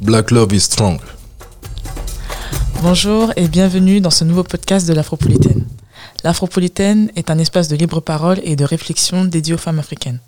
Black 0.00 0.30
Love 0.30 0.54
is 0.54 0.60
strong. 0.60 0.98
Bonjour 2.80 3.34
et 3.36 3.48
bienvenue 3.48 4.00
dans 4.00 4.10
ce 4.10 4.24
nouveau 4.24 4.42
podcast 4.42 4.88
de 4.88 4.94
l'Afropolitaine. 4.94 5.66
L'Afropolitaine 6.24 7.10
est 7.16 7.30
un 7.30 7.38
espace 7.38 7.68
de 7.68 7.76
libre 7.76 8.00
parole 8.00 8.40
et 8.42 8.56
de 8.56 8.64
réflexion 8.64 9.26
dédié 9.26 9.52
aux 9.52 9.58
femmes 9.58 9.78
africaines. 9.78 10.20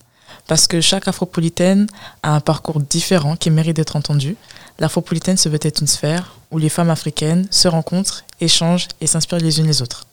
Parce 0.46 0.66
que 0.66 0.82
chaque 0.82 1.08
Afropolitaine 1.08 1.86
a 2.22 2.34
un 2.34 2.40
parcours 2.40 2.80
différent 2.80 3.34
qui 3.34 3.50
mérite 3.50 3.76
d'être 3.76 3.96
entendu, 3.96 4.36
l'Afropolitaine 4.78 5.38
se 5.38 5.48
veut 5.48 5.58
être 5.62 5.80
une 5.80 5.86
sphère 5.86 6.34
où 6.50 6.58
les 6.58 6.68
femmes 6.68 6.90
africaines 6.90 7.46
se 7.50 7.66
rencontrent, 7.66 8.24
échangent 8.42 8.88
et 9.00 9.06
s'inspirent 9.06 9.38
les 9.38 9.58
unes 9.58 9.66
les 9.66 9.80
autres. 9.80 10.04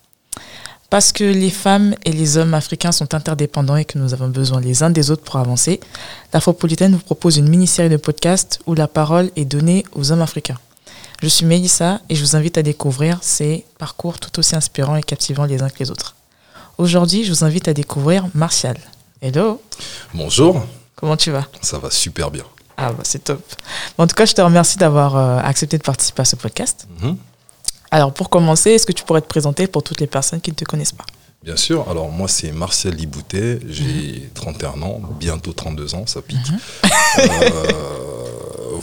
Parce 0.89 1.11
que 1.11 1.23
les 1.23 1.51
femmes 1.51 1.95
et 2.03 2.11
les 2.11 2.37
hommes 2.37 2.55
africains 2.55 2.91
sont 2.91 3.13
interdépendants 3.13 3.75
et 3.75 3.85
que 3.85 3.99
nous 3.99 4.13
avons 4.13 4.27
besoin 4.27 4.59
les 4.59 4.81
uns 4.81 4.89
des 4.89 5.11
autres 5.11 5.23
pour 5.23 5.35
avancer, 5.35 5.79
l'Afropolitaine 6.33 6.93
vous 6.93 6.99
propose 7.03 7.37
une 7.37 7.47
mini-série 7.47 7.89
de 7.89 7.97
podcasts 7.97 8.59
où 8.65 8.73
la 8.73 8.87
parole 8.87 9.29
est 9.35 9.45
donnée 9.45 9.85
aux 9.93 10.11
hommes 10.11 10.21
africains. 10.23 10.57
Je 11.21 11.27
suis 11.27 11.45
Mélissa 11.45 12.01
et 12.09 12.15
je 12.15 12.21
vous 12.23 12.35
invite 12.35 12.57
à 12.57 12.63
découvrir 12.63 13.19
ces 13.21 13.65
parcours 13.77 14.19
tout 14.19 14.39
aussi 14.39 14.55
inspirants 14.55 14.95
et 14.95 15.03
captivants 15.03 15.45
les 15.45 15.61
uns 15.61 15.69
que 15.69 15.79
les 15.79 15.91
autres. 15.91 16.15
Aujourd'hui, 16.79 17.23
je 17.23 17.31
vous 17.33 17.43
invite 17.43 17.67
à 17.67 17.73
découvrir 17.73 18.25
Martial. 18.33 18.77
Hello 19.21 19.61
Bonjour. 20.13 20.65
Comment 20.95 21.17
tu 21.17 21.29
vas? 21.29 21.45
Ça 21.61 21.77
va 21.77 21.91
super 21.91 22.31
bien. 22.31 22.45
Ah 22.77 22.93
bah 22.93 23.03
c'est 23.03 23.25
top. 23.25 23.41
en 23.97 24.07
tout 24.07 24.15
cas, 24.15 24.25
je 24.25 24.33
te 24.33 24.41
remercie 24.41 24.77
d'avoir 24.77 25.17
euh, 25.17 25.39
accepté 25.43 25.77
de 25.77 25.83
participer 25.83 26.21
à 26.21 26.25
ce 26.25 26.37
podcast. 26.37 26.87
Mhm. 27.01 27.17
Alors 27.91 28.13
pour 28.13 28.29
commencer, 28.29 28.71
est-ce 28.71 28.85
que 28.85 28.91
tu 28.91 29.03
pourrais 29.03 29.21
te 29.21 29.27
présenter 29.27 29.67
pour 29.67 29.83
toutes 29.83 30.01
les 30.01 30.07
personnes 30.07 30.41
qui 30.41 30.51
ne 30.51 30.55
te 30.55 30.65
connaissent 30.65 30.91
pas? 30.91 31.05
Bien 31.43 31.55
sûr. 31.55 31.87
Alors 31.89 32.09
moi 32.09 32.27
c'est 32.27 32.51
Martial 32.51 32.93
Liboutet, 32.93 33.59
j'ai 33.67 34.29
31 34.33 34.81
ans, 34.81 35.01
bientôt 35.19 35.53
32 35.53 35.95
ans, 35.95 36.05
ça 36.05 36.21
pique. 36.21 36.37
Euh, 37.17 37.29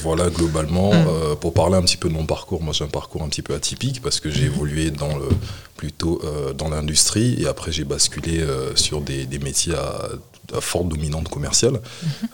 voilà 0.06 0.30
globalement 0.30 0.92
euh, 0.94 1.34
pour 1.34 1.52
parler 1.52 1.76
un 1.76 1.82
petit 1.82 1.96
peu 1.96 2.08
de 2.08 2.14
mon 2.14 2.26
parcours. 2.26 2.62
Moi 2.62 2.72
j'ai 2.72 2.84
un 2.84 2.94
parcours 3.00 3.22
un 3.24 3.28
petit 3.28 3.42
peu 3.42 3.54
atypique 3.54 4.00
parce 4.00 4.18
que 4.20 4.30
j'ai 4.30 4.44
évolué 4.44 4.90
dans 5.02 5.14
le 5.22 5.28
plutôt 5.76 6.14
euh, 6.22 6.52
dans 6.52 6.68
l'industrie 6.68 7.30
et 7.42 7.46
après 7.46 7.72
j'ai 7.72 7.84
basculé 7.84 8.38
euh, 8.40 8.74
sur 8.76 9.00
des, 9.00 9.26
des 9.26 9.40
métiers 9.40 9.74
à, 9.74 10.08
à 10.54 10.60
forte 10.60 10.88
dominante 10.88 11.28
commerciale. 11.28 11.80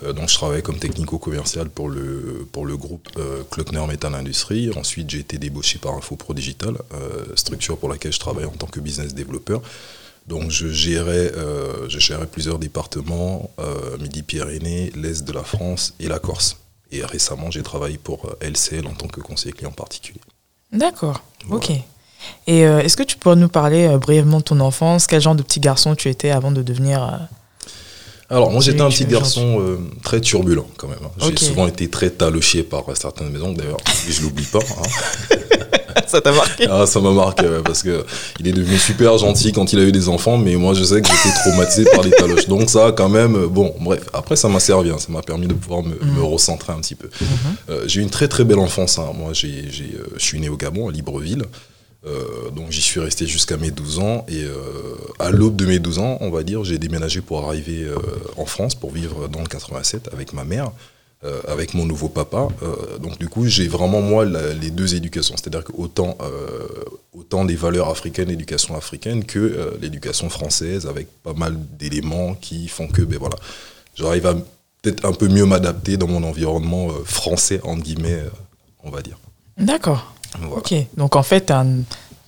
Euh, 0.03 0.13
donc 0.13 0.29
je 0.29 0.35
travaillais 0.35 0.61
comme 0.61 0.77
technico-commercial 0.77 1.67
pour 1.69 1.89
le, 1.89 2.47
pour 2.51 2.65
le 2.67 2.77
groupe 2.77 3.09
Klockner 3.49 3.85
Metal 3.87 4.13
Industrie. 4.13 4.69
Ensuite 4.75 5.09
j'ai 5.09 5.19
été 5.19 5.39
débauché 5.39 5.79
par 5.79 5.93
InfoPro 5.95 6.33
Digital, 6.35 6.75
structure 7.35 7.77
pour 7.77 7.89
laquelle 7.89 8.13
je 8.13 8.19
travaille 8.19 8.45
en 8.45 8.51
tant 8.61 8.67
que 8.67 8.79
business 8.79 9.15
développeur. 9.15 9.61
Donc 10.27 10.51
je 10.51 10.67
gérais, 10.69 11.31
euh, 11.35 11.89
je 11.89 11.99
gérais 11.99 12.27
plusieurs 12.27 12.59
départements, 12.59 13.51
euh, 13.59 13.97
Midi-Pyrénées, 13.99 14.93
l'Est 14.95 15.23
de 15.25 15.33
la 15.33 15.43
France 15.43 15.93
et 15.99 16.07
la 16.07 16.19
Corse. 16.19 16.57
Et 16.95 17.03
récemment 17.03 17.49
j'ai 17.51 17.63
travaillé 17.63 17.97
pour 17.97 18.25
euh, 18.25 18.37
LCL 18.41 18.85
en 18.87 18.93
tant 18.93 19.07
que 19.07 19.19
conseiller 19.19 19.51
client 19.53 19.71
particulier. 19.71 20.21
D'accord, 20.71 21.21
Voilà. 21.47 21.55
ok. 21.65 21.71
Et 22.47 22.65
euh, 22.65 22.79
est-ce 22.79 22.95
que 22.95 23.03
tu 23.03 23.17
pourrais 23.17 23.35
nous 23.35 23.49
parler 23.49 23.85
euh, 23.87 23.97
brièvement 23.97 24.37
de 24.37 24.43
ton 24.43 24.59
enfance? 24.59 25.07
Quel 25.07 25.19
genre 25.21 25.35
de 25.35 25.43
petit 25.43 25.59
garçon 25.59 25.95
tu 25.95 26.07
étais 26.09 26.29
avant 26.31 26.51
de 26.51 26.61
devenir... 26.61 27.27
Alors, 28.33 28.51
moi, 28.51 28.61
j'étais 28.61 28.81
un 28.81 28.89
petit 28.89 29.05
garçon 29.05 29.59
euh, 29.61 29.77
très 30.03 30.19
turbulent, 30.19 30.67
quand 30.77 30.87
même. 30.87 30.97
hein. 31.03 31.11
J'ai 31.29 31.37
souvent 31.45 31.67
été 31.67 31.87
très 31.89 32.09
taloché 32.09 32.63
par 32.63 32.83
certaines 32.95 33.29
maisons, 33.29 33.53
d'ailleurs, 33.53 33.77
je 34.09 34.21
l'oublie 34.23 34.45
pas. 34.45 34.59
hein. 34.59 35.37
Ça 36.07 36.21
t'a 36.21 36.31
marqué? 36.31 36.67
Ah, 36.69 36.85
ça 36.85 36.99
m'a 36.99 37.11
marqué, 37.11 37.43
ouais, 37.47 37.61
parce 37.63 37.81
que 37.81 38.05
il 38.39 38.47
est 38.47 38.51
devenu 38.51 38.77
super 38.77 39.17
gentil 39.17 39.51
quand 39.51 39.73
il 39.73 39.79
a 39.79 39.83
eu 39.83 39.91
des 39.91 40.09
enfants, 40.09 40.37
mais 40.37 40.55
moi, 40.55 40.73
je 40.73 40.83
sais 40.83 41.01
que 41.01 41.07
j'étais 41.07 41.33
traumatisé 41.43 41.85
par 41.91 42.03
les 42.03 42.11
taloches. 42.11 42.47
Donc, 42.47 42.69
ça, 42.69 42.91
quand 42.95 43.09
même, 43.09 43.35
euh, 43.35 43.47
bon, 43.47 43.73
bref. 43.79 44.01
Après, 44.13 44.35
ça 44.35 44.47
m'a 44.47 44.59
servi, 44.59 44.89
hein. 44.91 44.97
ça 44.99 45.07
m'a 45.11 45.21
permis 45.21 45.47
de 45.47 45.53
pouvoir 45.53 45.81
me, 45.83 45.95
me 46.03 46.21
recentrer 46.23 46.73
un 46.73 46.81
petit 46.81 46.95
peu. 46.95 47.09
Euh, 47.69 47.83
j'ai 47.87 47.99
eu 48.01 48.03
une 48.03 48.09
très, 48.11 48.27
très 48.27 48.43
belle 48.43 48.59
enfance. 48.59 48.97
Moi, 49.15 49.33
j'ai, 49.33 49.65
j'ai, 49.71 49.95
je 50.17 50.23
suis 50.23 50.39
né 50.39 50.49
au 50.49 50.57
Gabon, 50.57 50.87
à 50.89 50.91
Libreville. 50.91 51.43
Euh, 52.05 52.49
donc 52.49 52.69
j'y 52.69 52.81
suis 52.81 52.99
resté 52.99 53.25
jusqu'à 53.27 53.55
mes 53.55 53.71
12 53.71 53.99
ans 53.99 54.25
et 54.27 54.43
euh, 54.43 54.53
à 55.19 55.31
l'aube 55.31 55.55
de 55.55 55.65
mes 55.65 55.79
12 55.79 55.99
ans, 55.99 56.17
on 56.19 56.29
va 56.29 56.43
dire, 56.43 56.63
j'ai 56.63 56.77
déménagé 56.77 57.21
pour 57.21 57.47
arriver 57.47 57.83
euh, 57.83 57.97
en 58.35 58.45
France 58.45 58.75
pour 58.75 58.91
vivre 58.91 59.29
dans 59.29 59.39
le 59.39 59.47
87 59.47 60.09
avec 60.11 60.33
ma 60.33 60.43
mère, 60.43 60.71
avec 61.47 61.73
mon 61.73 61.85
nouveau 61.85 62.09
papa. 62.09 62.49
Donc 62.99 63.17
du 63.17 63.29
coup, 63.29 63.47
j'ai 63.47 63.69
vraiment 63.69 64.01
moi 64.01 64.25
les 64.25 64.71
deux 64.71 64.93
éducations, 64.93 65.35
c'est-à-dire 65.37 65.63
que 65.63 65.71
autant 65.71 67.45
des 67.45 67.55
valeurs 67.55 67.87
africaines, 67.87 68.27
l'éducation 68.27 68.75
africaine 68.75 69.23
que 69.23 69.73
l'éducation 69.79 70.29
française 70.29 70.85
avec 70.85 71.07
pas 71.23 71.31
mal 71.33 71.55
d'éléments 71.79 72.33
qui 72.33 72.67
font 72.67 72.89
que 72.89 73.01
ben 73.03 73.17
voilà, 73.17 73.37
j'arrive 73.95 74.25
à 74.25 74.33
peut-être 74.81 75.05
un 75.05 75.13
peu 75.13 75.29
mieux 75.29 75.45
m'adapter 75.45 75.95
dans 75.95 76.07
mon 76.07 76.23
environnement 76.23 76.89
français 77.05 77.61
entre 77.63 77.83
guillemets, 77.83 78.21
on 78.83 78.89
va 78.89 79.01
dire. 79.01 79.17
D'accord, 79.57 80.13
Voilà. 80.39 80.55
ok. 80.57 80.73
Donc 80.97 81.15
en 81.15 81.23
fait, 81.23 81.51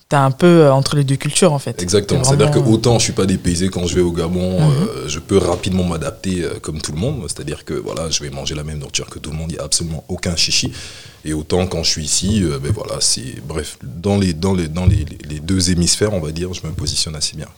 t'es 0.08 0.16
un, 0.16 0.30
peu 0.30 0.46
euh, 0.46 0.72
entre 0.72 0.94
les 0.96 1.04
deux 1.04 1.16
cultures 1.16 1.52
en 1.52 1.58
fait. 1.58 1.82
Exactement. 1.82 2.22
C'est-à-dire 2.24 2.50
que 2.52 2.58
autant 2.58 2.98
je 2.98 3.04
suis 3.04 3.12
pas 3.12 3.26
dépaysé 3.26 3.68
quand 3.68 3.86
je 3.86 3.96
vais 3.96 4.00
au 4.00 4.12
Gabon, 4.12 4.60
Mhm. 4.60 4.70
euh, 4.88 5.08
je 5.08 5.18
peux 5.18 5.38
rapidement 5.38 5.84
m'adapter 5.84 6.42
euh, 6.44 6.58
comme 6.60 6.80
tout 6.80 6.92
le 6.92 6.98
monde. 6.98 7.22
C'est-à-dire 7.26 7.64
que 7.64 7.74
voilà, 7.74 8.08
je 8.10 8.22
vais 8.22 8.30
manger 8.30 8.54
la 8.54 8.62
même 8.64 8.78
nourriture 8.78 9.08
que 9.10 9.18
tout 9.18 9.30
le 9.30 9.36
monde, 9.36 9.50
il 9.50 9.54
n'y 9.54 9.60
a 9.60 9.64
absolument 9.64 10.04
aucun 10.08 10.36
chichi. 10.36 10.72
Et 11.24 11.32
autant 11.32 11.66
quand 11.66 11.82
je 11.82 11.90
suis 11.90 12.04
ici, 12.04 12.42
euh, 12.44 12.58
ben 12.60 12.70
voilà, 12.72 13.00
c'est 13.00 13.40
bref, 13.46 13.78
dans 13.82 14.16
les 14.16 14.32
dans 14.32 14.54
les 14.54 14.68
dans 14.68 14.86
les, 14.86 15.04
les 15.28 15.40
deux 15.40 15.70
hémisphères, 15.70 16.12
on 16.14 16.20
va 16.20 16.30
dire, 16.30 16.52
je 16.54 16.64
me 16.66 16.72
positionne 16.72 17.16
assez 17.16 17.36
bien. 17.36 17.48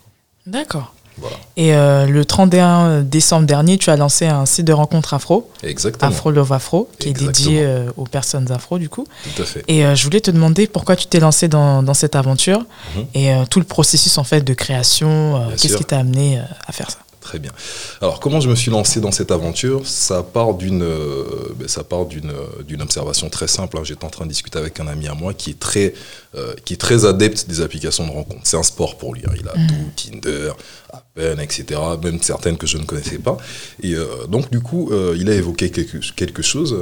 D'accord. 0.47 0.95
Voilà. 1.21 1.37
Et 1.57 1.75
euh, 1.75 2.07
le 2.07 2.25
31 2.25 3.01
décembre 3.03 3.47
dernier, 3.47 3.79
tu 3.79 3.91
as 3.91 3.97
lancé 3.97 4.27
un 4.27 4.47
site 4.47 4.65
de 4.67 4.73
rencontre 4.73 5.15
afro, 5.15 5.51
Exactement. 5.63 6.09
Afro 6.11 6.31
Love 6.31 6.53
Afro, 6.53 6.89
qui 6.99 7.09
est 7.09 7.13
dédié 7.13 7.63
euh, 7.65 7.91
aux 7.97 8.05
personnes 8.05 8.51
afro 8.53 8.79
du 8.79 8.89
coup. 8.89 9.07
Tout 9.37 9.43
à 9.43 9.45
fait. 9.45 9.65
Et 9.69 9.85
euh, 9.85 9.95
je 9.95 10.05
voulais 10.05 10.21
te 10.21 10.31
demander 10.31 10.67
pourquoi 10.67 10.97
tu 10.97 11.07
t'es 11.07 11.21
lancé 11.21 11.49
dans, 11.49 11.83
dans 11.83 11.95
cette 11.95 12.15
aventure 12.17 12.59
Mhm. 12.97 13.05
et 13.15 13.33
euh, 13.33 13.45
tout 13.51 13.59
le 13.59 13.65
processus 13.67 14.19
en 14.19 14.25
fait 14.25 14.43
de 14.43 14.55
création. 14.55 15.37
euh, 15.37 15.41
Qu'est-ce 15.57 15.77
qui 15.77 15.85
t'a 15.85 15.99
amené 15.99 16.39
euh, 16.39 16.43
à 16.67 16.73
faire 16.73 16.91
ça? 16.91 16.99
Très 17.29 17.39
bien. 17.39 17.53
Alors, 18.01 18.21
comment 18.21 18.41
je 18.41 18.49
me 18.49 18.55
suis 18.55 18.71
lancé 18.71 19.01
dans 19.03 19.13
cette 19.13 19.31
aventure? 19.31 19.87
Ça 19.87 20.23
part 20.23 20.55
d'une, 20.55 20.81
euh, 20.83 21.25
ben, 21.57 21.69
ça 21.69 21.85
part 21.85 22.07
d'une, 22.07 22.31
euh, 22.31 22.63
d'une 22.67 22.81
observation 22.81 23.29
très 23.29 23.49
simple. 23.49 23.77
hein. 23.77 23.83
J'étais 23.85 24.07
en 24.07 24.09
train 24.09 24.25
de 24.25 24.31
discuter 24.31 24.59
avec 24.59 24.81
un 24.81 24.87
ami 24.89 25.09
à 25.09 25.13
moi 25.15 25.35
qui 25.35 25.51
est 25.51 25.59
très, 25.61 25.93
euh, 26.35 26.55
qui 26.65 26.73
est 26.73 26.79
très 26.79 27.05
adepte 27.05 27.47
des 27.47 27.61
applications 27.61 28.07
de 28.07 28.13
rencontre. 28.13 28.41
C'est 28.45 28.57
un 28.57 28.63
sport 28.63 28.97
pour 28.97 29.13
lui. 29.15 29.25
hein. 29.29 29.33
Il 29.39 29.47
a 29.47 29.53
tout, 29.53 29.91
Tinder, 29.95 30.53
Appen, 30.91 31.39
etc. 31.39 31.79
Même 32.03 32.23
certaines 32.23 32.57
que 32.57 32.67
je 32.67 32.79
ne 32.79 32.85
connaissais 32.85 33.19
pas. 33.19 33.37
Et 33.83 33.95
euh, 33.95 34.07
donc, 34.27 34.51
du 34.51 34.61
coup, 34.61 34.89
euh, 34.91 35.15
il 35.21 35.29
a 35.29 35.35
évoqué 35.35 35.69
quelque, 35.71 35.99
quelque 36.15 36.41
chose 36.41 36.75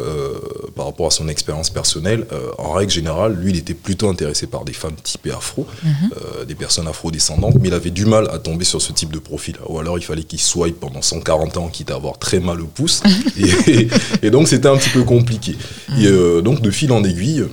par 0.76 0.84
rapport 0.86 1.08
à 1.08 1.10
son 1.10 1.26
expérience 1.26 1.70
personnelle. 1.70 2.24
En 2.58 2.70
règle 2.70 2.92
générale, 2.92 3.34
lui, 3.34 3.50
il 3.50 3.56
était 3.58 3.74
plutôt 3.74 4.08
intéressé 4.08 4.46
par 4.46 4.64
des 4.64 4.72
femmes 4.74 4.94
typées 5.02 5.32
afro, 5.32 5.66
euh, 5.84 6.44
des 6.44 6.54
personnes 6.54 6.86
afro-descendantes, 6.86 7.56
mais 7.60 7.66
il 7.66 7.74
avait 7.74 7.90
du 7.90 8.06
mal 8.06 8.28
à 8.30 8.38
tomber 8.38 8.64
sur 8.64 8.80
ce 8.80 8.92
type 8.92 9.10
de 9.12 9.18
profil. 9.18 9.56
Ou 9.68 9.80
alors, 9.80 9.98
il 9.98 10.04
fallait 10.04 10.22
qu'il 10.22 10.35
swipe 10.38 10.78
pendant 10.80 11.02
140 11.02 11.56
ans, 11.56 11.68
quitte 11.68 11.90
à 11.90 11.94
avoir 11.94 12.18
très 12.18 12.40
mal 12.40 12.60
au 12.60 12.66
pouce. 12.66 13.02
et, 13.66 13.88
et 14.22 14.30
donc, 14.30 14.48
c'était 14.48 14.68
un 14.68 14.76
petit 14.76 14.90
peu 14.90 15.02
compliqué. 15.02 15.56
Et 15.98 16.06
euh, 16.06 16.40
donc, 16.42 16.60
de 16.60 16.70
fil 16.70 16.92
en 16.92 17.04
aiguille, 17.04 17.44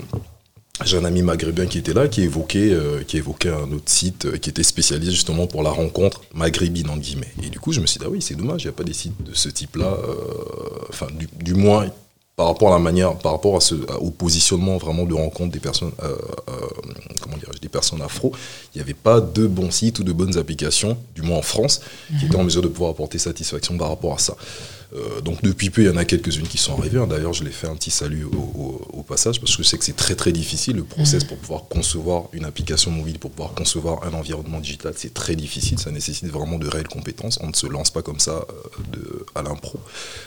j'ai 0.85 0.97
un 0.97 1.05
ami 1.05 1.21
maghrébin 1.21 1.65
qui 1.65 1.77
était 1.77 1.93
là, 1.93 2.07
qui 2.07 2.21
évoquait, 2.21 2.71
euh, 2.71 3.03
qui 3.03 3.17
évoquait 3.17 3.49
un 3.49 3.71
autre 3.71 3.89
site 3.89 4.25
euh, 4.25 4.37
qui 4.37 4.49
était 4.49 4.63
spécialisé 4.63 5.11
justement 5.11 5.47
pour 5.47 5.63
la 5.63 5.69
rencontre 5.69 6.21
maghrébine, 6.33 6.89
en 6.89 6.97
guillemets. 6.97 7.33
Et 7.43 7.49
du 7.49 7.59
coup, 7.59 7.71
je 7.71 7.79
me 7.79 7.85
suis 7.85 7.99
dit, 7.99 8.05
ah 8.07 8.09
oui, 8.09 8.21
c'est 8.21 8.35
dommage, 8.35 8.63
il 8.63 8.67
n'y 8.67 8.73
a 8.73 8.73
pas 8.73 8.83
des 8.83 8.93
sites 8.93 9.23
de 9.23 9.33
ce 9.33 9.49
type-là. 9.49 9.97
Enfin, 10.89 11.07
du, 11.17 11.27
du 11.41 11.53
moins, 11.53 11.87
par 12.35 12.47
rapport 12.47 12.69
à 12.69 12.71
la 12.71 12.79
manière, 12.79 13.15
par 13.19 13.33
rapport 13.33 13.55
à 13.55 13.61
ce, 13.61 13.75
à- 13.91 13.99
au 13.99 14.09
positionnement 14.09 14.77
vraiment 14.77 15.03
de 15.05 15.13
rencontre 15.13 15.51
des 15.51 15.59
personnes, 15.59 15.91
euh, 16.03 16.15
euh, 16.49 16.53
comment 17.21 17.35
des 17.61 17.69
personnes 17.69 18.01
afro, 18.01 18.31
il 18.73 18.77
n'y 18.79 18.81
avait 18.81 18.95
pas 18.95 19.21
de 19.21 19.45
bons 19.45 19.69
sites 19.71 19.99
ou 19.99 20.03
de 20.03 20.11
bonnes 20.13 20.37
applications, 20.37 20.97
du 21.15 21.21
moins 21.21 21.37
en 21.37 21.41
France, 21.43 21.81
qui 22.19 22.25
étaient 22.25 22.35
en 22.35 22.43
mesure 22.43 22.61
de 22.63 22.67
pouvoir 22.67 22.91
apporter 22.91 23.19
satisfaction 23.19 23.77
par 23.77 23.89
rapport 23.89 24.13
à 24.15 24.17
ça. 24.17 24.35
Euh, 24.95 25.21
donc 25.21 25.41
depuis 25.41 25.69
peu, 25.69 25.81
il 25.81 25.87
y 25.87 25.89
en 25.89 25.97
a 25.97 26.05
quelques-unes 26.05 26.47
qui 26.47 26.57
sont 26.57 26.77
arrivées. 26.77 26.99
hein. 26.99 27.07
D'ailleurs, 27.07 27.33
je 27.33 27.43
les 27.43 27.51
fais 27.51 27.67
un 27.67 27.75
petit 27.75 27.89
salut 27.91 28.25
au, 28.25 28.29
au- 28.37 28.87
au 28.99 29.03
passage 29.03 29.39
parce 29.39 29.55
que 29.55 29.63
je 29.63 29.67
sais 29.67 29.77
que 29.77 29.85
c'est 29.85 29.95
très 29.95 30.15
très 30.15 30.31
difficile. 30.31 30.75
Le 30.75 30.83
process 30.83 31.23
pour 31.23 31.37
pouvoir 31.37 31.63
concevoir 31.67 32.25
une 32.33 32.45
application 32.45 32.91
mobile, 32.91 33.17
pour 33.19 33.31
pouvoir 33.31 33.53
concevoir 33.53 34.03
un 34.05 34.13
environnement 34.13 34.59
digital, 34.59 34.93
c'est 34.95 35.13
très 35.13 35.35
difficile. 35.35 35.79
Ça 35.79 35.89
nécessite 35.91 36.27
vraiment 36.29 36.59
de 36.59 36.67
réelles 36.67 36.87
compétences. 36.87 37.39
On 37.41 37.47
ne 37.47 37.53
se 37.55 37.65
lance 37.67 37.89
pas 37.91 38.01
comme 38.03 38.19
ça 38.19 38.45
euh, 38.49 38.81
de, 38.91 39.25
à 39.35 39.41
l'impro. 39.41 39.79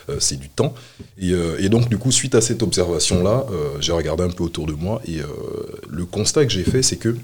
Euh, 0.09 0.17
c'est 0.19 0.37
du 0.37 0.49
temps. 0.49 0.73
Et, 1.17 1.31
euh, 1.31 1.57
et 1.59 1.69
donc 1.69 1.87
du 1.89 1.97
coup, 1.97 2.11
suite 2.11 2.35
à 2.35 2.41
cette 2.41 2.61
observation-là, 2.61 3.45
j'ai 3.79 3.91
regardé 3.93 4.23
un 4.23 4.29
peu 4.29 4.43
autour 4.43 4.65
de 4.67 4.73
moi 4.73 5.01
et 5.07 5.19
le 5.87 6.05
constat 6.05 6.45
que 6.45 6.51
j'ai 6.51 6.63
fait, 6.63 6.81
c'est 6.83 6.97
que 6.97 7.15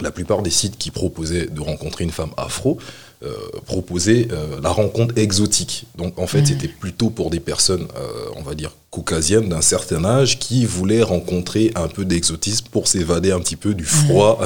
la 0.00 0.10
plupart 0.10 0.42
des 0.42 0.50
sites 0.50 0.78
qui 0.78 0.90
proposaient 0.90 1.46
de 1.46 1.60
rencontrer 1.60 2.04
une 2.04 2.10
femme 2.10 2.30
afro 2.36 2.78
euh, 3.22 3.34
proposaient 3.66 4.28
euh, 4.32 4.62
la 4.62 4.70
rencontre 4.70 5.18
exotique. 5.18 5.84
Donc 5.98 6.18
en 6.18 6.26
fait, 6.26 6.46
c'était 6.46 6.68
plutôt 6.68 7.10
pour 7.10 7.28
des 7.28 7.38
personnes, 7.38 7.86
euh, 7.94 8.30
on 8.36 8.42
va 8.42 8.54
dire, 8.54 8.70
caucasienne 8.88 9.50
d'un 9.50 9.60
certain 9.60 10.04
âge 10.06 10.38
qui 10.38 10.64
voulait 10.64 11.02
rencontrer 11.02 11.70
un 11.76 11.86
peu 11.86 12.06
d'exotisme 12.06 12.66
pour 12.72 12.88
s'évader 12.88 13.30
un 13.30 13.38
petit 13.38 13.56
peu 13.56 13.74
du 13.74 13.84
froid, 13.84 14.40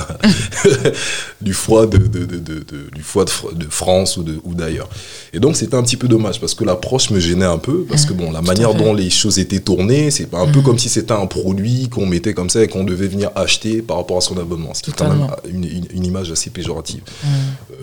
du 1.41 1.55
froid 1.55 1.87
de, 1.87 1.99
de, 1.99 2.25
de, 2.25 2.65
du 2.93 3.03
froid 3.03 3.25
de, 3.25 3.67
France 3.71 4.19
ou, 4.19 4.55
d'ailleurs. 4.55 4.89
Et 5.33 5.39
donc 5.39 5.57
c'était 5.57 5.77
un 5.77 5.83
petit 5.83 5.97
peu 5.97 6.09
dommage 6.09 6.41
parce 6.41 6.55
que 6.55 6.65
l'approche 6.65 7.11
me 7.11 7.21
gênait 7.21 7.47
un 7.47 7.59
peu 7.59 7.85
parce 7.89 8.05
que 8.05 8.13
bon, 8.13 8.33
la 8.33 8.43
manière 8.43 8.75
dont 8.75 8.93
les 8.93 9.09
choses 9.09 9.39
étaient 9.39 9.61
tournées, 9.61 10.11
c'est 10.11 10.35
un 10.35 10.49
peu 10.49 10.61
comme 10.61 10.79
si 10.79 10.89
c'était 10.91 11.15
un 11.15 11.27
produit 11.27 11.89
qu'on 11.89 12.07
mettait 12.07 12.35
comme 12.35 12.51
ça 12.51 12.63
et 12.63 12.69
qu'on 12.69 12.85
devait 12.85 13.09
venir 13.09 13.31
acheter 13.37 13.81
par 13.83 13.97
rapport 13.97 14.19
à 14.19 14.21
son 14.21 14.37
abonnement, 14.37 14.75
ce 14.75 14.83
qui 14.83 14.91
est 14.91 14.95
quand 14.95 15.09
même 15.09 15.29
une, 15.49 15.65
une, 15.65 16.05
image 16.05 16.31
assez 16.31 16.51
péjorative. 16.51 17.03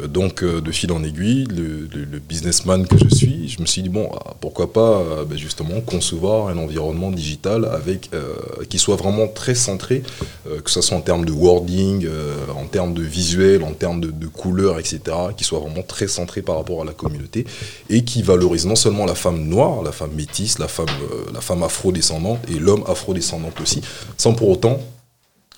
Donc 0.08 0.44
de 0.44 0.72
fil 0.82 0.92
en 0.94 1.04
aiguille, 1.04 1.44
le, 1.44 2.18
businessman 2.28 2.88
que 2.88 2.98
je 2.98 3.14
suis, 3.14 3.50
je 3.50 3.62
me 3.62 3.68
suis 3.68 3.84
dit 3.84 3.90
bon, 3.90 4.10
ah, 4.14 4.34
pourquoi 4.42 4.74
pas 4.74 4.98
euh, 4.98 5.26
ben, 5.26 5.38
justement 5.38 5.80
concevoir 5.82 6.48
un 6.48 6.58
environnement 6.58 7.12
digital 7.12 7.66
avec 7.66 8.10
euh, 8.16 8.34
qui 8.68 8.80
soit 8.80 8.96
vraiment 8.96 9.28
très 9.28 9.54
centré, 9.54 10.02
euh, 10.48 10.60
que 10.60 10.72
ce 10.72 10.82
soit 10.82 10.98
en 10.98 11.02
termes 11.02 11.26
de 11.26 11.32
wording, 11.32 12.08
en 12.56 12.66
termes 12.66 12.96
de 12.96 13.04
visuel, 13.04 13.64
en 13.64 13.74
termes 13.74 14.02
de, 14.02 14.10
de 14.10 14.26
couleurs, 14.26 14.80
etc., 14.80 15.00
qui 15.38 15.44
soit 15.44 15.60
vraiment 15.60 15.84
très 15.84 16.08
centré 16.08 16.42
par 16.42 16.56
rapport 16.56 16.82
à 16.82 16.86
la 16.86 16.94
communauté 16.94 17.46
et 17.90 18.04
qui 18.04 18.24
valorise 18.24 18.66
non 18.66 18.76
seulement 18.76 19.06
la 19.06 19.16
femme 19.16 19.44
noire, 19.46 19.84
la 19.84 19.92
femme 19.92 20.14
métisse, 20.16 20.58
la 20.58 20.68
femme, 20.68 20.88
la 21.32 21.42
femme 21.42 21.62
afro-descendante 21.62 22.40
et 22.50 22.58
l'homme 22.58 22.84
afro-descendant 22.88 23.52
aussi, 23.62 23.82
sans 24.18 24.34
pour 24.34 24.50
autant 24.50 24.80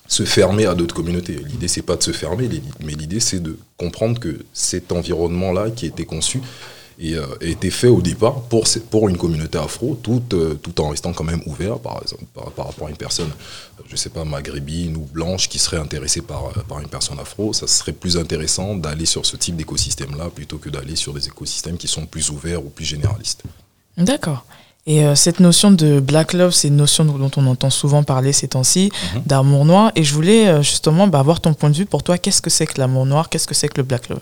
se 0.06 0.24
fermer 0.24 0.66
à 0.66 0.74
d'autres 0.74 0.94
communautés. 0.94 1.40
L'idée, 1.46 1.68
c'est 1.68 1.82
pas 1.82 1.96
de 1.96 2.02
se 2.02 2.12
fermer, 2.12 2.48
mais 2.84 2.92
l'idée, 2.92 3.20
c'est 3.20 3.40
de 3.40 3.58
comprendre 3.76 4.20
que 4.20 4.44
cet 4.52 4.92
environnement-là 4.92 5.70
qui 5.70 5.86
a 5.86 5.88
été 5.88 6.04
conçu 6.04 6.40
et 6.98 7.14
euh, 7.14 7.26
a 7.40 7.44
été 7.44 7.70
fait 7.70 7.88
au 7.88 8.00
départ 8.00 8.42
pour, 8.42 8.64
pour 8.90 9.08
une 9.08 9.16
communauté 9.16 9.58
afro, 9.58 9.98
tout, 10.00 10.22
euh, 10.32 10.54
tout 10.54 10.80
en 10.80 10.90
restant 10.90 11.12
quand 11.12 11.24
même 11.24 11.42
ouvert, 11.46 11.78
par 11.78 12.00
exemple, 12.02 12.24
par, 12.34 12.66
rapport 12.66 12.86
à 12.86 12.90
une 12.90 12.96
personne, 12.96 13.30
je 13.86 13.92
ne 13.92 13.96
sais 13.96 14.10
pas, 14.10 14.24
maghrébine 14.24 14.96
ou 14.96 15.00
blanche 15.00 15.48
qui 15.48 15.58
serait 15.58 15.78
intéressée 15.78 16.22
par, 16.22 16.46
euh, 16.46 16.62
par 16.68 16.80
une 16.80 16.88
personne 16.88 17.18
afro, 17.18 17.52
ça 17.52 17.66
serait 17.66 17.92
plus 17.92 18.16
intéressant 18.16 18.76
d'aller 18.76 19.06
sur 19.06 19.26
ce 19.26 19.36
type 19.36 19.56
d'écosystème-là 19.56 20.30
plutôt 20.30 20.58
que 20.58 20.68
d'aller 20.68 20.96
sur 20.96 21.12
des 21.12 21.26
écosystèmes 21.26 21.76
qui 21.76 21.88
sont 21.88 22.06
plus 22.06 22.30
ouverts 22.30 22.64
ou 22.64 22.68
plus 22.68 22.84
généralistes. 22.84 23.42
D'accord. 23.96 24.44
Et 24.86 25.02
cette 25.14 25.40
notion 25.40 25.70
de 25.70 25.98
black 25.98 26.34
love, 26.34 26.52
c'est 26.52 26.68
une 26.68 26.76
notion 26.76 27.06
dont 27.06 27.30
on 27.36 27.46
entend 27.46 27.70
souvent 27.70 28.02
parler 28.02 28.34
ces 28.34 28.48
temps-ci, 28.48 28.92
mhm. 29.14 29.22
d'amour 29.24 29.64
noir. 29.64 29.92
Et 29.96 30.04
je 30.04 30.12
voulais 30.12 30.62
justement 30.62 31.06
bah, 31.06 31.20
avoir 31.20 31.40
ton 31.40 31.54
point 31.54 31.70
de 31.70 31.76
vue 31.76 31.86
pour 31.86 32.02
toi. 32.02 32.18
Qu'est-ce 32.18 32.42
que 32.42 32.50
c'est 32.50 32.66
que 32.66 32.78
l'amour 32.78 33.06
noir? 33.06 33.30
Qu'est-ce 33.30 33.46
que 33.46 33.54
c'est 33.54 33.68
que 33.68 33.78
le 33.78 33.84
black 33.84 34.10
love? 34.10 34.20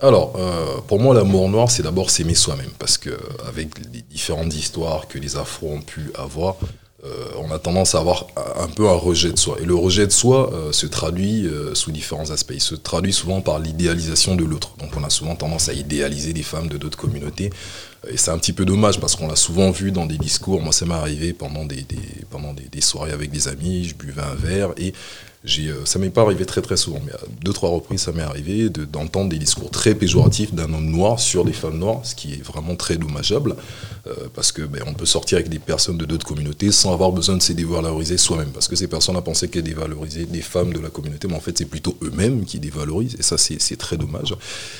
Alors, 0.00 0.34
euh, 0.38 0.80
pour 0.86 1.00
moi, 1.00 1.12
l'amour 1.12 1.48
noir, 1.48 1.70
c'est 1.70 1.82
d'abord 1.82 2.10
s'aimer 2.10 2.34
soi-même, 2.34 2.70
parce 2.78 2.98
que 2.98 3.10
avec 3.48 3.78
les 3.92 4.02
différentes 4.02 4.54
histoires 4.54 5.08
que 5.08 5.18
les 5.18 5.36
Afros 5.36 5.72
ont 5.72 5.80
pu 5.80 6.12
avoir, 6.14 6.56
euh, 7.04 7.08
on 7.38 7.50
a 7.50 7.58
tendance 7.58 7.96
à 7.96 7.98
avoir 7.98 8.26
un 8.60 8.68
peu 8.68 8.88
un 8.88 8.94
rejet 8.94 9.32
de 9.32 9.38
soi. 9.38 9.56
Et 9.60 9.64
le 9.64 9.74
rejet 9.74 10.06
de 10.06 10.12
soi 10.12 10.52
euh, 10.52 10.72
se 10.72 10.86
traduit 10.86 11.48
sous 11.74 11.90
différents 11.90 12.30
aspects. 12.30 12.54
Il 12.54 12.60
se 12.60 12.76
traduit 12.76 13.12
souvent 13.12 13.40
par 13.40 13.58
l'idéalisation 13.58 14.36
de 14.36 14.44
l'autre. 14.44 14.72
Donc, 14.78 14.90
on 14.96 15.02
a 15.02 15.10
souvent 15.10 15.34
tendance 15.34 15.68
à 15.68 15.72
idéaliser 15.72 16.32
des 16.32 16.44
femmes 16.44 16.68
de 16.68 16.78
d'autres 16.78 16.98
communautés. 16.98 17.50
Et 18.08 18.16
c'est 18.16 18.30
un 18.30 18.38
petit 18.38 18.52
peu 18.52 18.64
dommage 18.64 19.00
parce 19.00 19.16
qu'on 19.16 19.26
l'a 19.26 19.36
souvent 19.36 19.70
vu 19.70 19.90
dans 19.90 20.06
des 20.06 20.18
discours. 20.18 20.62
Moi, 20.62 20.72
ça 20.72 20.86
m'est 20.86 20.94
arrivé 20.94 21.32
pendant 21.32 21.64
des, 21.64 21.84
pendant 22.30 22.54
des, 22.54 22.80
soirées 22.80 23.12
avec 23.12 23.30
des 23.30 23.48
amis. 23.48 23.84
Je 23.84 23.94
buvais 23.94 24.22
un 24.22 24.34
verre 24.34 24.70
et 24.76 24.92
euh, 25.58 25.84
ça 25.84 25.98
m'est 25.98 26.10
pas 26.10 26.22
arrivé 26.22 26.44
très 26.44 26.60
très 26.60 26.76
souvent, 26.76 27.00
mais 27.04 27.12
à 27.12 27.20
deux 27.42 27.52
trois 27.52 27.70
reprises 27.70 28.02
ça 28.02 28.12
m'est 28.12 28.22
arrivé 28.22 28.68
d'entendre 28.68 29.30
des 29.30 29.38
discours 29.38 29.70
très 29.70 29.94
péjoratifs 29.94 30.52
d'un 30.52 30.72
homme 30.72 30.90
noir 30.90 31.20
sur 31.20 31.44
des 31.44 31.52
femmes 31.52 31.78
noires, 31.78 32.00
ce 32.02 32.16
qui 32.16 32.34
est 32.34 32.42
vraiment 32.42 32.74
très 32.74 32.96
dommageable, 32.96 33.54
euh, 34.08 34.12
parce 34.34 34.50
que 34.50 34.62
ben, 34.62 34.82
on 34.86 34.94
peut 34.94 35.06
sortir 35.06 35.38
avec 35.38 35.48
des 35.48 35.60
personnes 35.60 35.96
de 35.96 36.04
d'autres 36.04 36.26
communautés 36.26 36.72
sans 36.72 36.92
avoir 36.92 37.12
besoin 37.12 37.36
de 37.36 37.42
se 37.42 37.52
dévaloriser 37.52 38.18
soi-même, 38.18 38.50
parce 38.50 38.66
que 38.66 38.74
ces 38.74 38.88
personnes 38.88 39.16
ont 39.16 39.22
pensé 39.22 39.48
qu'elles 39.48 39.62
dévalorisaient 39.62 40.26
des 40.26 40.42
femmes 40.42 40.72
de 40.72 40.80
la 40.80 40.90
communauté, 40.90 41.28
mais 41.28 41.36
en 41.36 41.40
fait 41.40 41.56
c'est 41.56 41.66
plutôt 41.66 41.96
eux-mêmes 42.02 42.44
qui 42.44 42.58
dévalorisent, 42.58 43.16
et 43.18 43.22
ça 43.22 43.38
c'est 43.38 43.76
très 43.76 43.96
dommage. 43.96 44.34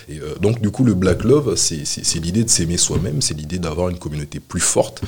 Et 0.09 0.19
euh, 0.19 0.35
donc 0.41 0.61
du 0.61 0.71
coup 0.71 0.83
le 0.83 0.95
black 0.95 1.23
love, 1.23 1.55
c'est 1.55 2.19
l'idée 2.19 2.43
de 2.43 2.51
s'aimer 2.51 2.79
soi-même, 2.79 3.08
c'est 3.21 3.35
l'idée 3.35 3.59
d'avoir 3.59 3.89
une 3.89 3.99
communauté 3.99 4.41
plus 4.41 4.61
forte, 4.61 5.03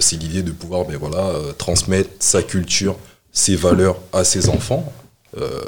c'est 0.00 0.16
l'idée 0.16 0.42
de 0.42 0.50
pouvoir 0.50 0.84
ben, 0.84 0.96
voilà, 0.96 1.32
transmettre 1.58 2.10
sa 2.18 2.42
culture 2.42 2.96
ses 3.36 3.54
valeurs 3.54 3.98
à 4.12 4.24
ses 4.24 4.48
enfants. 4.48 4.92
Euh, 5.36 5.60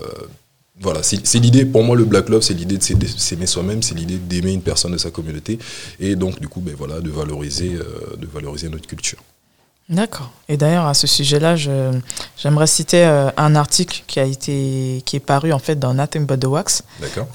voilà, 0.81 1.03
c'est 1.03 1.39
l'idée, 1.39 1.65
pour 1.67 1.83
moi, 1.83 1.97
le 1.97 2.05
Black 2.05 2.29
Love, 2.29 2.41
c'est 2.41 2.55
l'idée 2.55 2.79
de 2.79 2.83
s'aimer 2.83 3.47
soi-même, 3.47 3.83
c'est 3.83 3.95
l'idée 3.95 4.17
d'aimer 4.17 4.53
une 4.53 4.63
personne 4.63 4.93
de 4.93 4.97
sa 4.97 5.11
communauté, 5.11 5.59
et 5.99 6.15
donc, 6.15 6.41
du 6.41 6.49
coup, 6.49 6.61
ben, 6.61 6.75
voilà, 6.77 7.01
de, 7.01 7.11
valoriser, 7.11 7.75
euh, 7.75 8.17
de 8.17 8.27
valoriser 8.27 8.69
notre 8.69 8.87
culture. 8.87 9.19
D'accord. 9.89 10.31
Et 10.51 10.59
d'ailleurs, 10.59 10.85
à 10.85 10.93
ce 10.93 11.07
sujet-là, 11.07 11.57
j'aimerais 11.57 12.67
citer 12.67 13.05
euh, 13.05 13.31
un 13.39 13.55
article 13.55 14.03
qui 14.07 14.21
a 14.21 14.25
été 14.25 15.03
qui 15.07 15.17
est 15.17 15.21
paru 15.21 15.51
en 15.51 15.59
fait 15.59 15.77
dans 15.77 15.95
Nothing 15.95 16.27
But 16.27 16.41
the 16.41 16.45
Wax, 16.45 16.83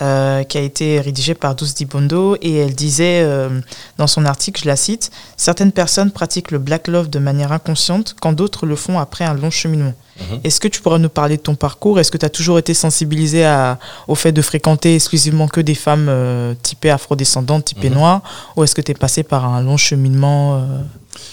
euh, 0.01 0.43
qui 0.43 0.59
a 0.59 0.61
été 0.61 1.01
rédigé 1.01 1.33
par 1.33 1.55
Douce 1.55 1.73
Dibondo 1.73 2.37
et 2.41 2.57
elle 2.57 2.75
disait 2.75 3.21
euh, 3.23 3.59
dans 3.97 4.05
son 4.05 4.25
article, 4.25 4.61
je 4.61 4.67
la 4.67 4.75
cite, 4.75 5.09
certaines 5.35 5.71
personnes 5.71 6.11
pratiquent 6.11 6.51
le 6.51 6.59
black 6.59 6.87
love 6.87 7.09
de 7.09 7.17
manière 7.17 7.51
inconsciente, 7.51 8.15
quand 8.21 8.33
d'autres 8.33 8.67
le 8.67 8.75
font 8.75 8.99
après 8.99 9.25
un 9.25 9.33
long 9.33 9.49
cheminement. 9.49 9.93
Mhm. 10.19 10.41
Est-ce 10.43 10.59
que 10.59 10.67
tu 10.67 10.79
pourrais 10.79 10.99
nous 10.99 11.09
parler 11.09 11.37
de 11.37 11.41
ton 11.41 11.55
parcours? 11.55 11.99
Est-ce 11.99 12.11
que 12.11 12.19
tu 12.19 12.25
as 12.25 12.29
toujours 12.29 12.59
été 12.59 12.75
sensibilisé 12.75 13.45
à, 13.45 13.79
au 14.07 14.13
fait 14.13 14.31
de 14.31 14.43
fréquenter 14.43 14.93
exclusivement 14.93 15.47
que 15.47 15.59
des 15.59 15.73
femmes 15.73 16.55
typées 16.61 16.91
afrodescendantes, 16.91 17.65
typées 17.65 17.89
mhm. 17.89 17.95
noires, 17.95 18.21
ou 18.55 18.63
est-ce 18.63 18.75
que 18.75 18.81
tu 18.81 18.91
es 18.91 18.95
passé 18.95 19.23
par 19.23 19.45
un 19.45 19.63
long 19.63 19.77
cheminement 19.77 20.67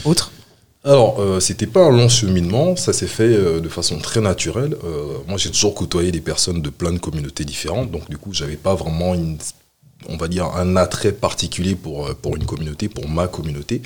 autre? 0.07 0.33
Alors, 0.83 1.21
euh, 1.21 1.41
c'était 1.41 1.67
pas 1.67 1.85
un 1.85 1.91
long 1.91 2.09
cheminement, 2.09 2.75
ça 2.75 2.95
s'est 2.95 3.07
fait 3.07 3.25
euh, 3.25 3.61
de 3.61 3.69
façon 3.69 3.99
très 3.99 4.23
naturelle. 4.23 4.75
Euh, 4.85 5.19
moi, 5.29 5.37
j'ai 5.37 5.51
toujours 5.51 5.75
côtoyé 5.75 6.11
des 6.11 6.23
personnes 6.23 6.63
de 6.63 6.71
plein 6.71 6.93
de 6.93 6.99
communautés 6.99 7.45
différentes, 7.45 7.91
donc 7.91 8.09
du 8.09 8.17
coup, 8.17 8.33
j'avais 8.33 8.57
pas 8.57 8.75
vraiment 8.75 9.15
une, 9.15 9.37
on 10.09 10.17
va 10.17 10.27
dire, 10.27 10.47
un 10.47 10.77
attrait 10.77 11.13
particulier 11.13 11.75
pour, 11.75 12.15
pour 12.15 12.35
une 12.35 12.47
communauté, 12.47 12.89
pour 12.89 13.07
ma 13.11 13.29
communauté. 13.29 13.83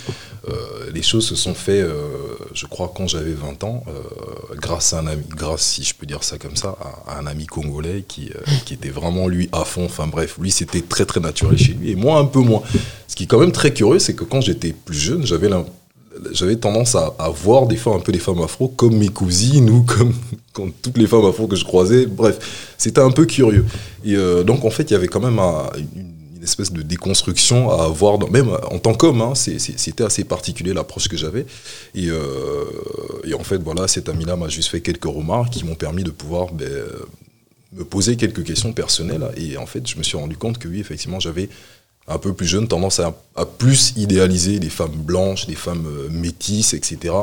les 0.93 1.03
choses 1.03 1.27
se 1.27 1.35
sont 1.35 1.55
faites, 1.55 1.85
je 2.55 2.67
crois, 2.67 2.93
quand 2.95 3.09
j'avais 3.09 3.33
20 3.33 3.65
ans, 3.65 3.83
grâce 4.55 4.93
à 4.93 5.01
un 5.01 5.09
ami, 5.09 5.25
grâce, 5.29 5.63
si 5.63 5.83
je 5.83 5.95
peux 5.97 6.07
dire 6.07 6.23
ça 6.23 6.39
comme 6.39 6.55
ça, 6.55 6.77
à, 7.09 7.19
un 7.19 7.27
ami 7.27 7.47
congolais 7.47 8.05
qui, 8.07 8.31
qui 8.65 8.75
était 8.75 8.91
vraiment, 8.91 9.27
lui, 9.27 9.49
à 9.51 9.65
fond. 9.65 9.87
Enfin 9.87 10.07
bref, 10.07 10.37
lui, 10.39 10.53
c'était 10.53 10.83
très, 10.83 11.07
très 11.07 11.19
naturel 11.19 11.59
chez 11.59 11.73
lui, 11.73 11.91
et 11.91 11.97
moi, 11.97 12.21
un 12.21 12.27
peu 12.27 12.39
moins. 12.39 12.63
Ce 13.09 13.17
qui 13.17 13.25
est 13.25 13.27
quand 13.27 13.41
même 13.41 13.51
très 13.51 13.75
curieux, 13.75 13.99
c'est 13.99 14.15
que 14.15 14.23
quand 14.23 14.41
j'étais 14.41 14.73
plus 14.73 14.97
jeune, 14.97 15.27
j'avais 15.27 15.49
l'impression 15.49 15.75
j'avais 16.33 16.57
tendance 16.57 16.95
à, 16.95 17.29
voir 17.31 17.67
des 17.67 17.77
fois 17.77 17.97
un 17.97 18.01
peu 18.01 18.13
les 18.13 18.19
femmes 18.19 18.43
afro 18.43 18.69
comme 18.69 18.97
mes 18.97 19.09
cousines 19.09 19.71
ou 19.71 19.85
comme, 20.53 20.73
toutes 20.83 20.99
les 20.99 21.07
femmes 21.07 21.25
afro 21.25 21.47
que 21.47 21.57
je 21.57 21.65
croisais. 21.65 22.07
Bref, 22.07 22.75
c'était 22.79 23.01
un 23.01 23.11
peu 23.11 23.27
curieux. 23.27 23.65
Et 24.05 24.17
euh, 24.17 24.43
donc, 24.43 24.65
en 24.65 24.71
fait, 24.71 24.85
il 24.85 24.93
y 24.93 24.97
avait 24.97 25.09
quand 25.09 25.21
même 25.21 25.39
une, 25.39 26.43
espèce 26.43 26.73
de 26.73 26.83
déconstruction 26.83 27.71
à 27.71 27.85
avoir, 27.85 28.19
même 28.31 28.51
en 28.71 28.79
tant 28.79 28.93
qu'homme, 28.93 29.23
hein, 29.23 29.33
c'était 29.35 30.05
assez 30.05 30.25
particulier 30.25 30.75
l'approche 30.75 31.09
que 31.09 31.17
j'avais. 31.17 31.47
Et, 31.95 32.09
euh, 32.11 32.65
en 33.39 33.45
fait, 33.45 33.57
voilà, 33.57 33.89
cet 33.89 34.11
ami-là 34.11 34.37
m'a 34.37 34.49
juste 34.49 34.69
fait 34.69 34.83
quelques 34.83 35.07
remarques 35.07 35.55
qui 35.55 35.65
m'ont 35.65 35.75
permis 35.75 36.05
de 36.05 36.11
pouvoir 36.11 36.53
ben, 36.53 36.69
me 37.73 37.85
poser 37.85 38.17
quelques 38.17 38.45
questions 38.45 38.73
personnelles. 38.73 39.27
Et 39.37 39.57
en 39.57 39.67
fait, 39.67 39.87
je 39.89 39.97
me 39.97 40.03
suis 40.03 40.19
rendu 40.19 40.37
compte 40.37 40.59
que 40.59 40.69
oui, 40.69 40.81
effectivement, 40.81 41.19
j'avais 41.19 41.49
un 42.07 42.19
peu 42.19 42.35
plus 42.35 42.47
jeune, 42.47 42.69
tendance 42.69 43.01
à, 43.01 43.15
plus 43.59 43.95
idéaliser 43.97 44.59
les 44.59 44.69
femmes 44.69 44.95
blanches, 44.95 45.47
les 45.49 45.55
femmes 45.55 45.87
euh, 45.87 46.09
métisses, 46.11 46.75
etc. 46.75 47.15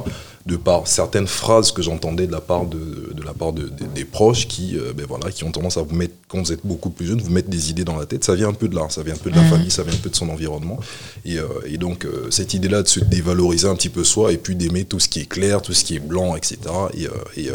De 0.45 0.57
par 0.57 0.87
certaines 0.87 1.27
phrases 1.27 1.71
que 1.71 1.83
j'entendais 1.83 2.25
de 2.25 2.31
la 2.31 2.41
part 2.41 2.65
de, 2.65 3.13
de 3.13 3.23
la 3.23 3.33
part 3.33 3.53
de, 3.53 3.71
des 3.93 4.05
proches 4.05 4.47
qui, 4.47 4.75
euh, 4.77 4.91
ben 4.93 5.05
voilà, 5.07 5.31
qui 5.31 5.43
ont 5.43 5.51
tendance 5.51 5.77
à 5.77 5.83
vous 5.83 5.95
mettre, 5.95 6.15
quand 6.27 6.39
vous 6.39 6.51
êtes 6.51 6.65
beaucoup 6.65 6.89
plus 6.89 7.05
jeune, 7.05 7.21
vous 7.21 7.29
mettre 7.29 7.49
des 7.49 7.69
idées 7.69 7.83
dans 7.83 7.95
la 7.95 8.07
tête. 8.07 8.23
Ça 8.23 8.33
vient 8.33 8.49
un 8.49 8.53
peu 8.53 8.67
de 8.67 8.75
là, 8.75 8.87
ça 8.89 9.03
vient 9.03 9.13
un 9.13 9.17
peu 9.17 9.29
de 9.29 9.35
la 9.35 9.43
famille, 9.43 9.69
ça 9.69 9.83
vient 9.83 9.93
un 9.93 10.01
peu 10.01 10.09
de 10.09 10.15
son 10.15 10.29
environnement. 10.29 10.79
Et, 11.25 11.37
euh, 11.37 11.45
et 11.65 11.77
donc 11.77 12.07
cette 12.31 12.55
idée-là 12.55 12.81
de 12.81 12.87
se 12.87 12.99
dévaloriser 12.99 13.67
un 13.67 13.75
petit 13.75 13.89
peu 13.89 14.03
soi 14.03 14.33
et 14.33 14.37
puis 14.37 14.55
d'aimer 14.55 14.85
tout 14.85 14.99
ce 14.99 15.07
qui 15.07 15.19
est 15.19 15.29
clair, 15.29 15.61
tout 15.61 15.73
ce 15.73 15.83
qui 15.83 15.95
est 15.95 15.99
blanc, 15.99 16.35
etc. 16.35 16.57
Et, 16.95 17.03
et, 17.39 17.49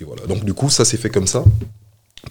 et 0.00 0.04
voilà. 0.04 0.26
Donc 0.28 0.44
du 0.44 0.54
coup, 0.54 0.70
ça 0.70 0.84
s'est 0.84 0.96
fait 0.96 1.10
comme 1.10 1.26
ça 1.26 1.44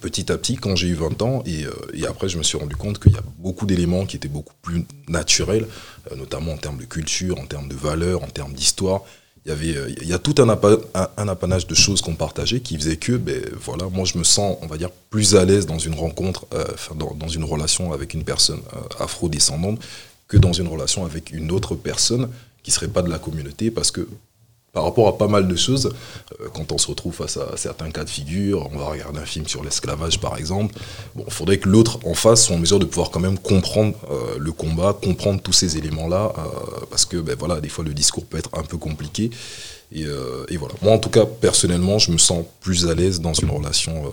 petit 0.00 0.32
à 0.32 0.38
petit 0.38 0.56
quand 0.56 0.76
j'ai 0.76 0.88
eu 0.88 0.94
20 0.94 1.22
ans 1.22 1.42
et, 1.46 1.64
euh, 1.64 1.72
et, 1.94 2.06
après 2.06 2.28
je 2.28 2.38
me 2.38 2.42
suis 2.42 2.58
rendu 2.58 2.76
compte 2.76 2.98
qu'il 2.98 3.12
y 3.12 3.16
a 3.16 3.22
beaucoup 3.38 3.66
d'éléments 3.66 4.06
qui 4.06 4.16
étaient 4.16 4.28
beaucoup 4.28 4.54
plus 4.62 4.84
naturels, 5.08 5.66
euh, 6.10 6.16
notamment 6.16 6.52
en 6.52 6.56
termes 6.56 6.78
de 6.78 6.84
culture, 6.84 7.38
en 7.38 7.46
termes 7.46 7.68
de 7.68 7.74
valeurs, 7.74 8.22
en 8.22 8.28
termes 8.28 8.52
d'histoire. 8.52 9.02
Il 9.44 9.52
y 9.52 9.76
euh, 9.76 10.14
a 10.14 10.18
tout 10.18 10.36
un, 10.38 10.48
un, 10.48 11.28
apanage 11.28 11.66
de 11.66 11.74
choses 11.74 12.00
qu'on 12.00 12.14
partageait 12.14 12.60
qui 12.60 12.76
faisait 12.76 12.96
que, 12.96 13.12
ben, 13.12 13.42
voilà, 13.60 13.88
moi 13.88 14.04
je 14.04 14.16
me 14.16 14.22
sens, 14.22 14.56
on 14.62 14.66
va 14.68 14.76
dire, 14.76 14.90
plus 15.10 15.34
à 15.34 15.44
l'aise 15.44 15.66
dans 15.66 15.80
une 15.80 15.94
rencontre, 15.94 16.46
dans, 16.94 17.28
une 17.28 17.42
relation 17.42 17.92
avec 17.92 18.14
une 18.14 18.22
personne 18.22 18.60
afro-descendante 19.00 19.80
que 20.28 20.36
dans 20.36 20.52
une 20.52 20.68
relation 20.68 21.04
avec 21.04 21.32
une 21.32 21.50
autre 21.50 21.74
personne 21.74 22.28
qui 22.62 22.70
serait 22.70 22.86
pas 22.86 23.02
de 23.02 23.10
la 23.10 23.18
communauté 23.18 23.72
parce 23.72 23.90
que 23.90 24.08
par 24.72 24.84
rapport 24.84 25.06
à 25.06 25.18
pas 25.18 25.28
mal 25.28 25.46
de 25.46 25.56
choses, 25.56 25.92
euh, 26.40 26.48
quand 26.54 26.72
on 26.72 26.78
se 26.78 26.86
retrouve 26.86 27.14
face 27.14 27.36
à 27.36 27.56
certains 27.56 27.90
cas 27.90 28.04
de 28.04 28.10
figure, 28.10 28.68
on 28.72 28.78
va 28.78 28.86
regarder 28.86 29.20
un 29.20 29.26
film 29.26 29.46
sur 29.46 29.62
l'esclavage 29.62 30.18
par 30.18 30.38
exemple, 30.38 30.74
bon, 31.14 31.24
il 31.26 31.32
faudrait 31.32 31.58
que 31.58 31.68
l'autre 31.68 31.98
en 32.06 32.14
face 32.14 32.46
soit 32.46 32.56
en 32.56 32.58
mesure 32.58 32.78
de 32.78 32.86
pouvoir 32.86 33.10
quand 33.10 33.20
même 33.20 33.38
comprendre 33.38 33.94
euh, 34.10 34.36
le 34.38 34.52
combat, 34.52 34.94
comprendre 34.94 35.42
tous 35.42 35.52
ces 35.52 35.76
éléments-là, 35.76 36.32
euh, 36.38 36.86
parce 36.88 37.04
que 37.04 37.18
ben, 37.18 37.36
voilà, 37.38 37.60
des 37.60 37.68
fois 37.68 37.84
le 37.84 37.92
discours 37.92 38.24
peut 38.24 38.38
être 38.38 38.50
un 38.54 38.62
peu 38.62 38.78
compliqué. 38.78 39.30
Voilà. 39.94 40.74
Moi, 40.80 40.92
en 40.92 40.98
tout 40.98 41.10
cas, 41.10 41.26
personnellement, 41.26 41.98
je 41.98 42.12
me 42.12 42.16
sens 42.16 42.46
plus 42.60 42.88
à 42.88 42.94
l'aise 42.94 43.20
dans 43.20 43.34
une 43.34 43.50
relation 43.50 44.10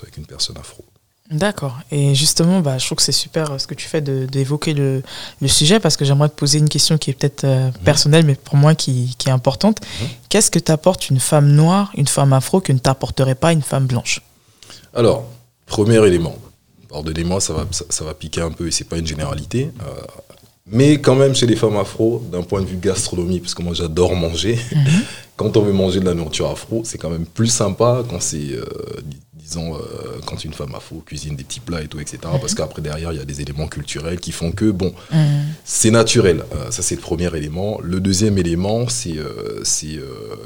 avec 0.00 0.16
une 0.16 0.26
personne 0.26 0.56
afro. 0.58 0.84
D'accord. 1.30 1.78
Et 1.90 2.14
justement, 2.14 2.60
bah, 2.60 2.78
je 2.78 2.86
trouve 2.86 2.96
que 2.96 3.02
c'est 3.02 3.12
super 3.12 3.50
euh, 3.50 3.58
ce 3.58 3.66
que 3.66 3.74
tu 3.74 3.88
fais 3.88 4.00
d'évoquer 4.00 4.74
le, 4.74 5.02
le, 5.40 5.48
sujet 5.48 5.80
parce 5.80 5.96
que 5.96 6.04
j'aimerais 6.04 6.28
te 6.28 6.34
poser 6.34 6.58
une 6.58 6.68
question 6.68 6.98
qui 6.98 7.10
est 7.10 7.14
peut-être 7.14 7.44
euh, 7.44 7.66
mhm. 7.66 7.72
personnelle, 7.84 8.24
mais 8.24 8.36
pour 8.36 8.56
moi 8.56 8.74
qui, 8.74 9.14
qui 9.18 9.28
est 9.28 9.32
importante. 9.32 9.80
Mhm. 9.80 10.08
Qu'est-ce 10.28 10.50
que 10.50 10.58
t'apporte 10.58 11.10
une 11.10 11.18
femme 11.18 11.48
noire, 11.48 11.90
une 11.96 12.06
femme 12.06 12.32
afro, 12.32 12.60
que 12.60 12.72
ne 12.72 12.78
t'apporterait 12.78 13.34
pas 13.34 13.52
une 13.52 13.62
femme 13.62 13.86
blanche? 13.86 14.20
Alors, 14.94 15.24
premier 15.66 16.04
élément. 16.06 16.36
Pardonnez-moi, 16.88 17.40
ça 17.40 17.52
va, 17.52 17.66
ça, 17.70 18.04
va 18.04 18.14
piquer 18.14 18.42
un 18.42 18.52
peu 18.52 18.68
et 18.68 18.70
c'est 18.70 18.88
pas 18.88 18.96
une 18.96 19.06
généralité. 19.06 19.72
Euh, 19.82 20.00
mais 20.68 21.00
quand 21.00 21.16
même, 21.16 21.34
chez 21.34 21.46
les 21.46 21.56
femmes 21.56 21.76
afro, 21.76 22.24
d'un 22.30 22.42
point 22.42 22.60
de 22.60 22.66
vue 22.66 22.76
gastronomie, 22.76 23.40
parce 23.40 23.54
que 23.54 23.62
moi 23.62 23.74
j'adore 23.74 24.14
manger, 24.14 24.58
mhm. 24.72 24.86
quand 25.36 25.56
on 25.56 25.62
veut 25.62 25.72
manger 25.72 25.98
de 25.98 26.04
la 26.04 26.14
nourriture 26.14 26.48
afro, 26.48 26.82
c'est 26.84 26.98
quand 26.98 27.10
même 27.10 27.26
plus 27.26 27.48
sympa 27.48 28.04
quand 28.08 28.20
c'est 28.22 28.52
disons, 29.46 29.76
euh, 29.76 29.78
quand 30.26 30.44
une 30.44 30.52
femme 30.52 30.74
afro 30.74 31.00
cuisine 31.06 31.36
des 31.36 31.44
petits 31.44 31.60
plats 31.60 31.82
et 31.82 31.86
tout, 31.86 32.00
etc. 32.00 32.18
Parce 32.40 32.54
qu'après, 32.54 32.82
derrière, 32.82 33.12
il 33.12 33.18
y 33.18 33.22
a 33.22 33.24
des 33.24 33.40
éléments 33.40 33.68
culturels 33.68 34.18
qui 34.18 34.32
font 34.32 34.50
que, 34.50 34.70
bon, 34.70 34.92
c'est 35.64 35.90
naturel. 35.90 36.44
Euh, 36.54 36.70
ça, 36.70 36.82
c'est 36.82 36.96
le 36.96 37.00
premier 37.00 37.34
élément. 37.36 37.78
Le 37.82 38.00
deuxième 38.00 38.38
élément, 38.38 38.88
c'est 38.88 39.16
euh, 39.18 39.62
c'est 39.62 39.98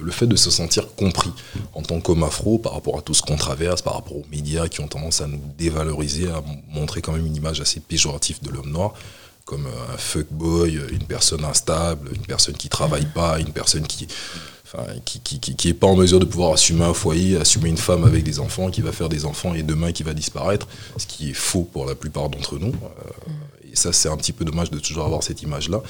le 0.03 0.11
fait 0.11 0.27
de 0.27 0.37
se 0.37 0.51
sentir 0.51 0.95
compris 0.95 1.33
en 1.75 1.83
tant 1.83 2.01
qu'homme 2.01 2.23
afro 2.23 2.59
par 2.59 2.73
rapport 2.75 2.99
à 2.99 3.03
tout 3.03 3.15
ce 3.15 3.23
qu'on 3.23 3.37
traverse, 3.37 3.83
par 3.83 3.95
rapport 3.95 4.17
aux 4.17 4.27
médias 4.31 4.69
qui 4.69 4.81
ont 4.81 4.89
tendance 4.89 5.21
à 5.21 5.27
nous 5.27 5.41
dévaloriser, 5.59 6.29
à 6.29 6.43
montrer 6.69 7.01
quand 7.01 7.13
même 7.13 7.27
une 7.27 7.37
image 7.37 7.61
assez 7.61 7.81
péjorative 7.81 8.43
de 8.43 8.51
l'homme 8.51 8.71
noir 8.71 8.95
comme 9.47 9.67
un 9.67 9.97
fuckboy, 9.97 10.79
une 10.93 11.03
personne 11.03 11.45
instable, 11.45 12.11
une 12.15 12.25
personne 12.25 12.55
qui 12.55 12.69
travaille 12.69 13.07
pas, 13.07 13.41
une 13.41 13.53
personne 13.53 13.85
qui 13.85 14.07
qui, 15.05 15.21
qui, 15.41 15.75
pas 15.75 15.87
en 15.87 15.97
mesure 15.97 16.21
de 16.21 16.25
pouvoir 16.25 16.53
assumer 16.53 16.85
un 16.85 16.95
foyer, 16.95 17.37
assumer 17.37 17.69
une 17.69 17.77
femme 17.77 18.05
avec 18.05 18.23
des 18.25 18.39
enfants, 18.39 18.71
qui 18.71 18.81
va 18.81 18.93
faire 18.93 19.09
des 19.09 19.25
enfants 19.25 19.55
et 19.55 19.63
demain 19.63 19.93
qui 19.93 20.03
va 20.03 20.15
disparaître, 20.15 20.69
ce 20.97 21.07
qui 21.07 21.31
est 21.31 21.35
faux 21.35 21.63
pour 21.63 21.87
la 21.87 21.95
plupart 21.95 22.29
d'entre 22.29 22.59
nous. 22.59 22.69
Euh, 22.69 23.33
et 23.73 23.77
ça, 23.77 23.93
c'est 23.93 24.09
un 24.09 24.17
petit 24.17 24.33
peu 24.33 24.45
dommage 24.45 24.71
de 24.71 24.79
toujours 24.79 25.05
avoir 25.05 25.23
cette 25.23 25.43
image-là. 25.43 25.83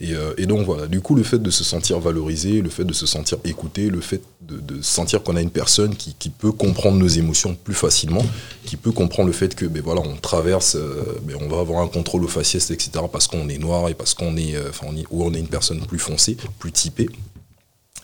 Et, 0.00 0.12
euh, 0.12 0.34
et, 0.38 0.46
donc 0.46 0.64
voilà, 0.66 0.86
du 0.86 1.00
coup, 1.00 1.14
le 1.14 1.24
fait 1.24 1.38
de 1.38 1.50
se 1.50 1.64
sentir 1.64 1.98
valorisé, 1.98 2.60
le 2.60 2.70
fait 2.70 2.84
de 2.84 2.92
se 2.92 3.06
sentir 3.06 3.38
écouté, 3.44 3.90
le 3.90 4.00
fait 4.00 4.22
de, 4.40 4.80
sentir 4.82 5.22
qu'on 5.22 5.34
a 5.36 5.40
une 5.40 5.50
personne 5.50 5.96
qui, 5.96 6.14
peut 6.30 6.52
comprendre 6.52 6.96
nos 6.96 7.08
émotions 7.08 7.54
plus 7.54 7.74
facilement, 7.74 8.24
qui 8.66 8.76
peut 8.76 8.92
comprendre 8.92 9.28
le 9.28 9.32
fait 9.32 9.54
que, 9.54 9.66
ben 9.66 9.82
voilà, 9.82 10.00
on 10.00 10.16
traverse, 10.16 10.76
euh, 10.76 11.20
ben 11.22 11.36
on 11.40 11.48
va 11.48 11.60
avoir 11.60 11.82
un 11.82 11.88
contrôle 11.88 12.24
au 12.24 12.28
faciès, 12.28 12.70
etc., 12.70 12.90
parce 13.10 13.26
qu'on 13.26 13.48
est 13.48 13.58
noir 13.58 13.88
et 13.88 13.94
parce 13.94 14.14
qu'on 14.14 14.36
est, 14.36 14.52
est, 14.52 15.06
ou 15.10 15.24
on 15.24 15.32
est 15.34 15.40
une 15.40 15.48
personne 15.48 15.80
plus 15.86 15.98
foncée, 15.98 16.36
plus 16.58 16.72
typée. 16.72 17.08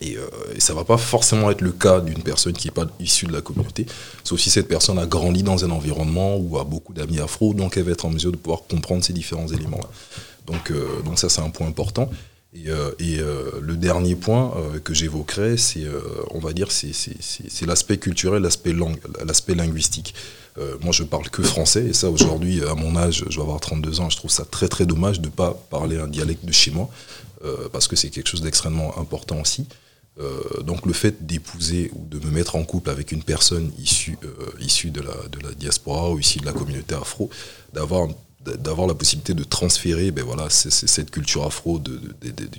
Et, 0.01 0.17
euh, 0.17 0.27
et, 0.55 0.61
ça 0.61 0.73
va 0.73 0.85
pas 0.85 0.97
forcément 0.97 1.51
être 1.51 1.61
le 1.61 1.73
cas 1.73 2.01
d'une 2.01 2.23
personne 2.23 2.55
qui 2.55 2.69
n'est 2.69 2.73
pas 2.73 2.87
issue 3.01 3.27
de 3.27 3.33
la 3.33 3.43
communauté, 3.43 3.87
sauf 4.25 4.41
si 4.41 4.49
cette 4.49 4.69
personne 4.69 4.99
a 4.99 5.07
grandi 5.07 5.43
dans 5.43 5.65
un 5.65 5.71
environnement 5.71 6.37
où 6.39 6.59
a 6.59 6.65
beaucoup 6.65 6.95
d'amis 6.95 7.21
afro, 7.21 7.53
donc 7.53 7.77
elle 7.77 7.85
va 7.85 7.93
être 7.93 8.07
en 8.07 8.11
mesure 8.11 8.33
de 8.33 8.39
pouvoir 8.39 8.63
comprendre 8.69 9.05
ces 9.05 9.13
différents 9.13 9.49
éléments-là. 9.49 9.89
Donc, 10.47 10.71
euh, 10.71 11.03
donc 11.05 11.19
ça, 11.19 11.29
c'est 11.29 11.43
un 11.43 11.51
point 11.51 11.67
important. 11.67 12.11
Et, 12.55 12.71
euh, 12.71 12.91
et 12.99 13.19
le 13.61 13.77
dernier 13.77 14.17
point 14.17 14.53
que 14.83 14.93
j'évoquerai, 14.93 15.57
c'est, 15.57 15.85
on 16.31 16.41
va 16.41 16.53
dire, 16.53 16.73
c'est, 16.73 16.93
c'est, 16.95 17.67
l'aspect 17.67 17.99
culturel, 17.99 18.43
l'aspect, 18.43 18.73
langue, 18.73 18.99
l'aspect 19.25 19.55
linguistique. 19.55 20.15
moi, 20.81 20.93
je 20.93 21.05
parle 21.05 21.29
que 21.29 21.43
français, 21.43 21.87
et 21.91 21.93
ça, 21.93 22.11
aujourd'hui, 22.11 22.65
à 22.65 22.75
mon 22.75 22.97
âge, 22.97 23.25
je 23.29 23.37
vais 23.37 23.43
avoir 23.43 23.61
32 23.61 24.01
ans, 24.01 24.11
je 24.11 24.17
trouve 24.17 24.33
ça 24.33 24.45
très 24.45 24.67
très 24.67 24.85
dommage 24.85 25.21
de 25.21 25.27
ne 25.27 25.31
pas 25.31 25.55
parler 25.71 25.99
un 25.99 26.09
dialecte 26.09 26.45
de 26.45 26.53
chez 26.53 26.73
moi, 26.73 26.89
parce 27.73 27.87
que 27.87 27.95
c'est 27.95 28.09
quelque 28.09 28.29
chose 28.29 28.43
d'extrêmement 28.43 28.99
important 28.99 29.41
aussi. 29.41 29.69
Euh, 30.19 30.63
donc 30.63 30.87
le 30.87 30.93
fait 30.93 31.25
d'épouser 31.25 31.91
ou 31.95 32.05
de 32.05 32.19
me 32.25 32.31
mettre 32.33 32.57
en 32.57 32.65
couple 32.65 32.91
avec 32.91 33.13
une 33.13 33.23
personne 33.23 33.71
issue, 33.79 34.19
euh, 34.25 34.91
de, 34.91 35.01
la, 35.01 35.55
diaspora 35.55 36.11
ou 36.11 36.19
issue 36.19 36.41
de 36.41 36.47
la 36.47 36.53
communauté 36.53 36.95
afro, 36.95 37.31
d'avoir 37.73 38.09
la 38.87 38.95
possibilité 38.95 39.35
de 39.35 39.45
transférer 39.45 40.11
ben 40.11 40.25
voilà, 40.25 40.51
cette 40.51 41.11
culture 41.11 41.45
afro, 41.45 41.81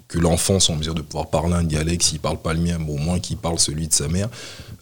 que 0.07 0.17
l'enfant 0.17 0.59
soit 0.59 0.75
en 0.75 0.77
mesure 0.77 0.95
de 0.95 1.01
pouvoir 1.01 1.29
parler 1.29 1.53
un 1.53 1.63
dialecte, 1.63 2.03
s'il 2.03 2.17
ne 2.17 2.21
parle 2.21 2.41
pas 2.41 2.53
le 2.53 2.61
mien, 2.61 2.79
au 2.87 2.97
moins 2.97 3.19
qu'il 3.19 3.37
parle 3.37 3.59
celui 3.59 3.87
de 3.87 3.93
sa 3.93 4.07
mère. 4.07 4.29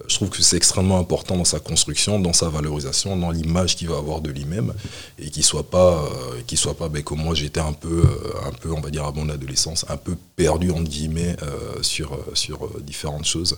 Euh, 0.01 0.05
je 0.07 0.15
trouve 0.15 0.29
que 0.29 0.41
c'est 0.41 0.57
extrêmement 0.57 0.99
important 0.99 1.37
dans 1.37 1.45
sa 1.45 1.59
construction, 1.59 2.19
dans 2.19 2.33
sa 2.33 2.49
valorisation, 2.49 3.17
dans 3.17 3.31
l'image 3.31 3.75
qu'il 3.75 3.89
va 3.89 3.97
avoir 3.97 4.21
de 4.21 4.29
lui-même, 4.29 4.73
et 5.17 5.29
qu'il 5.29 5.41
ne 5.41 5.45
soit 5.45 5.69
pas, 5.69 6.03
euh, 6.03 6.55
soit 6.55 6.75
pas 6.75 6.89
ben, 6.89 7.03
comme 7.03 7.21
moi 7.21 7.35
j'étais 7.35 7.59
un 7.59 7.73
peu, 7.73 8.03
euh, 8.03 8.47
un 8.47 8.51
peu, 8.51 8.71
on 8.71 8.81
va 8.81 8.89
dire 8.89 9.05
à 9.05 9.11
mon 9.11 9.29
adolescence, 9.29 9.85
un 9.89 9.97
peu 9.97 10.15
perdu 10.35 10.71
entre 10.71 10.89
guillemets 10.89 11.35
sur, 11.81 12.17
sur 12.33 12.69
différentes 12.81 13.25
choses, 13.25 13.57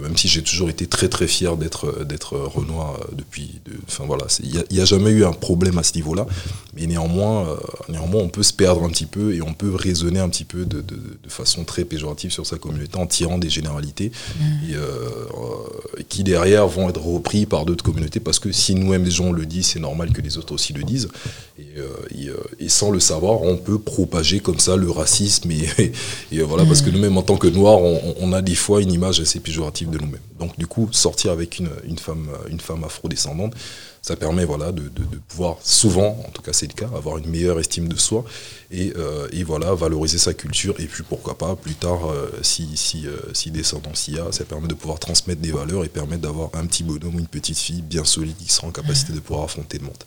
même 0.00 0.16
si 0.16 0.28
j'ai 0.28 0.42
toujours 0.42 0.68
été 0.68 0.86
très 0.86 1.08
très 1.08 1.26
fier 1.26 1.56
d'être, 1.56 2.04
d'être 2.04 2.36
Renoir 2.36 2.98
depuis, 3.12 3.60
enfin 3.86 4.04
voilà, 4.06 4.26
il 4.42 4.64
n'y 4.70 4.78
a, 4.78 4.82
a, 4.82 4.84
jamais 4.84 5.10
eu 5.10 5.24
un 5.24 5.32
problème 5.32 5.78
à 5.78 5.82
ce 5.82 5.94
niveau-là, 5.94 6.26
et 6.80 6.86
néanmoins, 6.86 7.46
euh, 7.46 7.56
néanmoins, 7.90 8.22
on 8.22 8.28
peut 8.30 8.42
se 8.42 8.54
perdre 8.54 8.82
un 8.84 8.88
petit 8.88 9.04
peu 9.04 9.34
et 9.34 9.42
on 9.42 9.52
peut 9.52 9.74
raisonner 9.74 10.18
un 10.18 10.30
petit 10.30 10.44
peu 10.44 10.64
de, 10.64 10.82
façon 11.28 11.64
très 11.64 11.84
péjorative 11.84 12.32
sur 12.32 12.46
sa 12.46 12.58
communauté 12.58 12.96
en 12.96 13.06
tirant 13.06 13.38
des 13.38 13.50
généralités. 13.50 14.10
Mmh. 14.10 14.70
et, 14.70 14.74
euh, 14.74 14.80
euh, 14.80 15.79
qui 16.08 16.24
derrière 16.24 16.66
vont 16.66 16.88
être 16.88 17.00
repris 17.00 17.46
par 17.46 17.64
d'autres 17.64 17.84
communautés 17.84 18.20
parce 18.20 18.38
que 18.38 18.52
si 18.52 18.74
nous-mêmes 18.74 19.08
gens 19.10 19.32
le 19.32 19.46
disent, 19.46 19.68
c'est 19.68 19.80
normal 19.80 20.12
que 20.12 20.20
les 20.20 20.38
autres 20.38 20.52
aussi 20.52 20.72
le 20.72 20.82
disent. 20.82 21.08
Et, 22.58 22.68
sans 22.68 22.90
le 22.90 23.00
savoir, 23.00 23.42
on 23.42 23.56
peut 23.56 23.78
propager 23.78 24.40
comme 24.40 24.60
ça 24.60 24.76
le 24.76 24.90
racisme 24.90 25.50
et, 25.50 25.92
voilà 26.42 26.64
parce 26.64 26.82
que 26.82 26.90
mmh. 26.90 26.92
nous-mêmes 26.92 27.18
en 27.18 27.22
tant 27.22 27.36
que 27.36 27.48
noirs, 27.48 27.80
on, 27.80 28.32
a 28.32 28.42
des 28.42 28.54
fois 28.54 28.80
une 28.80 28.92
image 28.92 29.20
assez 29.20 29.40
péjorative 29.40 29.90
de 29.90 29.98
nous-mêmes. 29.98 30.20
Donc 30.38 30.56
du 30.58 30.66
coup, 30.66 30.88
sortir 30.92 31.32
avec 31.32 31.58
une, 31.58 31.70
une 31.84 31.98
femme, 31.98 32.28
une 32.48 32.60
femme 32.60 32.84
afro-descendante 32.84 33.54
ça 34.02 34.16
permet 34.16 34.44
voilà, 34.44 34.72
de, 34.72 34.90
pouvoir 35.28 35.58
souvent, 35.62 36.16
en 36.26 36.30
tout 36.30 36.42
cas 36.42 36.52
c'est 36.52 36.66
le 36.66 36.72
cas, 36.72 36.88
avoir 36.96 37.18
une 37.18 37.28
meilleure 37.28 37.60
estime 37.60 37.88
de 37.88 37.96
soi 37.96 38.24
et, 38.70 38.92
euh, 38.96 39.28
et 39.32 39.44
voilà, 39.44 39.74
valoriser 39.74 40.18
sa 40.18 40.32
culture. 40.32 40.74
Et 40.78 40.86
puis 40.86 41.02
pourquoi 41.02 41.36
pas, 41.36 41.54
plus 41.56 41.74
tard, 41.74 42.10
euh, 42.10 42.30
si, 42.42 42.76
si, 42.76 43.06
euh, 43.06 43.16
si 43.34 43.50
descendance 43.50 44.08
y 44.08 44.18
a, 44.18 44.32
ça 44.32 44.44
permet 44.44 44.68
de 44.68 44.74
pouvoir 44.74 44.98
transmettre 44.98 45.40
des 45.40 45.52
valeurs 45.52 45.84
et 45.84 45.88
permettre 45.88 46.22
d'avoir 46.22 46.50
un 46.54 46.66
petit 46.66 46.82
bonhomme 46.82 47.16
ou 47.16 47.18
une 47.18 47.26
petite 47.26 47.58
fille 47.58 47.82
bien 47.82 48.04
solide 48.04 48.36
qui 48.38 48.50
sera 48.50 48.68
en 48.68 48.72
capacité 48.72 49.12
de 49.12 49.20
pouvoir 49.20 49.44
affronter 49.44 49.78
le 49.78 49.84
monde. 49.84 50.04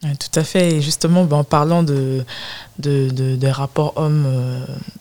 Tout 0.00 0.38
à 0.40 0.44
fait. 0.44 0.76
Et 0.76 0.80
justement, 0.80 1.24
ben, 1.24 1.38
en 1.38 1.44
parlant 1.44 1.82
de, 1.82 2.24
de, 2.78 3.08
de, 3.10 3.48
rapports 3.48 3.92
hommes 3.96 4.26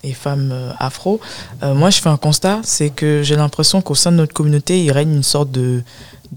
et 0.03 0.13
femmes 0.13 0.53
afro, 0.77 1.21
moi 1.61 1.89
je 1.89 2.01
fais 2.01 2.09
un 2.09 2.17
constat, 2.17 2.59
c'est 2.63 2.89
que 2.89 3.21
j'ai 3.23 3.35
l'impression 3.35 3.81
qu'au 3.81 3.95
sein 3.95 4.11
de 4.11 4.17
notre 4.17 4.33
communauté, 4.33 4.83
il 4.83 4.91
règne 4.91 5.13
une 5.15 5.23
sorte 5.23 5.51
de, 5.51 5.83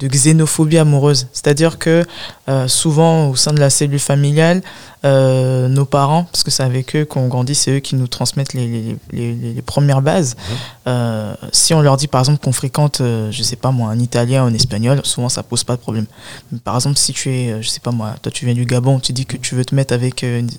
de 0.03 0.09
xénophobie 0.09 0.79
amoureuse. 0.79 1.29
C'est-à-dire 1.33 1.79
que 1.79 2.05
euh, 2.49 2.67
souvent 2.67 3.29
au 3.29 3.37
sein 3.37 3.53
de 3.53 3.61
la 3.61 3.71
cellule 3.71 4.01
familiale, 4.01 4.63
euh, 5.05 5.69
nos 5.69 5.85
parents, 5.85 6.25
parce 6.25 6.43
que 6.43 6.51
c'est 6.51 6.63
avec 6.63 6.97
eux 6.97 7.05
qu'on 7.05 7.29
grandit, 7.29 7.55
c'est 7.55 7.77
eux 7.77 7.81
qui 7.81 7.95
nous 7.95 8.09
transmettent 8.09 8.53
les, 8.53 8.97
les, 9.13 9.35
les, 9.35 9.63
premières 9.63 10.03
bases. 10.03 10.35
Mmh. 10.35 10.53
Euh, 10.89 11.35
si 11.53 11.75
on 11.75 11.81
leur 11.81 11.97
dit 11.97 12.09
par 12.09 12.21
exemple 12.21 12.43
qu'on 12.43 12.53
fréquente, 12.53 13.01
je 13.01 13.43
sais 13.43 13.57
pas 13.57 13.71
moi, 13.71 13.91
un 13.91 13.99
italien 13.99 14.45
ou 14.45 14.47
un 14.49 14.55
espagnol, 14.55 15.01
souvent 15.05 15.29
ça 15.29 15.43
pose 15.43 15.65
pas 15.65 15.77
de 15.77 15.81
problème. 15.81 16.07
par 16.65 16.75
exemple, 16.75 16.99
si 16.99 17.13
tu 17.13 17.31
es, 17.31 17.63
je 17.63 17.69
sais 17.69 17.81
pas 17.81 17.91
moi, 17.91 18.15
toi 18.23 18.31
tu 18.33 18.45
viens 18.45 18.55
du 18.55 18.65
Gabon, 18.65 18.99
tu 19.01 19.13
dis 19.13 19.27
que 19.27 19.37
tu 19.37 19.55
veux 19.55 19.65
te 19.65 19.75
mettre 19.75 19.95
avec 19.95 20.23
une, 20.23 20.51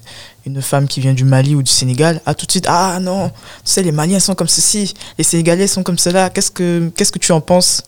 une 0.45 0.61
femme 0.61 0.87
qui 0.87 0.99
vient 0.99 1.13
du 1.13 1.23
Mali 1.23 1.55
ou 1.55 1.63
du 1.63 1.71
Sénégal, 1.71 2.21
ah 2.25 2.33
tout 2.33 2.45
de 2.45 2.51
suite, 2.51 2.65
ah 2.67 2.99
non, 3.01 3.29
tu 3.29 3.33
sais, 3.65 3.81
les 3.81 3.91
Maliens 3.91 4.19
sont 4.19 4.35
comme 4.35 4.47
ceci, 4.47 4.93
les 5.17 5.23
Sénégalais 5.23 5.67
sont 5.67 5.83
comme 5.83 5.97
cela, 5.97 6.29
qu'est-ce 6.29 6.51
que, 6.51 6.91
qu'est-ce 6.95 7.11
que 7.11 7.19
tu 7.19 7.31
en 7.31 7.41
penses? 7.41 7.83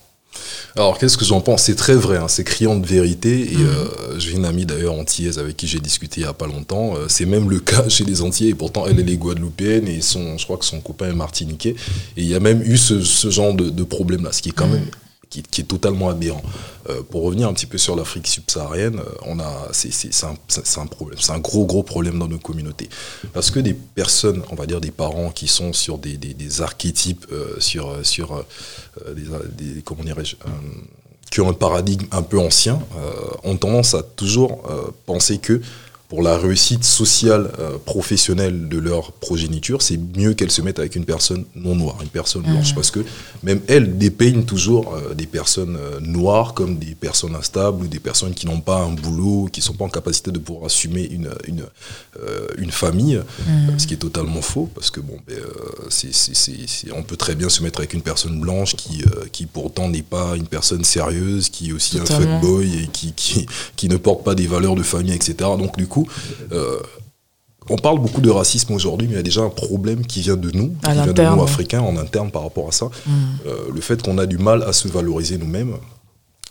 Alors, 0.75 0.97
qu'est-ce 0.97 1.17
que 1.17 1.23
j'en 1.23 1.39
pense? 1.39 1.63
C'est 1.63 1.75
très 1.75 1.95
vrai, 1.95 2.17
hein, 2.17 2.27
c'est 2.27 2.43
criant 2.43 2.75
de 2.75 2.85
vérité. 2.85 3.53
Et 3.53 3.57
mhm. 3.57 3.65
euh, 3.65 4.19
j'ai 4.19 4.31
une 4.31 4.45
amie 4.45 4.65
d'ailleurs 4.65 4.93
antillaise 4.93 5.39
avec 5.39 5.55
qui 5.55 5.67
j'ai 5.67 5.79
discuté 5.79 6.21
il 6.21 6.23
n'y 6.23 6.29
a 6.29 6.33
pas 6.33 6.47
longtemps. 6.47 6.95
Euh, 6.95 7.05
c'est 7.07 7.25
même 7.25 7.49
le 7.49 7.59
cas 7.61 7.87
chez 7.87 8.03
les 8.03 8.21
Antillais. 8.21 8.51
Et 8.51 8.55
pourtant, 8.55 8.85
elle, 8.85 8.99
est 8.99 9.03
les 9.03 9.17
Guadeloupéenne 9.17 9.87
et 9.87 10.01
son, 10.01 10.37
je 10.37 10.43
crois 10.43 10.57
que 10.57 10.65
son 10.65 10.81
copain 10.81 11.09
est 11.09 11.13
martiniquais. 11.13 11.75
Et 12.17 12.21
il 12.21 12.27
y 12.27 12.35
a 12.35 12.39
même 12.39 12.61
eu 12.61 12.77
ce, 12.77 12.99
genre 13.29 13.53
de, 13.53 13.83
problème-là, 13.83 14.31
ce 14.31 14.41
qui 14.41 14.49
est 14.49 14.53
quand 14.53 14.67
mhm. 14.67 14.73
même 14.73 14.85
qui, 15.43 15.61
est 15.61 15.65
totalement 15.65 16.09
aberrant. 16.09 16.43
Euh, 16.89 17.01
pour 17.09 17.23
revenir 17.23 17.47
un 17.47 17.53
petit 17.53 17.65
peu 17.65 17.77
sur 17.77 17.95
l'Afrique 17.95 18.27
subsaharienne, 18.27 18.99
euh, 18.99 19.03
on 19.23 19.39
a, 19.39 19.69
c'est, 19.71 20.23
un, 20.23 20.85
problème, 20.85 21.19
c'est 21.19 21.31
un 21.31 21.39
gros 21.39 21.65
gros 21.65 21.83
problème 21.83 22.19
dans 22.19 22.27
nos 22.27 22.37
communautés, 22.37 22.89
parce 23.33 23.51
que 23.51 23.59
des 23.59 23.73
personnes, 23.73 24.43
on 24.51 24.55
va 24.55 24.65
dire 24.65 24.81
des 24.81 24.91
parents 24.91 25.29
qui 25.29 25.47
sont 25.47 25.73
sur 25.73 25.97
des, 25.97 26.17
des, 26.17 26.61
archétypes, 26.61 27.25
euh, 27.31 27.59
sur 27.59 28.05
sur 28.05 28.45
des, 29.57 29.81
comment 29.83 30.03
dirais-je 30.03 30.35
qui 31.31 31.41
ont 31.41 31.49
un 31.49 31.53
paradigme 31.53 32.05
un 32.11 32.21
peu 32.21 32.39
ancien, 32.39 32.79
ont 33.43 33.57
tendance 33.57 33.93
à 33.93 34.03
toujours 34.03 34.61
penser 35.05 35.39
que 35.39 35.59
pour 36.07 36.21
la 36.21 36.37
réussite 36.37 36.83
sociale, 36.83 37.51
euh, 37.59 37.77
professionnelle 37.83 38.69
de 38.69 38.77
leur 38.77 39.11
progéniture, 39.11 39.81
c'est 39.81 39.99
mieux 40.17 40.33
qu'elles 40.33 40.51
se 40.51 40.61
mettent 40.61 40.77
avec 40.77 40.95
une 40.95 41.05
personne 41.05 41.45
non 41.55 41.75
noire, 41.75 41.97
une 42.01 42.09
personne 42.09 42.43
blanche. 42.43 42.73
Mm. 42.73 42.75
Parce 42.75 42.91
que 42.91 42.99
même 43.41 43.59
elles 43.67 43.97
dépeignent 43.97 44.43
toujours 44.43 44.93
euh, 44.93 45.15
des 45.15 45.25
personnes 45.25 45.77
euh, 45.79 45.99
noires 45.99 46.53
comme 46.53 46.77
des 46.77 46.93
personnes 46.93 47.35
instables 47.35 47.83
ou 47.83 47.87
des 47.87 47.99
personnes 47.99 48.33
qui 48.33 48.45
n'ont 48.45 48.59
pas 48.59 48.81
un 48.81 48.91
boulot, 48.91 49.49
qui 49.51 49.61
ne 49.61 49.65
sont 49.65 49.73
pas 49.73 49.85
en 49.85 49.89
capacité 49.89 50.31
de 50.31 50.37
pouvoir 50.37 50.65
assumer 50.65 51.03
une, 51.03 51.29
une, 51.47 51.63
une 52.57 52.71
famille, 52.71 53.19
mm. 53.47 53.79
ce 53.79 53.87
qui 53.87 53.95
est 53.95 53.97
totalement 53.97 54.41
faux. 54.41 54.69
Parce 54.75 54.91
que 54.91 54.99
bon, 54.99 55.17
ben, 55.27 55.37
on 56.95 57.03
peut 57.03 57.17
très 57.17 57.35
bien 57.35 57.49
se 57.49 57.63
mettre 57.63 57.79
avec 57.79 57.93
une 57.93 58.01
personne 58.01 58.39
blanche 58.39 58.75
qui, 58.75 59.03
qui 59.31 59.47
pourtant 59.47 59.89
n'est 59.89 60.03
pas 60.03 60.35
une 60.35 60.47
personne 60.47 60.83
sérieuse, 60.83 61.49
qui 61.49 61.69
est 61.69 61.73
aussi 61.73 61.99
un 61.99 62.05
fuckboy 62.05 62.83
et 62.83 62.87
qui, 62.87 63.13
qui, 63.13 63.47
qui 63.75 63.89
ne 63.89 63.97
porte 63.97 64.23
pas 64.23 64.35
des 64.35 64.47
valeurs 64.47 64.75
de 64.75 64.83
famille, 64.83 65.13
etc. 65.13 65.35
Donc 65.57 65.77
du 65.77 65.87
coup, 65.87 65.94
euh, 66.51 66.79
on 67.69 67.77
parle 67.77 67.99
beaucoup 67.99 68.21
de 68.21 68.29
racisme 68.29 68.73
aujourd'hui, 68.73 69.07
mais 69.07 69.13
il 69.13 69.17
y 69.17 69.19
a 69.19 69.23
déjà 69.23 69.41
un 69.41 69.49
problème 69.49 70.05
qui 70.05 70.21
vient 70.21 70.35
de 70.35 70.51
nous, 70.51 70.75
qui 70.83 70.91
vient 70.91 71.07
de 71.07 71.21
nous 71.35 71.43
africains 71.43 71.81
en 71.81 71.97
interne 71.97 72.29
par 72.31 72.43
rapport 72.43 72.67
à 72.67 72.71
ça. 72.71 72.85
Mm. 72.85 73.11
Euh, 73.47 73.55
le 73.73 73.81
fait 73.81 74.01
qu'on 74.01 74.17
a 74.17 74.25
du 74.25 74.37
mal 74.37 74.63
à 74.63 74.73
se 74.73 74.87
valoriser 74.87 75.37
nous-mêmes, 75.37 75.73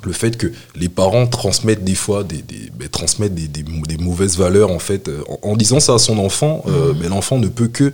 le 0.05 0.13
fait 0.13 0.37
que 0.37 0.53
les 0.75 0.89
parents 0.89 1.27
transmettent 1.27 1.85
des 1.85 1.95
fois 1.95 2.25
des, 2.25 2.45
ben, 2.77 2.89
transmettent 2.89 3.35
des, 3.35 3.99
mauvaises 3.99 4.37
valeurs 4.37 4.71
en 4.71 4.81
fait 4.81 5.09
euh, 5.09 5.23
en, 5.43 5.57
disant 5.57 5.81
ça 5.81 5.95
à 5.95 5.99
son 5.99 6.19
enfant, 6.19 6.65
mm. 6.67 7.01
ben, 7.01 7.09
l'enfant 7.11 7.39
ne 7.39 7.49
peut 7.49 7.69
que 7.69 7.93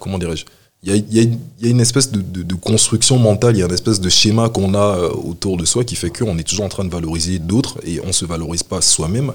comment 0.00 0.18
dirais-je 0.18 0.44
il 0.84 0.94
y, 1.12 1.18
a, 1.66 1.68
une 1.68 1.80
espèce 1.80 2.12
de, 2.12 2.54
construction 2.54 3.18
mentale, 3.18 3.56
il 3.56 3.58
y 3.58 3.62
a 3.62 3.66
une 3.66 3.72
espèce 3.72 4.00
de 4.00 4.08
schéma 4.08 4.48
qu'on 4.48 4.74
a 4.74 4.96
euh, 4.96 5.08
autour 5.10 5.56
de 5.56 5.64
soi 5.64 5.82
qui 5.82 5.96
fait 5.96 6.16
qu'on 6.16 6.38
est 6.38 6.44
toujours 6.44 6.64
en 6.64 6.68
train 6.68 6.84
de 6.84 6.90
valoriser 6.90 7.40
d'autres 7.40 7.78
et 7.84 8.00
on 8.04 8.08
ne 8.08 8.12
se 8.12 8.24
valorise 8.24 8.62
pas 8.62 8.80
soi-même. 8.80 9.32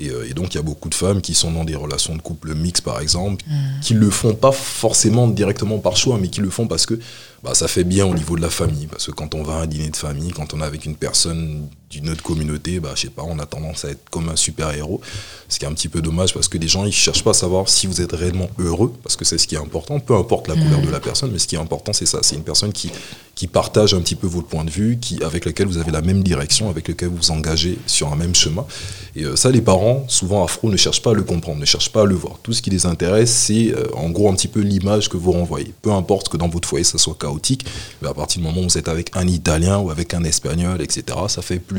Euh, 0.00 0.24
et, 0.26 0.32
donc 0.32 0.54
il 0.54 0.56
y 0.56 0.60
a 0.60 0.62
beaucoup 0.62 0.88
de 0.88 0.94
femmes 0.94 1.20
qui 1.20 1.34
sont 1.34 1.52
dans 1.52 1.64
des 1.64 1.74
relations 1.74 2.16
de 2.16 2.22
couple 2.22 2.54
mixtes 2.54 2.82
par 2.82 3.00
exemple, 3.00 3.44
mmh. 3.46 3.80
qui 3.82 3.92
le 3.92 4.08
font 4.08 4.34
pas 4.34 4.52
forcément 4.52 5.28
directement 5.28 5.78
par 5.78 5.98
choix, 5.98 6.18
mais 6.18 6.28
qui 6.28 6.40
le 6.40 6.48
font 6.48 6.66
parce 6.66 6.86
que 6.86 6.98
bah, 7.42 7.54
ça 7.54 7.68
fait 7.68 7.84
bien 7.84 8.06
au 8.06 8.14
niveau 8.14 8.34
de 8.34 8.42
la 8.42 8.50
famille. 8.50 8.86
Parce 8.86 9.06
que 9.06 9.12
quand 9.12 9.34
on 9.34 9.42
va 9.42 9.56
à 9.56 9.62
un 9.62 9.66
dîner 9.66 9.90
de 9.90 9.96
famille, 9.96 10.30
quand 10.30 10.54
on 10.54 10.62
est 10.62 10.64
avec 10.64 10.86
une 10.86 10.96
personne 10.96 11.68
d'une 11.90 12.08
autre 12.10 12.22
communauté, 12.22 12.80
bah, 12.80 12.92
je 12.96 13.02
sais 13.02 13.10
pas, 13.10 13.22
on 13.22 13.38
a 13.38 13.46
tendance 13.46 13.84
à 13.84 13.90
être 13.90 14.10
comme 14.10 14.28
un 14.28 14.36
super-héros. 14.36 15.00
Ce 15.48 15.58
qui 15.58 15.64
est 15.64 15.68
un 15.68 15.72
petit 15.72 15.88
peu 15.88 16.02
dommage 16.02 16.34
parce 16.34 16.48
que 16.48 16.58
les 16.58 16.66
gens, 16.66 16.84
ils 16.84 16.92
cherchent 16.92 17.22
pas 17.22 17.30
à 17.30 17.34
savoir 17.34 17.68
si 17.68 17.86
vous 17.86 18.00
êtes 18.00 18.12
réellement 18.12 18.50
heureux, 18.58 18.92
parce 19.04 19.14
que 19.14 19.24
c'est 19.24 19.38
ce 19.38 19.46
qui 19.46 19.54
est 19.54 19.58
important, 19.58 20.00
peu 20.00 20.14
importe 20.16 20.48
la 20.48 20.54
couleur 20.54 20.80
de 20.80 20.90
la 20.90 20.98
personne, 20.98 21.30
mais 21.30 21.38
ce 21.38 21.46
qui 21.46 21.54
est 21.54 21.60
important, 21.60 21.92
c'est 21.92 22.06
ça. 22.06 22.18
C'est 22.22 22.34
une 22.34 22.42
personne 22.42 22.72
qui, 22.72 22.90
qui 23.36 23.46
partage 23.46 23.94
un 23.94 24.00
petit 24.00 24.16
peu 24.16 24.26
votre 24.26 24.48
point 24.48 24.64
de 24.64 24.70
vue, 24.70 24.98
qui, 25.00 25.22
avec 25.22 25.44
laquelle 25.44 25.68
vous 25.68 25.78
avez 25.78 25.92
la 25.92 26.02
même 26.02 26.24
direction, 26.24 26.68
avec 26.68 26.88
laquelle 26.88 27.08
vous 27.08 27.16
vous 27.16 27.30
engagez 27.30 27.78
sur 27.86 28.12
un 28.12 28.16
même 28.16 28.34
chemin. 28.34 28.66
Et 29.14 29.24
euh, 29.24 29.36
ça, 29.36 29.50
les 29.50 29.60
parents, 29.60 30.04
souvent 30.08 30.44
afro, 30.44 30.68
ne 30.70 30.76
cherchent 30.76 31.02
pas 31.02 31.10
à 31.10 31.14
le 31.14 31.22
comprendre, 31.22 31.60
ne 31.60 31.64
cherchent 31.64 31.92
pas 31.92 32.02
à 32.02 32.04
le 32.04 32.14
voir. 32.14 32.38
Tout 32.42 32.52
ce 32.52 32.62
qui 32.62 32.70
les 32.70 32.84
intéresse, 32.86 33.30
c'est 33.30 33.72
euh, 33.72 33.86
en 33.94 34.10
gros 34.10 34.28
un 34.28 34.34
petit 34.34 34.48
peu 34.48 34.60
l'image 34.60 35.08
que 35.08 35.16
vous 35.16 35.32
renvoyez. 35.32 35.72
Peu 35.82 35.92
importe 35.92 36.28
que 36.28 36.36
dans 36.36 36.48
votre 36.48 36.68
foyer, 36.68 36.84
ça 36.84 36.98
soit 36.98 37.16
chaotique, 37.18 37.64
mais 38.02 38.08
à 38.08 38.14
partir 38.14 38.40
du 38.40 38.46
moment 38.48 38.60
où 38.62 38.64
vous 38.64 38.78
êtes 38.78 38.88
avec 38.88 39.10
un 39.14 39.28
Italien 39.28 39.78
ou 39.78 39.90
avec 39.90 40.14
un 40.14 40.24
Espagnol, 40.24 40.82
etc., 40.82 41.18
ça 41.28 41.42
fait 41.42 41.58
plus 41.58 41.75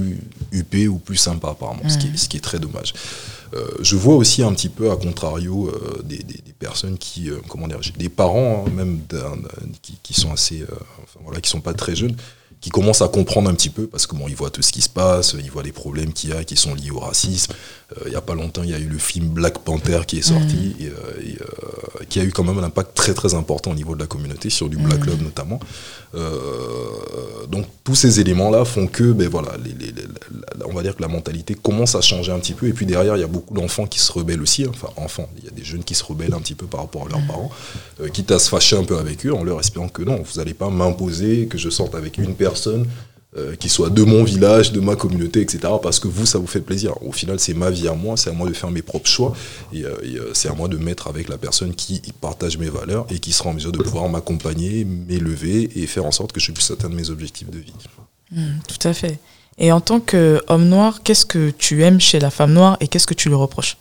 huppé 0.52 0.88
ou 0.88 0.98
plus 0.98 1.18
sympa 1.18 1.50
apparemment, 1.50 1.88
ce, 1.88 1.98
qui 1.98 2.08
est, 2.08 2.18
ce 2.18 2.30
qui 2.30 2.38
est 2.38 2.42
très 2.42 2.60
dommage. 2.60 2.94
Euh, 3.54 3.68
je 3.82 3.96
vois 3.96 4.16
aussi 4.16 4.44
un 4.44 4.54
petit 4.54 4.70
peu, 4.70 4.92
à 4.92 4.96
contrario, 4.96 5.70
euh, 5.70 6.02
des, 6.04 6.24
personnes 6.60 6.98
qui, 6.98 7.30
euh, 7.30 7.38
comment 7.48 7.68
dire, 7.68 7.80
des 7.98 8.10
parents 8.10 8.66
hein, 8.68 8.72
même 8.72 9.00
qui, 10.04 10.14
sont 10.14 10.32
assez, 10.32 10.64
enfin, 10.64 11.20
voilà, 11.24 11.40
qui 11.40 11.50
sont 11.50 11.62
pas 11.62 11.74
très 11.74 11.96
jeunes, 11.96 12.16
qui 12.60 12.72
commencent 12.72 13.04
à 13.04 13.08
comprendre 13.08 13.50
un 13.50 13.54
petit 13.54 13.70
peu 13.70 13.86
parce 13.86 14.08
que 14.08 14.16
bon, 14.16 14.28
ils 14.28 14.36
voient 14.36 14.50
tout 14.50 14.64
ce 14.64 14.72
qui 14.72 14.82
se 14.82 14.90
passe, 14.90 15.36
ils 15.40 15.52
voient 15.52 15.64
les 15.64 15.72
problèmes 15.72 16.12
qu'il 16.14 16.32
y 16.32 16.34
a 16.34 16.44
qui 16.44 16.56
sont 16.56 16.74
liés 16.74 16.90
au 16.90 17.00
racisme. 17.00 17.54
il 18.06 18.10
n'y 18.10 18.16
a 18.16 18.22
pas 18.22 18.34
longtemps, 18.34 18.64
il 18.64 18.72
y 18.72 18.74
a 18.74 18.80
eu 18.80 18.88
le 18.88 18.98
film 18.98 19.28
Black 19.30 19.60
Panther 19.60 20.02
qui 20.08 20.18
est 20.18 20.24
sorti 20.24 20.76
et, 20.80 20.92
qui 22.10 22.20
a 22.20 22.24
eu 22.24 22.32
quand 22.32 22.44
même 22.44 22.58
un 22.58 22.64
impact 22.64 22.96
très 22.96 23.14
très 23.14 23.34
important 23.34 23.72
au 23.72 23.76
niveau 23.76 23.96
de 23.96 24.00
la 24.00 24.08
communauté 24.08 24.50
sur 24.50 24.70
du 24.70 24.78
Black 24.78 25.02
mm. 25.02 25.06
Love 25.06 25.24
notamment. 25.24 25.60
donc 27.50 27.66
tous 27.84 27.96
ces 27.96 28.20
éléments-là 28.20 28.66
font 28.66 28.88
que, 28.88 29.12
ben 29.12 29.30
voilà, 29.30 29.52
les, 29.64 29.74
on 30.66 30.74
va 30.74 30.84
dire 30.84 30.96
que 30.96 31.02
la 31.02 31.08
mentalité 31.08 31.56
commence 31.56 31.96
à 31.96 32.02
changer 32.02 32.32
un 32.32 32.40
petit 32.40 32.54
peu. 32.54 32.68
Et 32.68 32.74
puis 32.74 32.86
derrière, 32.86 33.16
il 33.16 33.22
y 33.22 33.24
a 33.24 33.28
beaucoup 33.28 33.54
d'enfants 33.54 33.86
qui 33.86 34.00
se 34.00 34.12
rebellent 34.12 34.42
aussi. 34.42 34.64
Hein. 34.64 34.72
Enfin, 34.74 34.90
enfants, 34.98 35.30
il 35.38 35.46
y 35.46 35.48
a 35.48 35.52
des 35.52 35.64
jeunes 35.64 35.84
qui 35.84 35.96
se 35.96 36.04
rebellent 36.04 36.34
un 36.34 36.40
petit 36.40 36.56
peu 36.56 36.66
par 36.66 36.82
rapport 36.82 37.06
à 37.06 37.10
leurs 37.10 37.26
parents, 37.26 37.52
euh, 38.02 38.10
quitte 38.10 38.32
à 38.32 38.40
se 38.40 38.50
fâcher 38.50 38.78
un 38.78 38.84
peu 38.84 38.98
avec 38.98 39.26
eux 39.26 39.34
en 39.34 39.44
leur 39.44 39.60
espérant 39.60 39.90
que 39.90 40.02
non, 40.02 40.22
vous 40.22 40.40
n'allez 40.40 40.54
pas 40.54 40.70
m'imposer 40.70 41.48
que 41.48 41.58
je 41.58 41.70
sorte 41.70 41.96
avec 41.96 42.18
une 42.18 42.36
personne 42.36 42.86
euh, 43.38 43.56
qui 43.56 43.70
soit 43.70 43.90
de 43.90 44.04
mon 44.04 44.24
village, 44.24 44.72
de 44.72 44.80
ma 44.80 44.96
communauté, 44.96 45.42
etc. 45.42 45.74
Parce 45.82 46.00
que 46.00 46.08
vous, 46.08 46.26
ça 46.26 46.40
vous 46.40 46.48
fait 46.48 46.62
plaisir. 46.62 46.94
Au 47.04 47.12
final, 47.12 47.40
c'est 47.40 47.54
ma 47.54 47.70
vie 47.70 47.88
à 47.88 47.94
moi, 47.94 48.18
c'est 48.18 48.30
à 48.30 48.34
moi 48.34 48.48
de 48.48 48.54
faire 48.54 48.72
mes 48.72 48.82
propres 48.82 49.10
choix. 49.10 49.34
Et, 49.74 49.84
euh, 49.84 50.34
c'est 50.34 50.50
à 50.50 50.54
moi 50.54 50.68
de 50.68 50.78
mettre 50.78 51.08
avec 51.08 51.30
la 51.30 51.38
personne 51.38 51.74
qui 51.74 52.02
partage 52.20 52.58
mes 52.58 52.70
valeurs 52.70 53.06
et 53.10 53.20
qui 53.20 53.32
sera 53.32 53.50
en 53.50 53.54
mesure 53.54 53.72
de 53.72 53.78
pouvoir 53.78 54.08
m'accompagner, 54.10 54.86
m'élever 54.86 55.70
et 55.76 55.88
faire 55.88 56.06
en 56.06 56.12
sorte 56.12 56.32
que 56.32 56.40
je 56.40 56.52
puisse 56.52 56.72
atteindre 56.72 56.96
mes 56.96 57.10
objectifs 57.10 57.50
de 57.50 57.60
vie. 57.60 57.74
Mmh, 58.32 58.42
tout 58.68 58.88
à 58.88 58.94
fait. 58.94 59.20
Et 59.58 59.72
en 59.72 59.82
tant 59.82 60.00
qu'homme 60.00 60.68
noir, 60.68 61.02
qu'est-ce 61.04 61.26
que 61.26 61.50
tu 61.50 61.84
aimes 61.84 62.00
chez 62.00 62.20
la 62.20 62.30
femme 62.30 62.54
noire 62.54 62.78
et 62.80 62.88
qu'est-ce 62.88 63.08
que 63.08 63.14
tu 63.14 63.30
lui 63.30 63.36
reproches? 63.36 63.78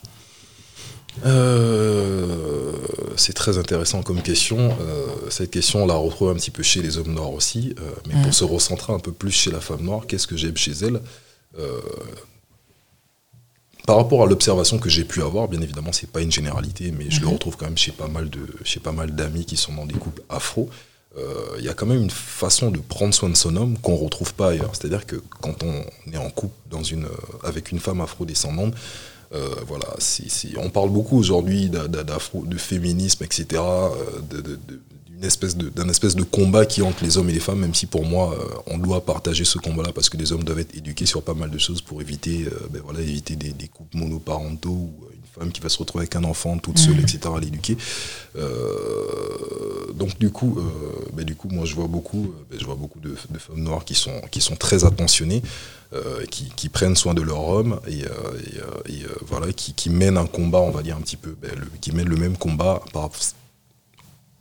Euh, 1.25 2.71
c'est 3.15 3.33
très 3.33 3.57
intéressant 3.57 4.03
comme 4.03 4.21
question. 4.21 4.57
Euh, 4.81 5.05
cette 5.29 5.51
question, 5.51 5.83
on 5.83 5.87
la 5.87 5.95
retrouve 5.95 6.29
un 6.29 6.35
petit 6.35 6.51
peu 6.51 6.63
chez 6.63 6.81
les 6.81 6.97
hommes 6.97 7.13
noirs 7.13 7.31
aussi. 7.31 7.75
Euh, 7.79 7.91
mais 8.07 8.13
pour 8.21 8.29
mm. 8.29 8.33
se 8.33 8.43
recentrer 8.43 8.93
un 8.93 8.99
peu 8.99 9.11
plus 9.11 9.31
chez 9.31 9.51
la 9.51 9.59
femme 9.59 9.81
noire, 9.81 10.07
qu'est-ce 10.07 10.27
que 10.27 10.37
j'aime 10.37 10.57
chez 10.57 10.73
elle? 10.81 11.01
Par 13.87 13.95
rapport 13.95 14.21
à 14.21 14.25
l'observation 14.25 14.77
que 14.77 14.89
j'ai 14.89 15.05
pu 15.05 15.21
avoir, 15.23 15.47
bien 15.47 15.61
évidemment, 15.61 15.91
c'est 15.91 16.11
pas 16.11 16.21
une 16.21 16.31
généralité, 16.31 16.91
mais 16.91 17.09
je 17.09 17.19
le 17.21 17.25
mm-hmm. 17.25 17.31
retrouve 17.31 17.57
quand 17.57 17.65
même 17.65 17.77
chez 17.77 17.91
pas 17.91 18.07
mal 18.07 18.29
de, 18.29 18.45
chez 18.63 18.79
pas 18.79 18.91
mal 18.91 19.15
d'amis 19.15 19.45
qui 19.45 19.57
sont 19.57 19.73
dans 19.73 19.85
des 19.85 19.95
couples 19.95 20.21
afro 20.29 20.69
il 21.17 21.23
euh, 21.23 21.61
y 21.61 21.69
a 21.69 21.73
quand 21.73 21.87
même 21.87 22.01
une 22.03 22.11
façon 22.11 22.69
de 22.69 22.79
prendre 22.79 23.13
soin 23.13 23.29
de 23.29 23.35
son 23.35 23.55
homme 23.55 23.77
qu'on 23.79 23.93
ne 23.93 24.03
retrouve 24.03 24.33
pas 24.33 24.49
ailleurs. 24.49 24.75
C'est-à-dire 24.75 25.05
que 25.05 25.15
quand 25.41 25.63
on 25.63 25.83
est 26.11 26.17
en 26.17 26.29
couple 26.29 26.55
dans 26.69 26.83
une, 26.83 27.07
avec 27.43 27.71
une 27.71 27.79
femme 27.79 28.01
afro-descendante, 28.01 28.75
euh, 29.33 29.55
on 30.57 30.69
parle 30.69 30.89
beaucoup 30.89 31.17
aujourd'hui 31.17 31.69
de 31.69 32.57
féminisme, 32.57 33.23
etc., 33.23 33.61
de, 34.29 34.59
d'un 35.75 35.89
espèce 35.89 36.15
de 36.15 36.23
combat 36.23 36.65
qui 36.65 36.83
entre 36.83 37.03
les 37.03 37.17
hommes 37.17 37.29
et 37.29 37.33
les 37.33 37.39
femmes, 37.39 37.59
même 37.59 37.73
si 37.73 37.87
pour 37.87 38.05
moi, 38.05 38.37
on 38.67 38.77
doit 38.77 39.03
partager 39.03 39.45
ce 39.45 39.57
combat-là 39.57 39.91
parce 39.91 40.09
que 40.09 40.17
les 40.17 40.31
hommes 40.31 40.43
doivent 40.43 40.59
être 40.59 40.75
éduqués 40.75 41.07
sur 41.07 41.23
pas 41.23 41.33
mal 41.33 41.49
de 41.49 41.57
choses 41.57 41.81
pour 41.81 42.01
éviter, 42.01 42.45
ben 42.69 42.81
éviter 42.99 43.35
des, 43.35 43.49
des 43.49 43.67
couples 43.67 43.97
monoparentaux 43.97 44.91
femme 45.37 45.51
qui 45.51 45.61
va 45.61 45.69
se 45.69 45.77
retrouver 45.77 46.03
avec 46.03 46.15
un 46.15 46.23
enfant 46.23 46.57
toute 46.57 46.79
seule, 46.79 46.99
etc., 46.99 47.19
à 47.35 47.39
l'éduquer. 47.39 47.77
Euh, 48.37 49.93
donc 49.93 50.17
du 50.19 50.29
coup, 50.29 50.57
euh, 50.57 51.09
ben, 51.13 51.25
du 51.25 51.35
coup, 51.35 51.47
moi 51.49 51.65
je 51.65 51.75
vois 51.75 51.87
beaucoup, 51.87 52.25
euh, 52.25 52.45
ben, 52.51 52.59
je 52.59 52.65
vois 52.65 52.75
beaucoup 52.75 52.99
de, 52.99 53.15
femmes 53.15 53.59
noires 53.59 53.85
qui 53.85 53.95
sont, 53.95 54.21
qui 54.31 54.41
sont 54.41 54.55
très 54.55 54.85
attentionnées, 54.85 55.41
qui, 56.29 56.51
qui, 56.55 56.67
prennent 56.67 56.97
soin 56.97 57.13
de 57.13 57.21
leur 57.21 57.47
homme 57.47 57.79
et, 57.87 58.03
voilà, 59.25 59.53
qui, 59.53 59.73
qui, 59.73 59.89
mènent 59.89 60.17
un 60.17 60.25
combat, 60.25 60.59
on 60.59 60.71
va 60.71 60.83
dire 60.83 60.97
un 60.97 61.01
petit 61.01 61.15
peu, 61.15 61.35
ben, 61.41 61.51
qui 61.79 61.93
mènent 61.93 62.09
le 62.09 62.17
même 62.17 62.37
combat 62.37 62.81
par 62.91 63.03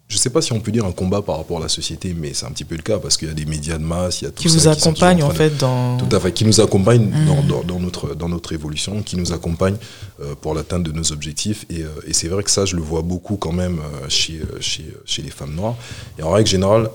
je 0.09 0.14
ne 0.14 0.19
sais 0.21 0.31
pas 0.31 0.40
si 0.40 0.53
on 0.53 0.61
peut 0.61 0.71
dire 0.71 0.85
un 0.85 0.92
combat 0.92 1.21
par 1.21 1.37
rapport 1.37 1.59
à 1.59 1.62
la 1.62 1.69
société, 1.69 2.14
mais 2.14 2.33
c'est 2.33 2.47
un 2.47 2.51
petit 2.51 2.64
peu 2.64 2.77
le 2.77 2.83
cas 2.83 2.99
parce 2.99 3.16
qu'il 3.16 3.27
y 3.27 3.31
a 3.31 3.35
des 3.35 3.45
médias 3.45 3.77
de 3.77 3.83
masse, 3.83 4.21
il 4.21 4.27
y 4.27 4.29
a 4.29 4.31
tout 4.31 4.40
qui 4.40 4.49
vous 4.49 4.69
accompagnent 4.69 5.25
en, 5.25 5.31
fait 5.31 5.57
dans 5.57 5.97
tout 5.97 6.14
à 6.14 6.21
fait, 6.21 6.31
qui 6.31 6.45
nous 6.45 6.61
accompagnent 6.61 7.07
mmh. 7.07 7.64
dans, 7.66 7.81
notre 7.81 8.14
dans 8.14 8.29
notre 8.29 8.53
évolution, 8.53 9.03
qui 9.03 9.16
nous 9.16 9.33
accompagnent 9.33 9.79
euh, 10.21 10.37
pour 10.40 10.55
l'atteinte 10.55 10.85
de 10.85 10.92
nos 10.92 11.11
objectifs. 11.11 11.66
Et, 11.71 11.83
euh, 11.83 11.88
et 12.07 12.12
c'est 12.12 12.29
vrai 12.29 12.45
que 12.45 12.51
ça, 12.53 12.64
je 12.64 12.77
le 12.77 12.83
vois 12.83 13.03
beaucoup 13.03 13.37
quand 13.37 13.51
même 13.51 13.81
euh, 13.81 14.09
chez 14.09 14.40
chez, 14.61 14.87
chez 15.05 15.23
les 15.23 15.31
femmes 15.31 15.55
noires. 15.55 15.75
Et 16.21 16.23
en 16.23 16.31
règle 16.31 16.49
générale, 16.49 16.88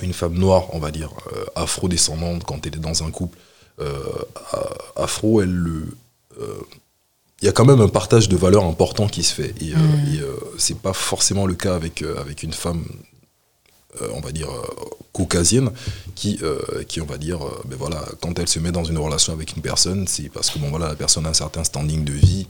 une 0.00 0.14
femme 0.14 0.34
noire, 0.34 0.68
on 0.72 0.78
va 0.78 0.90
dire 0.90 1.10
afro-descendante, 1.54 2.44
quand 2.44 2.66
elle 2.66 2.76
est 2.76 2.78
dans 2.78 3.02
un 3.02 3.10
couple 3.10 3.36
afro, 4.96 5.42
elle 5.42 5.50
le 5.50 5.86
il 7.42 7.46
y 7.46 7.48
a 7.48 7.52
quand 7.52 7.64
même 7.64 7.80
un 7.80 7.88
partage 7.88 8.28
de 8.28 8.36
valeurs 8.36 8.64
important 8.64 9.06
qui 9.08 9.22
se 9.22 9.34
fait. 9.34 9.54
Et, 9.62 9.72
euh, 9.72 9.76
mm. 9.76 10.22
euh, 10.22 10.36
c'est 10.58 10.78
pas 10.78 10.92
forcément 10.92 11.46
le 11.46 11.54
cas 11.54 11.74
avec, 11.74 12.02
euh, 12.02 12.20
avec 12.20 12.42
une 12.42 12.52
femme, 12.52 12.84
on 14.14 14.20
va 14.20 14.30
dire, 14.30 14.48
caucasienne, 15.12 15.70
qui, 16.14 16.40
qui, 16.86 17.00
on 17.00 17.06
va 17.06 17.18
dire, 17.18 17.40
ben 17.64 17.76
voilà, 17.76 18.04
quand 18.20 18.38
elle 18.38 18.46
se 18.46 18.60
met 18.60 18.70
dans 18.70 18.84
une 18.84 18.98
relation 18.98 19.32
avec 19.32 19.56
une 19.56 19.62
personne, 19.62 20.06
c'est 20.06 20.28
parce 20.28 20.48
que 20.48 20.60
bon, 20.60 20.70
voilà, 20.70 20.86
la 20.86 20.94
personne 20.94 21.26
a 21.26 21.30
un 21.30 21.34
certain 21.34 21.64
standing 21.64 22.04
de 22.04 22.12
vie, 22.12 22.46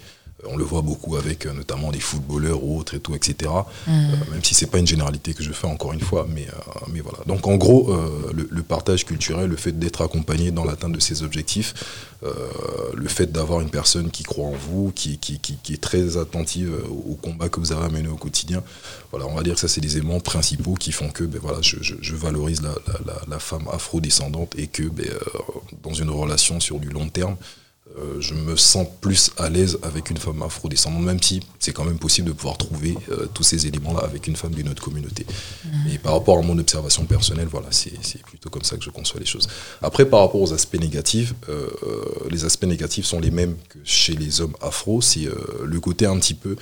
on 0.47 0.57
le 0.57 0.65
voit 0.65 0.83
beaucoup 0.83 1.17
avec 1.17 1.47
euh, 1.47 1.53
notamment 1.53 1.91
des 1.91 2.01
footballeurs 2.01 2.63
ou 2.65 2.79
autres 2.79 2.95
et 2.95 3.01
tout, 3.01 3.15
etc. 3.15 3.51
Mm. 3.87 3.91
Euh, 3.91 4.33
même 4.33 4.45
si 4.45 4.55
c'est 4.55 4.67
pas 4.67 4.79
une 4.79 4.87
généralité 4.87 5.35
que 5.35 5.43
je 5.43 5.53
fais 5.53 5.67
encore 5.67 5.93
une 5.93 6.01
fois, 6.01 6.27
mais, 6.29 6.47
euh, 6.47 6.81
mais 6.93 7.01
voilà. 7.01 7.19
Donc 7.27 7.47
en 7.47 7.57
gros, 7.57 7.95
le, 8.33 8.63
partage 8.63 9.05
culturel, 9.05 9.49
le 9.49 9.57
fait 9.57 9.73
d'être 9.73 10.03
accompagné 10.03 10.51
dans 10.51 10.65
l'atteinte 10.65 10.93
de 10.93 11.01
ses 11.01 11.23
objectifs, 11.23 11.75
le 12.23 13.09
fait 13.09 13.33
d'avoir 13.33 13.61
une 13.61 13.71
personne 13.71 14.11
qui 14.11 14.23
croit 14.23 14.47
en 14.47 14.53
vous, 14.53 14.93
qui, 14.95 15.19
qui, 15.19 15.41
qui, 15.41 15.73
est 15.73 15.81
très 15.81 16.19
attentive 16.19 16.73
au 17.09 17.15
combat 17.15 17.49
que 17.49 17.59
vous 17.59 17.73
avez 17.73 17.87
à 17.87 17.89
mener 17.89 18.09
au 18.09 18.17
quotidien, 18.17 18.63
voilà, 19.11 19.27
on 19.27 19.35
va 19.35 19.43
dire 19.43 19.55
que 19.55 19.61
ça 19.61 19.69
c'est 19.69 19.81
les 19.81 19.97
éléments 19.97 20.21
principaux 20.21 20.75
qui 20.75 20.93
font 20.93 21.09
que 21.09 21.25
ben, 21.25 21.41
voilà, 21.43 21.59
je, 21.63 21.77
je, 21.81 22.15
valorise 22.15 22.63
la, 22.63 22.75
la, 23.07 23.21
la, 23.27 23.39
femme 23.39 23.67
afro-descendante 23.73 24.55
et 24.57 24.67
que 24.67 24.85
ben, 24.85 25.09
dans 25.83 25.95
une 25.95 26.11
relation 26.11 26.61
sur 26.61 26.79
du 26.79 26.91
long 26.91 27.09
terme, 27.09 27.37
euh, 27.99 28.21
je 28.21 28.35
me 28.35 28.57
sens 28.57 28.87
plus 29.01 29.31
à 29.37 29.49
l'aise 29.51 29.79
avec 29.83 30.11
une 30.11 30.17
femme 30.17 30.43
afro-descendante, 30.43 31.03
même 31.03 31.21
si 31.21 31.41
c'est 31.59 31.73
quand 31.73 31.85
même 31.85 31.99
possible 31.99 32.29
de 32.29 32.33
pouvoir 32.33 32.57
trouver 32.57 32.97
euh, 33.11 33.27
tous 33.35 33.43
ces 33.43 33.67
éléments-là 33.67 34.01
avec 34.05 34.27
une 34.29 34.37
femme 34.37 34.53
d'une 34.53 34.69
autre 34.69 34.83
communauté. 34.83 35.27
Et 35.93 35.99
par 35.99 36.13
rapport 36.13 36.39
à 36.39 36.43
mon 36.43 36.57
observation 36.59 37.05
personnelle, 37.05 37.49
voilà, 37.51 37.69
c'est 37.71 38.23
plutôt 38.23 38.49
comme 38.49 38.63
ça 38.63 38.77
que 38.77 38.85
je 38.85 38.91
conçois 38.91 39.19
les 39.19 39.27
choses. 39.27 39.49
Après, 39.83 40.05
par 40.05 40.21
rapport 40.21 40.41
aux 40.41 40.53
aspects 40.53 40.79
négatifs, 40.81 41.35
euh, 41.49 41.69
les 42.31 42.45
aspects 42.45 42.65
négatifs 42.65 43.07
sont 43.07 43.19
les 43.21 43.31
mêmes 43.31 43.57
que 43.69 43.79
chez 43.85 44.15
les 44.15 44.41
hommes 44.41 44.55
afro. 44.61 45.01
C'est 45.01 45.29
le 45.65 45.81
côté 45.81 46.07
un 46.07 46.19
petit 46.19 46.35
peu 46.35 46.57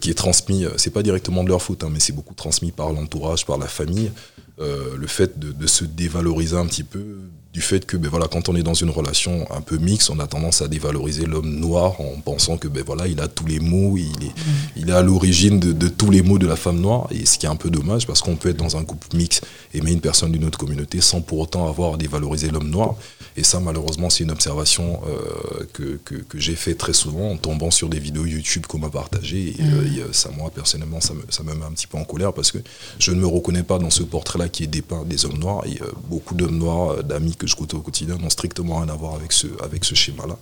qui 0.00 0.10
est 0.10 0.14
transmis, 0.14 0.66
c'est 0.76 0.90
pas 0.90 1.02
directement 1.02 1.42
de 1.42 1.48
leur 1.48 1.62
faute, 1.62 1.82
hein, 1.82 1.88
mais 1.90 1.98
c'est 1.98 2.12
beaucoup 2.12 2.34
transmis 2.34 2.72
par 2.72 2.92
l'entourage, 2.92 3.46
par 3.46 3.58
la 3.58 3.66
famille. 3.66 4.10
Le 4.58 5.06
fait 5.06 5.38
de, 5.38 5.50
de, 5.52 5.66
se 5.66 5.84
dévaloriser 5.84 6.56
un 6.56 6.66
petit 6.66 6.84
peu, 6.84 7.18
du 7.52 7.60
fait 7.60 7.84
que 7.84 7.98
ben 7.98 8.08
voilà, 8.08 8.28
quand 8.28 8.48
on 8.48 8.56
est 8.56 8.62
dans 8.62 8.74
une 8.74 8.88
relation 8.88 9.46
un 9.52 9.60
peu 9.60 9.76
mixte, 9.76 10.08
on 10.08 10.18
a 10.18 10.26
tendance 10.26 10.62
à 10.62 10.68
dévaloriser 10.68 11.26
l'homme 11.26 11.54
noir 11.54 12.00
en 12.00 12.18
pensant 12.24 12.56
que 12.56 12.66
ben 12.66 12.82
voilà, 12.84 13.06
il 13.06 13.20
a 13.20 13.28
tous 13.28 13.44
les 13.44 13.60
mots, 13.60 13.98
il 13.98 14.24
est, 14.24 14.32
il 14.76 14.88
est 14.88 14.94
à 14.94 15.02
l'origine 15.02 15.60
de, 15.60 15.72
de, 15.72 15.88
tous 15.88 16.10
les 16.10 16.22
mots 16.22 16.38
de 16.38 16.46
la 16.46 16.56
femme 16.56 16.80
noire, 16.80 17.08
et 17.10 17.26
ce 17.26 17.36
qui 17.36 17.44
est 17.44 17.50
un 17.50 17.56
peu 17.56 17.68
dommage 17.68 18.06
parce 18.06 18.22
qu'on 18.22 18.36
peut 18.36 18.48
être 18.48 18.56
dans 18.56 18.78
un 18.78 18.84
couple 18.84 19.14
mixte, 19.16 19.46
aimer 19.74 19.92
une 19.92 20.00
personne 20.00 20.32
d'une 20.32 20.44
autre 20.44 20.58
communauté 20.58 21.02
sans 21.02 21.20
pour 21.20 21.40
autant 21.40 21.68
avoir 21.68 21.94
à 21.94 21.96
dévaloriser 21.98 22.50
l'homme 22.50 22.70
noir. 22.70 22.94
Et 23.36 23.44
ça, 23.44 23.60
malheureusement, 23.60 24.10
c'est 24.10 24.24
une 24.24 24.30
observation 24.30 25.00
euh, 25.06 25.64
que, 25.72 25.98
que, 26.04 26.16
que 26.16 26.38
j'ai 26.38 26.54
fait 26.54 26.74
très 26.74 26.92
souvent 26.92 27.30
en 27.30 27.36
tombant 27.36 27.70
sur 27.70 27.88
des 27.88 27.98
vidéos 27.98 28.26
YouTube 28.26 28.66
qu'on 28.66 28.78
m'a 28.78 28.90
partagées. 28.90 29.54
Et, 29.58 29.62
euh, 29.62 30.12
ça, 30.12 30.30
moi, 30.36 30.50
personnellement, 30.54 31.00
ça 31.00 31.14
me, 31.14 31.22
ça 31.30 31.42
me, 31.42 31.54
met 31.54 31.64
un 31.64 31.72
petit 31.72 31.86
peu 31.86 31.96
en 31.96 32.04
colère 32.04 32.34
parce 32.34 32.52
que 32.52 32.58
je 32.98 33.10
ne 33.12 33.20
me 33.20 33.26
reconnais 33.26 33.62
pas 33.62 33.78
dans 33.78 33.88
ce 33.88 34.02
portrait-là 34.02 34.48
qui 34.52 34.64
est 34.64 34.68
dépeint 34.68 35.04
des 35.04 35.24
hommes 35.24 35.38
noirs. 35.38 35.62
Et 35.66 35.80
euh, 35.82 35.86
beaucoup 36.08 36.34
d'hommes 36.34 36.58
noirs, 36.58 37.02
d'amis 37.02 37.34
que 37.34 37.46
je 37.46 37.56
côtoie 37.56 37.80
au 37.80 37.82
quotidien, 37.82 38.16
n'ont 38.18 38.30
strictement 38.30 38.78
rien 38.78 38.88
à 38.88 38.94
voir 38.94 39.14
avec 39.14 39.32
ce, 39.32 39.46
avec 39.62 39.84
ce 39.84 39.94
schéma-là. 39.94 40.38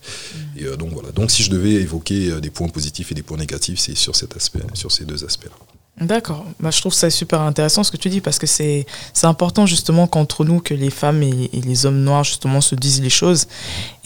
Et 0.57 0.64
donc 0.77 0.92
voilà. 0.92 1.11
Donc 1.12 1.31
si 1.31 1.42
je 1.42 1.51
devais 1.51 1.73
évoquer 1.73 2.40
des 2.40 2.51
points 2.51 2.68
positifs 2.68 3.11
et 3.12 3.14
des 3.14 3.23
points 3.23 3.38
négatifs, 3.38 3.79
c'est 3.79 3.96
sur 3.96 4.16
cet 4.16 4.37
aspect, 4.37 4.61
sur 4.75 4.92
ces 4.92 5.05
deux 5.05 5.25
aspects-là. 5.25 5.57
D'accord. 6.01 6.46
Bah, 6.59 6.70
je 6.70 6.81
trouve 6.81 6.94
ça 6.94 7.11
super 7.11 7.42
intéressant 7.42 7.85
ce 7.85 7.90
que 7.90 7.99
tu 7.99 8.09
dis 8.09 8.23
parce 8.23 8.38
que 8.38 8.46
c'est 8.46 8.87
important 9.23 9.66
justement 9.66 10.07
qu'entre 10.07 10.44
nous, 10.46 10.61
que 10.61 10.73
les 10.73 10.88
femmes 10.88 11.23
et, 11.23 11.51
les 11.53 11.85
hommes 11.85 12.03
noirs 12.03 12.25
justement 12.25 12.62
se 12.62 12.75
disent 12.75 13.03
les 13.03 13.11
choses. 13.11 13.46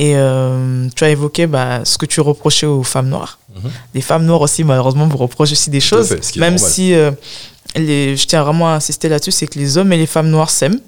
Et 0.00 0.16
euh, 0.16 0.88
tu 0.96 1.04
as 1.04 1.10
évoqué 1.10 1.46
bah, 1.46 1.84
ce 1.84 1.96
que 1.96 2.06
tu 2.06 2.20
reprochais 2.20 2.66
aux 2.66 2.82
femmes 2.82 3.08
noires. 3.08 3.38
Mhm. 3.54 3.70
Les 3.94 4.00
femmes 4.00 4.24
noires 4.24 4.40
aussi, 4.40 4.64
malheureusement, 4.64 5.06
vous 5.06 5.18
reprochent 5.18 5.52
aussi 5.52 5.70
des 5.70 5.80
choses. 5.80 6.16
même 6.36 6.58
si 6.58 6.94
euh, 6.94 7.12
les, 7.74 8.16
je 8.16 8.26
tiens 8.26 8.42
vraiment 8.42 8.68
à 8.68 8.76
insister 8.76 9.08
là-dessus, 9.08 9.32
c'est 9.32 9.46
que 9.46 9.58
les 9.58 9.78
hommes 9.78 9.92
et 9.92 9.96
les 9.96 10.06
femmes 10.06 10.28
noires 10.30 10.50
s'aiment 10.50 10.80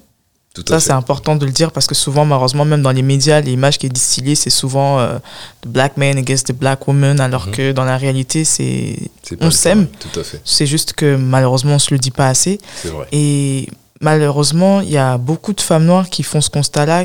ça, 0.67 0.81
c'est 0.81 0.93
important 0.93 1.37
de 1.37 1.45
le 1.45 1.53
dire 1.53 1.73
parce 1.73 1.87
que 1.87 1.95
souvent, 1.95 2.25
malheureusement, 2.25 2.65
même 2.65 2.83
dans 2.83 2.91
les 2.91 3.03
médias, 3.03 3.41
l'image 3.41 3.79
qui 3.79 3.87
est 3.87 3.91
distillée, 3.91 4.35
c'est 4.35 4.51
souvent 4.51 4.99
euh, 4.99 5.19
the 5.63 5.69
black 5.69 5.97
man 5.97 6.17
against 6.17 6.47
the 6.49 6.53
black 6.53 6.87
woman, 6.89 7.21
alors 7.21 7.47
mhm. 7.47 7.53
que 7.53 7.73
dans 7.73 7.85
la 7.85 7.97
réalité, 7.97 8.45
c'est 8.45 8.97
on 9.41 9.51
s'aime. 9.51 9.87
Tout 9.87 10.21
à 10.21 10.25
fait. 10.25 10.41
C'est 10.45 10.67
juste 10.67 10.93
que 10.95 11.17
malheureusement, 11.17 11.75
on 11.75 11.79
se 11.79 11.93
le 11.93 11.99
dit 11.99 12.11
pas 12.11 12.29
assez. 12.29 12.61
C'est 12.77 12.89
vrai. 12.89 13.07
Et 13.13 13.69
malheureusement, 14.01 14.81
il 14.81 14.91
y 14.91 14.99
a 14.99 15.19
beaucoup 15.19 15.53
de 15.53 15.61
femmes 15.61 15.85
noires 15.85 16.09
qui 16.09 16.23
font 16.23 16.41
ce 16.41 16.51
constat-là. 16.51 17.05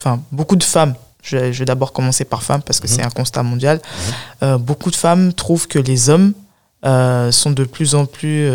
Enfin, 0.00 0.20
beaucoup 0.30 0.56
de 0.56 0.64
femmes. 0.64 0.94
Je, 1.22 1.36
vais 1.36 1.64
d'abord 1.64 1.92
commencer 1.92 2.24
par 2.24 2.42
femmes 2.42 2.62
parce 2.62 2.80
que 2.80 2.88
mhm. 2.88 2.94
c'est 2.96 3.02
un 3.02 3.10
constat 3.10 3.42
mondial. 3.42 3.78
Mhm. 3.78 4.14
Euh, 4.42 4.58
beaucoup 4.58 4.90
de 4.90 4.96
femmes 4.96 5.32
trouvent 5.32 5.68
que 5.68 5.78
les 5.78 6.10
hommes 6.10 6.32
euh, 6.84 7.30
sont 7.32 7.50
de 7.50 7.64
plus 7.64 7.94
en 7.94 8.06
plus 8.06 8.50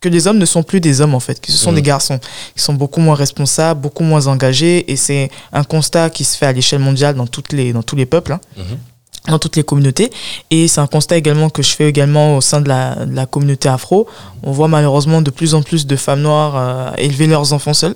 que 0.00 0.08
les 0.08 0.26
hommes 0.26 0.38
ne 0.38 0.44
sont 0.44 0.62
plus 0.62 0.80
des 0.80 1.00
hommes 1.00 1.14
en 1.14 1.20
fait, 1.20 1.40
que 1.40 1.50
ce 1.50 1.56
sont 1.56 1.72
mm. 1.72 1.76
des 1.76 1.82
garçons 1.82 2.20
qui 2.56 2.62
sont 2.62 2.74
beaucoup 2.74 3.00
moins 3.00 3.14
responsables, 3.14 3.80
beaucoup 3.80 4.02
moins 4.02 4.26
engagés 4.26 4.90
et 4.90 4.96
c'est 4.96 5.30
un 5.52 5.64
constat 5.64 6.10
qui 6.10 6.24
se 6.24 6.36
fait 6.36 6.46
à 6.46 6.52
l'échelle 6.52 6.80
mondiale 6.80 7.14
dans 7.14 7.26
toutes 7.26 7.52
les 7.52 7.72
dans 7.72 7.82
tous 7.84 7.96
les 7.96 8.04
peuples. 8.06 8.32
Hein, 8.32 8.40
mm-hmm. 8.58 9.30
dans 9.30 9.38
toutes 9.38 9.56
les 9.56 9.62
communautés 9.62 10.10
et 10.50 10.66
c'est 10.66 10.80
un 10.80 10.88
constat 10.88 11.16
également 11.16 11.48
que 11.50 11.62
je 11.62 11.70
fais 11.70 11.88
également 11.88 12.36
au 12.36 12.40
sein 12.40 12.60
de 12.60 12.68
la, 12.68 13.06
de 13.06 13.14
la 13.14 13.26
communauté 13.26 13.68
afro 13.68 14.08
on 14.42 14.50
voit 14.50 14.66
malheureusement 14.66 15.22
de 15.22 15.30
plus 15.30 15.54
en 15.54 15.62
plus 15.62 15.86
de 15.86 15.94
femmes 15.94 16.22
noires 16.22 16.54
euh, 16.56 16.90
élever 16.98 17.28
leurs 17.28 17.52
enfants 17.52 17.74
seuls 17.74 17.94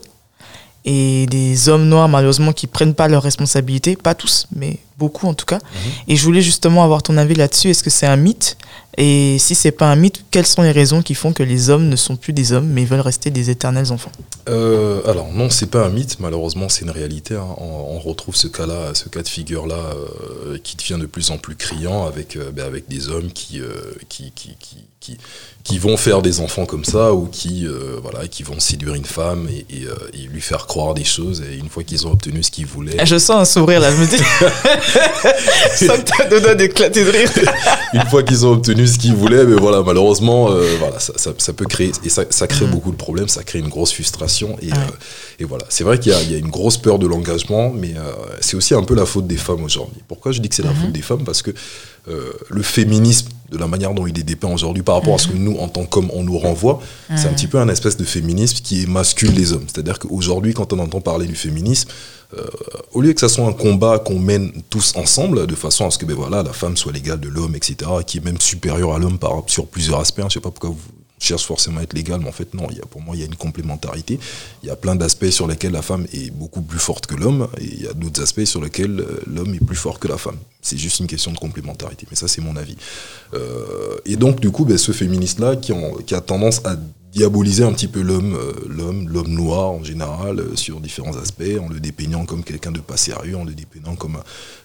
et 0.87 1.27
des 1.27 1.69
hommes 1.69 1.89
noirs 1.89 2.09
malheureusement 2.09 2.53
qui 2.53 2.69
prennent 2.69 2.95
pas 2.95 3.09
leurs 3.09 3.25
responsabilités, 3.25 3.97
pas 3.97 4.15
tous, 4.15 4.47
mais 4.55 4.79
beaucoup 4.99 5.27
en 5.27 5.35
tout 5.35 5.45
cas. 5.45 5.59
Mhm. 5.59 5.91
Et 6.09 6.17
je 6.17 6.25
voulais 6.25 6.43
justement 6.43 6.85
avoir 6.85 7.03
ton 7.03 7.17
avis 7.19 7.35
là-dessus. 7.35 7.71
Est-ce 7.71 7.83
que 7.83 7.91
c'est 7.91 8.07
un 8.07 8.17
mythe 8.17 8.57
Et 8.99 9.37
si 9.39 9.55
c'est 9.55 9.73
pas 9.73 9.91
un 9.91 9.97
mythe, 9.97 10.25
quelles 10.31 10.47
sont 10.47 10.63
les 10.63 10.73
raisons 10.73 11.03
qui 11.03 11.15
font 11.15 11.33
que 11.33 11.43
les 11.43 11.69
hommes 11.69 11.89
ne 11.89 11.97
sont 11.97 12.17
plus 12.17 12.33
des 12.33 12.53
hommes 12.53 12.67
mais 12.67 12.85
veulent 12.85 13.01
rester 13.01 13.31
des 13.31 13.51
éternels 13.51 13.93
enfants? 13.93 14.13
Euh, 14.49 15.03
Alors 15.07 15.33
non, 15.33 15.51
c'est 15.51 15.71
pas 15.71 15.85
un 15.85 15.91
mythe. 15.91 16.19
Malheureusement, 16.19 16.69
c'est 16.69 16.83
une 16.83 16.91
réalité. 16.91 17.35
Hein. 17.35 17.47
On, 17.59 17.99
retrouve 17.99 18.37
ce 18.37 18.47
cas-là, 18.47 18.95
ce 18.95 19.09
cas 19.09 19.23
de 19.23 19.29
figure-là, 19.29 19.75
euh, 19.75 20.59
qui 20.63 20.77
devient 20.77 20.99
de 21.01 21.07
plus 21.07 21.31
en 21.31 21.39
plus 21.39 21.57
criant 21.57 22.07
avec 22.07 22.37
euh, 22.37 22.53
ben, 22.53 22.65
avec 22.65 22.89
des 22.89 23.09
hommes 23.09 23.33
qui, 23.33 23.61
qui, 24.09 24.31
qui, 24.33 24.57
qui 25.01 25.17
qui 25.63 25.79
vont 25.79 25.97
faire 25.97 26.21
des 26.21 26.41
enfants 26.41 26.67
comme 26.67 26.85
ça 26.85 27.13
ou 27.13 27.27
qui, 27.27 27.67
voilà, 28.03 28.27
qui 28.27 28.43
vont 28.43 28.59
séduire 28.59 28.95
une 28.95 29.05
femme 29.05 29.49
et, 29.49 29.85
et, 30.15 30.27
lui 30.27 30.41
faire 30.41 30.67
croire 30.67 30.95
des 30.95 31.05
choses. 31.05 31.43
Et 31.49 31.57
une 31.57 31.69
fois 31.69 31.85
qu'ils 31.85 32.09
ont 32.09 32.13
obtenu 32.13 32.43
ce 32.43 32.51
qu'ils 32.51 32.67
voulaient. 32.67 33.05
Je 33.05 33.19
sens 33.19 33.37
un 33.37 33.45
sourire 33.45 33.81
là, 33.81 33.91
je 33.93 33.97
me 33.97 34.07
dis. 34.07 34.17
ça 35.87 35.97
me 35.97 36.41
donne 36.41 36.57
d'éclater 36.57 37.05
de 37.05 37.11
rire. 37.11 37.31
une 37.93 38.07
fois 38.07 38.23
qu'ils 38.25 38.45
ont 38.47 38.53
obtenu 38.53 38.86
ce 38.87 38.99
qu'ils 38.99 39.15
voulaient, 39.15 39.45
mais 39.45 39.55
voilà, 39.55 39.83
malheureusement, 39.83 40.51
euh, 40.51 40.65
voilà, 40.79 40.99
ça, 40.99 41.13
ça, 41.17 41.33
ça, 41.39 41.53
peut 41.53 41.65
créer. 41.65 41.93
Et 42.05 42.09
ça, 42.09 42.25
ça 42.31 42.47
crée 42.47 42.67
mm. 42.67 42.71
beaucoup 42.71 42.91
de 42.91 42.97
problèmes, 42.97 43.29
ça 43.29 43.43
crée 43.43 43.59
une 43.59 43.69
grosse 43.69 43.93
frustration. 43.93 44.57
Et, 44.63 44.71
et 45.41 45.45
voilà, 45.45 45.65
c'est 45.69 45.85
vrai 45.85 45.99
qu'il 45.99 46.13
y, 46.13 46.33
y, 46.33 46.35
a 46.35 46.39
une 46.39 46.51
grosse 46.51 46.77
peur 46.77 46.99
de 46.99 47.07
l'engagement, 47.07 47.71
mais 47.71 47.95
c'est 48.41 48.57
aussi 48.57 48.75
un 48.75 48.83
peu 48.83 48.95
la 48.95 49.07
faute 49.07 49.27
des 49.27 49.37
femmes 49.37 49.65
aujourd'hui. 49.65 50.03
Pourquoi 50.09 50.33
je 50.33 50.41
dis 50.41 50.49
que 50.49 50.55
c'est 50.55 50.63
la 50.63 50.71
mm-hmm. 50.71 50.81
faute 50.83 50.93
des 50.93 51.03
femmes? 51.03 51.25
Parce 51.25 51.43
que 51.43 51.53
le 52.07 52.63
féminisme 52.63 53.29
de 53.51 53.59
la 53.59 53.67
manière 53.67 53.95
dont 53.95 54.07
il 54.07 54.19
est 54.19 54.23
dépeint 54.23 54.53
aujourd'hui 54.53 54.83
par 54.83 54.97
rapport 54.97 55.15
à 55.15 55.19
ce 55.19 55.29
que 55.29 55.37
nous, 55.37 55.57
en 55.59 55.69
tant 55.69 55.85
qu'hommes, 55.85 56.11
on 56.13 56.23
nous 56.23 56.39
renvoie, 56.39 56.81
c'est 57.15 57.29
un 57.29 57.33
petit 57.33 57.47
peu 57.47 57.59
un 57.59 57.69
espèce 57.69 57.97
de 57.97 58.05
féminisme 58.05 58.59
qui 58.63 58.83
émascule 58.83 59.33
les 59.33 59.53
hommes. 59.53 59.67
C'est-à-dire 59.67 59.99
qu'aujourd'hui, 59.99 60.55
quand 60.55 60.73
on 60.73 60.79
entend 60.79 61.01
parler 61.01 61.27
du 61.27 61.37
féminisme, 61.37 61.89
euh, 61.89 61.93
au 62.93 63.01
lieu 63.01 63.13
que 63.13 63.21
ça 63.21 63.29
soit 63.29 63.47
un 63.47 63.53
combat 63.53 63.99
qu'on 63.99 64.19
mène 64.19 64.53
tous 64.71 64.95
ensemble, 64.97 65.47
de 65.47 65.55
façon 65.55 65.87
à 65.87 65.91
ce 65.91 65.99
que 65.99 66.07
ben 66.07 66.15
voilà, 66.15 66.43
la 66.43 66.53
femme 66.53 66.77
soit 66.77 66.93
l'égale 66.93 67.21
de 67.21 67.29
l'homme, 67.29 67.55
etc., 67.55 67.91
qui 68.07 68.19
est 68.19 68.25
même 68.25 68.41
supérieure 68.41 68.95
à 68.95 68.99
l'homme 68.99 69.19
sur 69.47 69.67
plusieurs 69.67 70.01
aspects, 70.01 70.21
hein, 70.21 70.29
je 70.31 70.39
ne 70.39 70.41
sais 70.41 70.41
pas 70.41 70.51
pourquoi 70.51 70.71
vous 70.71 70.79
cherche 71.19 71.45
forcément 71.45 71.81
à 71.81 71.83
être 71.83 71.95
légal, 71.95 72.21
mais 72.21 72.29
en 72.29 72.33
fait 72.33 72.53
non, 72.55 72.67
pour 72.91 73.01
moi 73.01 73.17
il 73.17 73.21
y 73.21 73.23
a 73.23 73.27
une 73.27 73.37
complémentarité. 73.37 74.19
Il 74.63 74.67
y 74.67 74.71
a 74.71 74.77
plein 74.77 74.97
d'aspects 74.97 75.31
sur 75.31 75.47
lesquels 75.47 75.73
la 75.73 75.83
femme 75.83 76.07
est 76.13 76.31
beaucoup 76.31 76.63
plus 76.63 76.79
forte 76.79 77.07
que 77.07 77.15
l'homme, 77.15 77.49
et 77.59 77.65
il 77.65 77.83
y 77.83 77.87
a 77.87 77.93
d'autres 77.93 78.23
aspects 78.23 78.45
sur 78.45 78.61
lesquels 78.61 79.01
euh, 79.01 79.21
l'homme 79.27 79.55
est 79.55 79.65
plus 79.65 79.77
fort 79.77 79.99
que 79.99 80.09
la 80.09 80.19
femme. 80.19 80.37
C'est 80.61 80.77
juste 80.77 81.01
une 81.01 81.07
question 81.07 81.33
de 81.33 81.39
complémentarité, 81.39 82.07
mais 82.11 82.17
ça 82.17 82.29
c'est 82.29 82.43
mon 82.43 82.57
avis. 82.57 82.77
Euh, 83.35 83.97
et 84.05 84.17
donc 84.17 84.41
du 84.41 84.51
coup, 84.51 84.65
ben, 84.65 84.77
ce 84.77 84.93
féministe-là 84.93 85.57
qui, 85.57 85.73
a 86.15 86.21
tendance 86.21 86.61
à 86.65 86.77
diaboliser 87.17 87.65
un 87.65 87.73
petit 87.73 87.89
peu 87.89 88.03
l'homme, 88.03 88.35
euh, 88.35 88.53
l'homme, 88.69 89.09
l'homme 89.09 89.33
noir 89.33 89.71
en 89.71 89.83
général, 89.83 90.39
euh, 90.39 90.55
sur 90.55 90.81
différents 90.81 91.17
aspects, 91.17 91.59
en 91.59 91.69
le 91.71 91.81
dépeignant 91.81 92.27
comme 92.27 92.45
quelqu'un 92.45 92.71
de 92.71 92.81
pas 92.81 92.99
sérieux, 92.99 93.37
en 93.37 93.45
le 93.45 93.55
dépeignant 93.55 93.97
comme 93.97 94.17
un, 94.17 94.23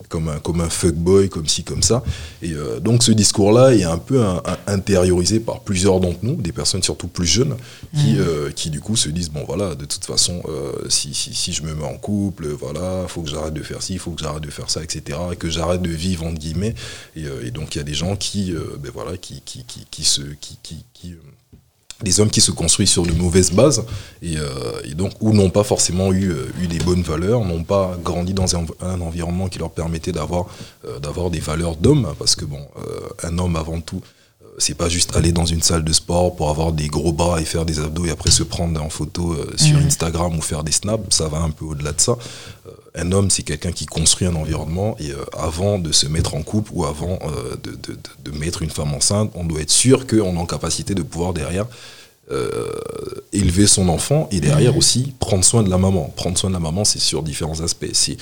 comme 0.10 0.28
un, 0.28 0.40
comme 0.40 0.60
un 0.60 0.70
fuckboy, 0.70 1.30
comme 1.30 1.48
ci, 1.48 1.64
comme 1.64 1.82
ça. 1.82 2.04
Et 2.42 2.52
euh, 2.52 2.82
donc 2.82 3.04
ce 3.04 3.14
discours-là 3.14 3.74
est 3.74 3.86
un 3.86 3.98
peu 3.98 4.22
intériorisé 4.68 5.40
par 5.40 5.62
plusieurs 5.62 6.02
d'entre 6.02 6.20
nous, 6.24 6.36
des 6.36 6.52
personnes 6.52 6.84
surtout 6.84 7.08
plus 7.08 7.26
jeunes, 7.26 7.56
qui, 7.96 8.16
mmh. 8.16 8.54
qui 8.54 8.70
du 8.70 8.82
coup 8.82 8.98
se 8.98 9.08
disent, 9.08 9.30
bon 9.30 9.46
voilà, 9.46 9.76
de 9.76 9.86
toute 9.86 10.04
façon, 10.04 10.44
si, 10.90 11.14
si, 11.14 11.34
si, 11.34 11.54
je 11.54 11.64
me 11.64 11.74
mets 11.74 11.86
en 11.86 11.98
couple, 11.98 12.48
voilà, 12.48 13.06
faut 13.08 13.22
que 13.22 13.30
j'arrête 13.30 13.54
de 13.54 13.64
faire 13.64 13.82
ci, 13.82 13.98
faut 13.98 14.12
que 14.12 14.22
j'arrête 14.22 14.44
de 14.44 14.50
faire 14.50 14.70
ça, 14.70 14.84
etc., 14.84 15.18
et 15.32 15.36
que 15.36 15.50
j'arrête 15.50 15.82
de 15.82 15.90
vivre, 15.90 16.26
entre 16.26 16.40
guillemets. 16.40 16.76
Et, 17.16 17.24
et 17.46 17.52
donc 17.52 17.76
il 17.76 17.78
y 17.78 17.82
a 17.82 17.86
des 17.86 17.94
gens 17.94 18.16
qui, 18.16 18.54
ben 18.80 18.92
voilà, 18.94 19.18
qui, 19.18 19.42
qui, 19.46 19.64
qui, 19.64 19.86
qui 19.90 20.04
se... 20.04 20.22
qui, 20.42 20.58
qui, 20.62 20.84
qui 20.94 21.16
des 22.04 22.20
hommes 22.20 22.30
qui 22.30 22.42
se 22.42 22.52
construisent 22.52 22.90
sur 22.90 23.06
de 23.06 23.14
mauvaises 23.14 23.52
bases 23.52 23.84
et, 24.22 24.38
euh, 24.38 24.82
et 24.84 24.94
donc 24.94 25.12
ou 25.22 25.34
n'ont 25.34 25.50
pas 25.50 25.64
forcément 25.64 26.12
eu, 26.12 26.32
euh, 26.32 26.52
eu 26.62 26.68
des 26.68 26.80
bonnes 26.80 27.04
valeurs, 27.04 27.46
n'ont 27.46 27.64
pas 27.64 27.98
grandi 28.04 28.34
dans 28.34 28.56
un, 28.56 28.66
un, 28.82 29.02
environnement 29.02 29.48
qui 29.48 29.60
leur 29.60 29.72
permettait 29.72 30.12
d'avoir 30.12 30.46
euh, 30.86 31.00
d'avoir 31.00 31.30
des 31.30 31.40
valeurs 31.40 31.76
d'homme 31.76 32.14
parce 32.20 32.36
que 32.36 32.46
bon 32.46 32.62
un 33.24 33.38
homme 33.38 33.56
avant 33.56 33.82
tout 33.82 34.02
c'est 34.58 34.76
pas 34.76 34.90
juste 34.90 35.16
aller 35.16 35.32
dans 35.32 35.46
une 35.46 35.62
salle 35.62 35.84
de 35.84 35.94
sport 35.94 36.36
pour 36.36 36.50
avoir 36.50 36.72
des 36.72 36.88
gros 36.88 37.14
bras 37.14 37.42
et 37.42 37.46
faire 37.46 37.66
des 37.66 37.80
abdos 37.80 38.06
et 38.06 38.12
après 38.12 38.32
se 38.32 38.44
prendre 38.44 38.82
en 38.82 38.90
photo 38.90 39.36
sur 39.56 39.80
mmh. 39.80 39.86
Instagram 39.88 40.38
ou 40.38 40.42
faire 40.42 40.64
des 40.64 40.74
snaps, 40.74 41.16
ça 41.16 41.30
va 41.30 41.40
un 41.40 41.52
peu 41.52 41.66
au-delà 41.66 41.94
de 41.94 42.02
ça. 42.02 42.18
Euh, 42.96 43.02
un 43.02 43.12
homme, 43.12 43.30
c'est 43.30 43.44
quelqu'un 43.44 43.72
qui 43.72 43.86
construit 43.86 44.28
un 44.28 44.36
environnement 44.36 44.96
et 45.00 45.12
euh, 45.12 45.18
avant 45.38 45.80
de 45.80 45.92
se 45.92 46.08
mettre 46.08 46.36
en 46.36 46.44
couple 46.44 46.72
ou 46.74 46.86
avant 46.86 47.20
de, 47.64 47.72
de, 47.72 47.98
de, 48.24 48.38
mettre 48.38 48.62
une 48.62 48.70
femme 48.70 48.94
enceinte, 48.94 49.32
on 49.36 49.44
doit 49.44 49.62
être 49.62 49.72
sûr 49.72 50.08
qu'on 50.08 50.36
est 50.36 50.40
en 50.40 50.46
capacité 50.46 50.94
de 50.96 51.04
pouvoir 51.04 51.34
derrière 51.34 51.66
élever 53.34 53.68
son 53.68 53.90
enfant 53.90 54.30
et 54.32 54.40
derrière 54.40 54.78
aussi 54.78 55.14
prendre 55.20 55.44
soin 55.44 55.64
de 55.64 55.70
la 55.70 55.78
maman. 55.78 56.14
Prendre 56.16 56.38
soin 56.38 56.50
de 56.50 56.54
la 56.54 56.62
maman, 56.62 56.86
c'est 56.86 57.00
sur 57.00 57.24
différents 57.24 57.60
aspects. 57.60 57.92
C'est 57.92 58.16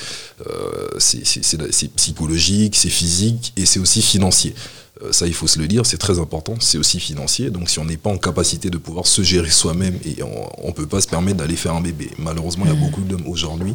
psychologique, 1.95 2.75
c'est 2.75 2.89
physique 2.89 3.53
et 3.55 3.67
c'est 3.67 3.79
aussi 3.79 4.01
financier. 4.01 4.55
Euh, 5.03 5.11
ça 5.11 5.27
il 5.27 5.33
faut 5.33 5.47
se 5.47 5.59
le 5.59 5.67
dire, 5.67 5.85
c'est 5.85 5.97
très 5.97 6.19
important, 6.19 6.55
c'est 6.59 6.77
aussi 6.77 6.99
financier. 6.99 7.49
Donc 7.49 7.69
si 7.69 7.79
on 7.79 7.85
n'est 7.85 7.97
pas 7.97 8.09
en 8.09 8.17
capacité 8.17 8.69
de 8.69 8.77
pouvoir 8.77 9.07
se 9.07 9.21
gérer 9.21 9.49
soi-même 9.49 9.97
et 10.05 10.21
on 10.23 10.67
ne 10.67 10.73
peut 10.73 10.87
pas 10.87 11.01
se 11.01 11.07
permettre 11.07 11.37
d'aller 11.37 11.55
faire 11.55 11.73
un 11.73 11.81
bébé. 11.81 12.09
Malheureusement, 12.17 12.65
il 12.65 12.73
y 12.73 12.77
a 12.77 12.79
beaucoup 12.79 13.01
d'hommes 13.01 13.27
aujourd'hui 13.27 13.73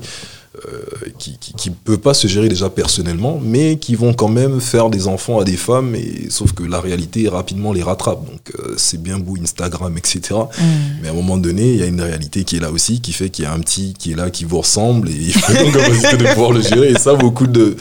euh, 0.69 1.11
qui, 1.19 1.37
qui, 1.39 1.71
peuvent 1.71 1.99
pas 1.99 2.15
se 2.15 2.29
gérer 2.29 2.49
déjà 2.49 2.71
personnellement, 2.71 3.41
mais 3.43 3.77
qui 3.77 3.97
vont 3.97 4.15
quand 4.15 4.29
même 4.29 4.61
faire 4.61 4.89
des 4.89 5.09
enfants 5.09 5.41
à 5.41 5.45
des 5.45 5.57
femmes, 5.57 5.97
et, 5.97 6.31
sauf 6.31 6.53
que 6.53 6.63
la 6.63 6.81
réalité 6.81 7.29
rapidement 7.29 7.73
les 7.73 7.83
rattrape. 7.83 8.25
Donc 8.25 8.53
euh, 8.59 8.75
c'est 8.77 9.03
bien 9.03 9.19
beau 9.19 9.35
Instagram, 9.41 9.97
etc. 9.99 10.21
Mm. 10.31 10.63
Mais 11.03 11.09
à 11.09 11.11
un 11.11 11.15
moment 11.15 11.39
donné, 11.39 11.73
il 11.73 11.81
y 11.81 11.83
a 11.83 11.87
une 11.87 12.01
réalité 12.01 12.45
qui 12.45 12.57
est 12.57 12.61
là 12.61 12.71
aussi, 12.71 13.01
qui 13.01 13.13
fait 13.13 13.31
qu'il 13.31 13.45
y 13.45 13.49
a 13.49 13.53
un 13.53 13.59
petit 13.59 13.95
qui 13.99 14.13
est 14.13 14.15
là, 14.15 14.31
qui 14.31 14.45
vous 14.45 14.59
ressemble, 14.59 15.09
et 15.09 15.13
il 15.19 15.33
faut 15.33 15.53
donc 15.53 15.73
capacité 15.73 16.17
de 16.17 16.27
pouvoir 16.27 16.53
le 16.53 16.63
gérer. 16.63 16.91
Et 16.91 16.99
ça, 16.99 17.15
beaucoup 17.15 17.49
de, 17.49 17.77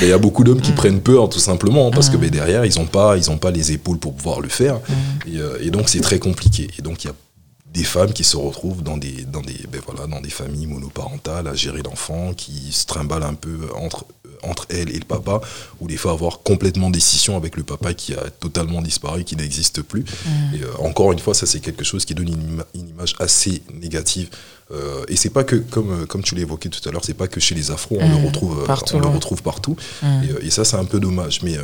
il 0.00 0.08
y 0.08 0.12
a 0.12 0.18
beaucoup 0.18 0.44
d'hommes 0.44 0.60
qui 0.60 0.72
mm. 0.72 0.76
prennent 0.76 1.00
peur, 1.00 1.28
tout 1.28 1.40
simplement, 1.40 1.90
parce 1.90 2.08
que 2.08 2.16
mm. 2.16 2.20
ben, 2.20 2.30
derrière, 2.30 2.64
ils 2.64 2.78
n'ont 2.78 2.86
pas, 2.86 3.16
ils 3.16 3.30
ont 3.32 3.38
pas 3.38 3.50
les 3.50 3.72
épaules 3.72 3.98
pour 3.98 4.14
pouvoir 4.14 4.40
le 4.40 4.48
faire. 4.48 4.78
Et, 5.26 5.38
euh, 5.38 5.58
et 5.60 5.70
donc 5.70 5.88
c'est 5.88 6.00
très 6.00 6.20
compliqué. 6.20 6.68
Et 6.78 6.82
donc 6.82 7.02
il 7.02 7.08
y 7.08 7.10
a 7.10 7.14
des 7.72 7.84
femmes 7.84 8.12
qui 8.12 8.24
se 8.24 8.36
retrouvent 8.36 8.82
dans 8.82 8.98
des, 8.98 9.24
dans 9.24 9.40
des, 9.40 9.58
ben 9.70 9.80
voilà, 9.86 10.06
dans 10.06 10.20
des 10.20 10.30
familles 10.30 10.66
monoparentales 10.66 11.48
à 11.48 11.54
gérer 11.54 11.82
l'enfant, 11.82 12.34
qui 12.34 12.70
se 12.72 12.84
trimballent 12.84 13.22
un 13.22 13.34
peu 13.34 13.56
entre, 13.74 14.04
entre 14.42 14.66
elle 14.68 14.90
et 14.90 14.98
le 14.98 15.04
papa, 15.04 15.40
ou 15.80 15.88
des 15.88 15.96
fois 15.96 16.12
avoir 16.12 16.40
complètement 16.40 16.90
décision 16.90 17.36
avec 17.36 17.56
le 17.56 17.62
papa 17.62 17.94
qui 17.94 18.12
a 18.12 18.28
totalement 18.40 18.82
disparu, 18.82 19.24
qui 19.24 19.36
n'existe 19.36 19.80
plus. 19.80 20.02
Mmh. 20.02 20.54
Et 20.54 20.62
euh, 20.62 20.66
encore 20.80 21.12
une 21.12 21.18
fois, 21.18 21.32
ça 21.32 21.46
c'est 21.46 21.60
quelque 21.60 21.84
chose 21.84 22.04
qui 22.04 22.14
donne 22.14 22.28
une, 22.28 22.62
image 22.74 23.14
assez 23.18 23.62
négative. 23.72 24.28
Euh, 24.70 25.04
et 25.08 25.16
c'est 25.16 25.30
pas 25.30 25.44
que, 25.44 25.56
comme, 25.56 26.06
comme 26.06 26.22
tu 26.22 26.34
l'as 26.34 26.42
évoqué 26.42 26.68
tout 26.68 26.86
à 26.86 26.92
l'heure, 26.92 27.04
c'est 27.04 27.14
pas 27.14 27.28
que 27.28 27.40
chez 27.40 27.54
les 27.54 27.70
afros, 27.70 27.96
on, 28.00 28.08
le, 28.08 28.16
mmh. 28.16 28.26
retrouve, 28.26 28.64
partout, 28.66 28.96
on 28.96 29.00
le 29.00 29.08
retrouve 29.08 29.42
partout. 29.42 29.76
Mmh. 30.02 30.06
Et, 30.42 30.46
et, 30.46 30.50
ça 30.50 30.66
c'est 30.66 30.76
un 30.76 30.84
peu 30.84 31.00
dommage. 31.00 31.40
Mais 31.42 31.56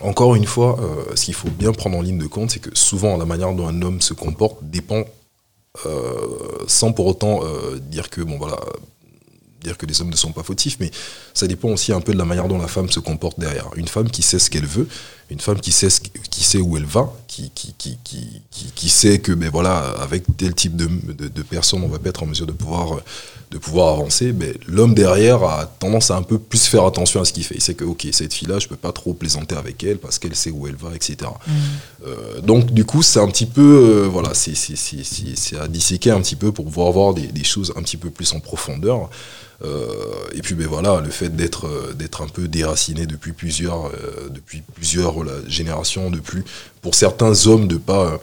encore 0.00 0.34
une 0.34 0.46
fois, 0.46 0.78
euh, 0.80 1.14
ce 1.14 1.26
qu'il 1.26 1.34
faut 1.34 1.48
bien 1.50 1.72
prendre 1.72 1.96
en 1.96 2.02
ligne 2.02 2.18
de 2.18 2.26
compte, 2.26 2.50
c'est 2.50 2.60
que 2.60 2.74
souvent 2.74 3.16
la 3.16 3.24
manière 3.24 3.52
dont 3.54 3.66
un 3.66 3.82
homme 3.82 4.00
se 4.00 4.14
comporte 4.14 4.58
dépend, 4.62 5.04
euh, 5.86 6.14
sans 6.66 6.92
pour 6.92 7.06
autant 7.06 7.40
euh, 7.44 7.78
dire 7.78 8.10
que 8.10 8.20
les 9.86 10.00
hommes 10.00 10.10
ne 10.10 10.16
sont 10.16 10.32
pas 10.32 10.42
fautifs, 10.42 10.76
mais 10.80 10.90
ça 11.34 11.46
dépend 11.46 11.70
aussi 11.70 11.92
un 11.92 12.00
peu 12.00 12.12
de 12.12 12.18
la 12.18 12.24
manière 12.24 12.48
dont 12.48 12.58
la 12.58 12.68
femme 12.68 12.90
se 12.90 13.00
comporte 13.00 13.40
derrière. 13.40 13.70
Une 13.76 13.88
femme 13.88 14.10
qui 14.10 14.22
sait 14.22 14.38
ce 14.38 14.50
qu'elle 14.50 14.66
veut, 14.66 14.86
une 15.30 15.40
femme 15.40 15.60
qui 15.60 15.72
sait, 15.72 15.88
où 16.58 16.76
elle 16.76 16.84
va, 16.84 17.12
qui, 17.26 17.50
sait 18.88 19.18
que 19.18 19.32
ben 19.32 19.50
voilà, 19.50 19.78
avec 20.00 20.24
tel 20.36 20.54
type 20.54 20.76
de, 20.76 20.86
de, 20.86 21.44
on 21.72 21.88
va 21.88 21.98
pas 21.98 22.10
être 22.10 22.22
en 22.22 22.26
mesure 22.26 22.46
de 22.46 22.52
pouvoir, 22.52 23.00
de 23.50 23.58
pouvoir 23.58 23.92
avancer, 23.94 24.32
ben, 24.32 24.52
l'homme 24.66 24.94
derrière 24.94 25.42
a 25.44 25.66
tendance 25.66 26.10
à 26.10 26.16
un 26.16 26.22
peu 26.22 26.38
plus 26.38 26.66
faire 26.66 26.84
attention 26.84 27.20
à 27.20 27.24
ce 27.24 27.32
qu'il 27.32 27.44
fait. 27.44 27.54
Il 27.54 27.60
sait 27.60 27.74
que, 27.74 27.84
ok, 27.84 28.06
cette 28.10 28.34
fille-là, 28.34 28.58
je 28.58 28.66
peux 28.66 28.76
pas 28.76 28.90
trop 28.90 29.14
plaisanter 29.14 29.54
avec 29.54 29.84
elle 29.84 29.98
parce 29.98 30.18
qu'elle 30.18 30.34
sait 30.34 30.50
où 30.50 30.66
elle 30.66 30.74
va, 30.74 30.94
etc. 30.94 31.16
Mm. 31.46 31.52
Euh, 32.06 32.40
donc, 32.40 32.72
du 32.72 32.84
coup, 32.84 33.02
c'est 33.02 33.20
un 33.20 33.28
petit 33.28 33.46
peu, 33.46 34.02
euh, 34.04 34.08
voilà, 34.08 34.32
c'est 34.34 35.56
à 35.60 35.68
disséquer 35.68 36.10
un 36.10 36.20
petit 36.20 36.36
peu 36.36 36.50
pour 36.50 36.64
pouvoir 36.64 36.90
voir 36.90 37.14
des, 37.14 37.28
des 37.28 37.44
choses 37.44 37.72
un 37.76 37.82
petit 37.82 37.96
peu 37.96 38.10
plus 38.10 38.32
en 38.32 38.40
profondeur. 38.40 39.10
Euh, 39.64 39.86
et 40.34 40.42
puis 40.42 40.54
ben 40.54 40.66
voilà, 40.66 41.00
le 41.00 41.08
fait 41.08 41.34
d'être 41.34 41.94
d'être 41.94 42.20
un 42.20 42.28
peu 42.28 42.46
déraciné 42.46 43.06
depuis 43.06 43.32
plusieurs 43.32 43.90
depuis 44.28 44.62
plusieurs 44.74 45.14
générations, 45.48 46.10
de 46.10 46.18
plus 46.18 46.44
pour 46.82 46.94
certains 46.94 47.46
hommes 47.46 47.66
de 47.66 47.78
pas 47.78 48.20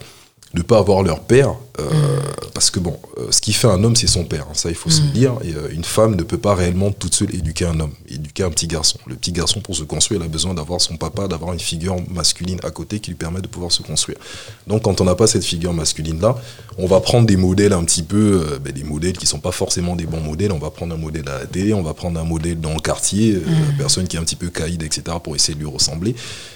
de 0.54 0.62
pas 0.62 0.78
avoir 0.78 1.02
leur 1.02 1.22
père, 1.22 1.56
euh, 1.80 2.20
parce 2.54 2.70
que 2.70 2.80
bon, 2.80 3.00
euh, 3.18 3.28
ce 3.32 3.42
qui 3.42 3.52
fait 3.52 3.68
un 3.68 3.84
homme, 3.84 3.96
c'est 3.96 4.08
son 4.08 4.26
père, 4.26 4.44
hein, 4.44 4.54
ça 4.54 4.70
il 4.70 4.76
faut 4.76 4.92
se 4.92 5.02
le 5.02 5.08
mm. 5.08 5.12
dire, 5.12 5.34
et 5.44 5.56
euh, 5.56 5.70
une 5.72 5.84
femme 5.84 6.16
ne 6.16 6.22
peut 6.22 6.38
pas 6.38 6.54
réellement 6.54 6.92
toute 6.92 7.16
seule 7.16 7.34
éduquer 7.34 7.66
un 7.66 7.80
homme, 7.80 7.94
éduquer 8.08 8.44
un 8.44 8.52
petit 8.52 8.68
garçon. 8.68 9.00
Le 9.08 9.16
petit 9.16 9.32
garçon, 9.32 9.60
pour 9.60 9.76
se 9.76 9.84
construire, 9.84 10.22
il 10.22 10.26
a 10.26 10.28
besoin 10.28 10.54
d'avoir 10.54 10.80
son 10.82 10.98
papa, 10.98 11.28
d'avoir 11.28 11.52
une 11.52 11.60
figure 11.60 11.96
masculine 12.12 12.60
à 12.64 12.70
côté 12.70 13.00
qui 13.00 13.10
lui 13.10 13.18
permet 13.18 13.42
de 13.42 13.48
pouvoir 13.48 13.72
se 13.72 13.82
construire. 13.82 14.20
Donc 14.68 14.84
quand 14.84 15.02
on 15.02 15.06
n'a 15.06 15.16
pas 15.16 15.26
cette 15.26 15.44
figure 15.44 15.74
masculine-là, 15.74 16.38
on 16.78 16.86
va 16.86 17.00
prendre 17.00 17.26
des 17.26 17.38
modèles 17.38 17.74
un 17.74 17.84
petit 17.84 18.04
peu, 18.04 18.60
ben, 18.64 18.72
des 18.72 18.84
modèles 18.84 19.18
qui 19.18 19.26
sont 19.26 19.40
pas 19.40 19.52
forcément 19.52 19.96
des 19.96 20.06
bons 20.06 20.22
modèles, 20.22 20.52
on 20.52 20.60
va 20.60 20.70
prendre 20.70 20.94
un 20.94 20.98
modèle 20.98 21.28
à 21.28 21.40
la 21.40 21.46
télé, 21.48 21.74
on 21.74 21.82
va 21.82 21.96
prendre 21.96 22.20
un 22.20 22.24
modèle 22.24 22.60
dans 22.60 22.74
le 22.74 22.82
quartier, 22.82 23.34
mm. 23.34 23.78
personne 23.80 24.08
qui 24.08 24.18
est 24.18 24.20
un 24.20 24.24
petit 24.24 24.36
peu 24.36 24.50
caïd, 24.50 24.84
etc., 24.84 25.18
pour 25.24 25.36
essayer 25.36 25.56
de 25.56 25.60
lui 25.60 25.70
ressembler. 25.70 26.16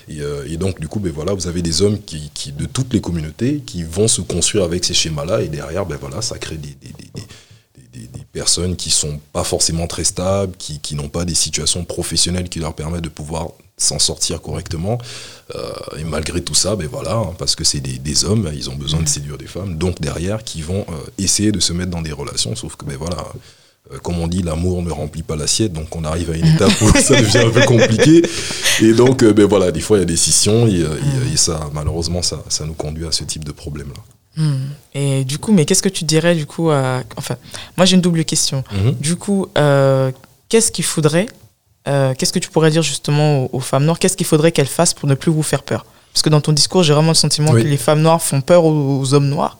Et, 0.09 0.57
donc 0.57 0.79
du 0.79 0.87
coup, 0.87 0.99
ben 0.99 1.11
voilà, 1.11 1.33
vous 1.33 1.47
avez 1.47 1.61
des 1.61 1.81
hommes 1.81 1.99
qui, 1.99 2.31
qui 2.33 2.51
de 2.51 2.65
toutes 2.65 2.93
les 2.93 3.01
communautés 3.01 3.61
qui 3.65 3.83
vont 3.83 4.07
se 4.07 4.21
construire 4.21 4.63
avec 4.63 4.85
ces 4.85 4.93
schémas-là. 5.07 5.41
Et 5.41 5.47
derrière, 5.47 5.85
ben 5.85 5.97
voilà, 5.99 6.21
ça 6.21 6.37
crée 6.37 6.57
des, 6.57 6.75
des, 6.81 6.93
des, 6.93 8.07
des 8.07 8.25
personnes 8.31 8.75
qui 8.75 8.89
sont 8.89 9.19
pas 9.33 9.43
forcément 9.43 9.87
très 9.87 10.03
stables, 10.03 10.55
qui, 10.57 10.79
qui 10.79 10.95
n'ont 10.95 11.09
pas 11.09 11.25
des 11.25 11.35
situations 11.35 11.83
professionnelles 11.83 12.49
qui 12.49 12.59
leur 12.59 12.73
permettent 12.75 13.03
de 13.03 13.09
pouvoir 13.09 13.47
s'en 13.77 13.99
sortir 13.99 14.41
correctement. 14.41 14.97
Euh, 15.55 15.71
et 15.99 16.03
malgré 16.03 16.41
tout 16.41 16.55
ça, 16.55 16.75
ben 16.75 16.87
voilà, 16.91 17.15
hein, 17.15 17.33
parce 17.37 17.55
que 17.55 17.63
c'est 17.63 17.79
des, 17.79 18.25
hommes, 18.25 18.51
ils 18.53 18.69
ont 18.69 18.75
besoin 18.75 19.01
de 19.01 19.07
séduire 19.07 19.37
des 19.37 19.47
femmes, 19.47 19.77
donc 19.77 20.01
derrière, 20.01 20.43
qui 20.43 20.61
vont 20.61 20.85
euh, 20.89 20.93
essayer 21.17 21.51
de 21.51 21.59
se 21.59 21.73
mettre 21.73 21.91
dans 21.91 22.01
des 22.01 22.11
relations, 22.11 22.55
sauf 22.55 22.75
que 22.75 22.85
ben 22.85 22.97
voilà, 22.97 23.23
euh, 23.93 23.99
comme 23.99 24.19
on 24.19 24.27
dit, 24.27 24.41
l'amour 24.41 24.81
ne 24.81 24.91
remplit 24.91 25.21
pas 25.21 25.35
l'assiette, 25.35 25.73
donc 25.73 25.95
on 25.95 26.03
arrive 26.03 26.31
à 26.31 26.35
une 26.35 26.47
étape 26.47 26.81
où 26.81 26.91
ça 26.99 27.15
devient 27.21 27.37
un 27.37 27.51
peu 27.51 27.61
compliqué. 27.61 28.23
Et 28.81 28.93
donc, 28.93 29.23
ben 29.23 29.45
voilà, 29.45 29.71
des 29.71 29.81
fois, 29.81 29.97
il 29.97 30.01
y 30.01 30.03
a 30.03 30.07
des 30.07 30.17
scissions 30.17 30.67
et, 30.67 30.83
ça, 31.37 31.69
malheureusement, 31.71 32.23
ça, 32.23 32.43
ça, 32.49 32.65
nous 32.65 32.73
conduit 32.73 33.05
à 33.05 33.11
ce 33.11 33.23
type 33.23 33.45
de 33.45 33.51
problème-là. 33.51 34.01
Et 34.93 35.23
du 35.23 35.37
coup, 35.37 35.51
mais 35.51 35.65
qu'est-ce 35.65 35.81
que 35.81 35.89
tu 35.89 36.03
dirais, 36.03 36.35
du 36.35 36.45
coup, 36.45 36.69
à... 36.69 37.01
enfin, 37.17 37.35
moi 37.75 37.85
j'ai 37.85 37.95
une 37.95 38.01
double 38.01 38.23
question. 38.25 38.63
Mhm. 38.71 38.93
Du 38.93 39.15
coup, 39.15 39.47
euh, 39.57 40.11
qu'est-ce 40.49 40.71
qu'il 40.71 40.85
faudrait, 40.85 41.27
qu'est-ce 41.85 42.33
que 42.33 42.39
tu 42.39 42.49
pourrais 42.49 42.69
dire 42.69 42.81
justement 42.81 43.53
aux, 43.53 43.59
femmes 43.59 43.85
noires, 43.85 43.99
qu'est-ce 43.99 44.17
qu'il 44.17 44.27
faudrait 44.27 44.51
qu'elles 44.51 44.67
fassent 44.67 44.93
pour 44.93 45.07
ne 45.09 45.15
plus 45.15 45.31
vous 45.31 45.43
faire 45.43 45.63
peur? 45.63 45.85
Parce 46.13 46.21
que 46.21 46.29
dans 46.29 46.41
ton 46.41 46.51
discours, 46.51 46.83
j'ai 46.83 46.93
vraiment 46.93 47.11
le 47.11 47.15
sentiment 47.15 47.51
que 47.51 47.57
les 47.57 47.77
femmes 47.77 48.01
noires 48.01 48.21
font 48.21 48.41
peur 48.41 48.65
aux 48.65 49.13
hommes 49.13 49.29
noirs. 49.29 49.57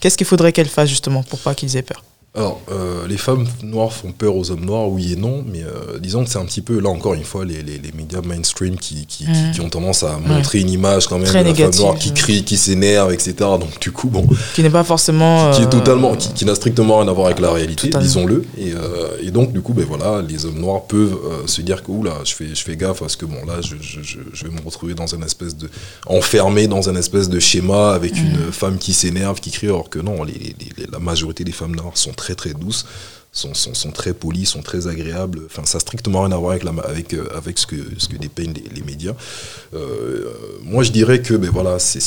Qu'est-ce 0.00 0.16
qu'il 0.16 0.26
faudrait 0.26 0.52
qu'elles 0.52 0.68
fassent 0.68 0.88
justement 0.88 1.22
pour 1.22 1.40
pas 1.40 1.54
qu'ils 1.54 1.76
aient 1.76 1.82
peur? 1.82 2.02
Alors, 2.34 2.60
euh, 2.70 3.08
les 3.08 3.16
femmes 3.16 3.46
noires 3.64 3.92
font 3.92 4.12
peur 4.12 4.36
aux 4.36 4.50
hommes 4.50 4.64
noirs, 4.64 4.88
oui 4.88 5.14
et 5.14 5.16
non, 5.16 5.42
mais 5.50 5.62
euh, 5.64 5.98
disons 5.98 6.24
que 6.24 6.30
c'est 6.30 6.38
un 6.38 6.44
petit 6.44 6.60
peu, 6.60 6.78
là 6.78 6.90
encore 6.90 7.14
une 7.14 7.24
fois, 7.24 7.44
les, 7.44 7.62
les, 7.62 7.78
les 7.78 7.90
médias 7.92 8.20
mainstream 8.20 8.76
qui, 8.76 9.06
qui, 9.06 9.26
qui, 9.52 9.60
ont 9.60 9.70
tendance 9.70 10.04
à 10.04 10.18
montrer 10.18 10.60
une 10.60 10.68
image 10.68 11.08
quand 11.08 11.18
même 11.18 11.26
de 11.26 11.32
la 11.32 11.54
femme 11.54 11.74
noire 11.74 11.94
qui 11.96 12.12
crie, 12.12 12.44
qui 12.44 12.58
s'énerve, 12.58 13.12
etc. 13.12 13.34
Donc, 13.38 13.80
du 13.80 13.92
coup, 13.92 14.08
bon. 14.08 14.26
Qui 14.54 14.62
n'est 14.62 14.70
pas 14.70 14.84
forcément. 14.84 15.50
Qui, 15.52 15.62
est 15.62 15.70
totalement, 15.70 16.14
qui, 16.14 16.44
n'a 16.44 16.54
strictement 16.54 16.98
rien 16.98 17.08
à 17.08 17.12
voir 17.12 17.26
avec 17.26 17.40
la 17.40 17.50
réalité, 17.50 17.90
disons-le. 17.98 18.44
Et, 18.58 18.72
euh, 18.72 19.08
et, 19.22 19.30
donc, 19.30 19.52
du 19.52 19.62
coup, 19.62 19.72
ben 19.72 19.86
voilà, 19.86 20.22
les 20.22 20.44
hommes 20.44 20.60
noirs 20.60 20.84
peuvent 20.84 21.18
se 21.46 21.62
dire 21.62 21.82
que, 21.82 21.90
oula, 21.90 22.12
je 22.24 22.34
fais, 22.34 22.54
je 22.54 22.62
fais 22.62 22.76
gaffe 22.76 23.00
parce 23.00 23.16
que, 23.16 23.24
bon, 23.24 23.44
là, 23.46 23.54
je, 23.62 23.74
je, 23.80 24.18
je 24.32 24.44
vais 24.44 24.50
me 24.50 24.60
retrouver 24.62 24.94
dans 24.94 25.12
un 25.14 25.22
espèce 25.22 25.56
de. 25.56 25.68
enfermé 26.06 26.68
dans 26.68 26.90
un 26.90 26.94
espèce 26.94 27.30
de 27.30 27.40
schéma 27.40 27.94
avec 27.94 28.16
une 28.16 28.52
femme 28.52 28.76
qui 28.76 28.92
s'énerve, 28.92 29.40
qui 29.40 29.50
crie, 29.50 29.66
alors 29.66 29.88
que 29.88 29.98
non, 29.98 30.22
les, 30.24 30.54
la 30.92 30.98
majorité 30.98 31.42
des 31.42 31.52
femmes 31.52 31.74
noires 31.74 31.96
sont 31.96 32.12
très 32.12 32.27
très 32.34 32.54
douces, 32.54 32.86
sont, 33.32 33.54
sont, 33.54 33.90
très 33.90 34.14
polies, 34.14 34.46
sont 34.46 34.62
très 34.62 34.86
agréables. 34.86 35.42
Enfin, 35.46 35.64
ça 35.64 35.78
n'a 35.78 35.80
strictement 35.80 36.22
rien 36.22 36.32
à 36.32 36.36
voir 36.36 36.52
avec, 36.52 36.64
la, 36.64 36.72
avec, 36.82 37.14
euh, 37.14 37.28
avec 37.36 37.58
ce, 37.58 37.66
que, 37.66 37.76
ce 37.98 38.08
que 38.08 38.16
dépeignent 38.16 38.54
les, 38.74 38.82
médias. 38.82 39.14
Euh, 39.74 40.32
moi, 40.62 40.82
je 40.82 40.90
dirais 40.90 41.22
que 41.22 41.34
ben, 41.34 41.50
voilà, 41.50 41.78
c'est 41.78 42.00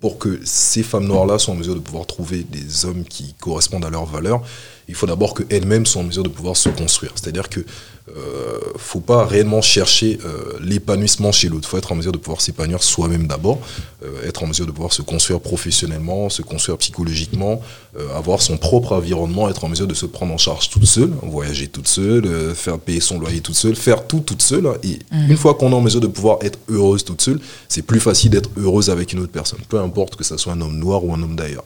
pour 0.00 0.18
que 0.18 0.40
ces 0.44 0.82
femmes 0.82 1.06
noires-là 1.06 1.38
soient 1.38 1.54
en 1.54 1.56
mesure 1.56 1.76
de 1.76 1.80
pouvoir 1.80 2.06
trouver 2.06 2.42
des 2.42 2.84
hommes 2.84 3.04
qui 3.04 3.34
correspondent 3.34 3.84
à 3.84 3.90
leurs 3.90 4.06
valeurs, 4.06 4.42
il 4.88 4.96
faut 4.96 5.06
d'abord 5.06 5.34
qu'elles-mêmes 5.34 5.86
soient 5.86 6.02
en 6.02 6.06
mesure 6.06 6.24
de 6.24 6.28
pouvoir 6.28 6.56
se 6.56 6.68
construire. 6.70 7.12
C'est-à-dire 7.14 7.48
que 7.48 7.60
euh, 8.08 8.58
faut 8.76 9.00
pas 9.00 9.24
réellement 9.24 9.62
chercher 9.62 10.18
euh, 10.24 10.58
l'épanouissement 10.60 11.32
chez 11.32 11.48
l'autre. 11.48 11.68
Il 11.68 11.70
faut 11.70 11.78
être 11.78 11.92
en 11.92 11.94
mesure 11.94 12.12
de 12.12 12.18
pouvoir 12.18 12.40
s'épanouir 12.40 12.82
soi-même 12.82 13.26
d'abord, 13.26 13.60
euh, 14.04 14.26
être 14.26 14.42
en 14.42 14.46
mesure 14.48 14.66
de 14.66 14.72
pouvoir 14.72 14.92
se 14.92 15.02
construire 15.02 15.40
professionnellement, 15.40 16.28
se 16.28 16.42
construire 16.42 16.78
psychologiquement, 16.78 17.62
euh, 17.96 18.16
avoir 18.16 18.42
son 18.42 18.56
propre 18.56 18.92
environnement, 18.92 19.48
être 19.48 19.64
en 19.64 19.68
mesure 19.68 19.86
de 19.86 19.94
se 19.94 20.06
prendre 20.06 20.34
en 20.34 20.38
charge 20.38 20.68
toute 20.68 20.84
seule, 20.84 21.12
voyager 21.22 21.68
toute 21.68 21.88
seule, 21.88 22.54
faire 22.54 22.78
payer 22.78 23.00
son 23.00 23.18
loyer 23.18 23.40
toute 23.40 23.54
seule, 23.54 23.76
faire 23.76 24.06
tout 24.06 24.20
toute 24.20 24.42
seule. 24.42 24.68
Et 24.82 24.98
mmh. 25.10 25.30
une 25.30 25.36
fois 25.36 25.54
qu'on 25.54 25.70
est 25.70 25.74
en 25.74 25.80
mesure 25.80 26.00
de 26.00 26.08
pouvoir 26.08 26.38
être 26.42 26.58
heureuse 26.68 27.04
toute 27.04 27.22
seule, 27.22 27.40
c'est 27.68 27.82
plus 27.82 28.00
facile 28.00 28.30
d'être 28.30 28.50
heureuse 28.56 28.90
avec 28.90 29.12
une 29.12 29.20
autre 29.20 29.32
personne, 29.32 29.60
peu 29.68 29.78
importe 29.78 30.16
que 30.16 30.24
ce 30.24 30.36
soit 30.36 30.52
un 30.52 30.60
homme 30.60 30.76
noir 30.76 31.04
ou 31.04 31.14
un 31.14 31.22
homme 31.22 31.36
d'ailleurs. 31.36 31.64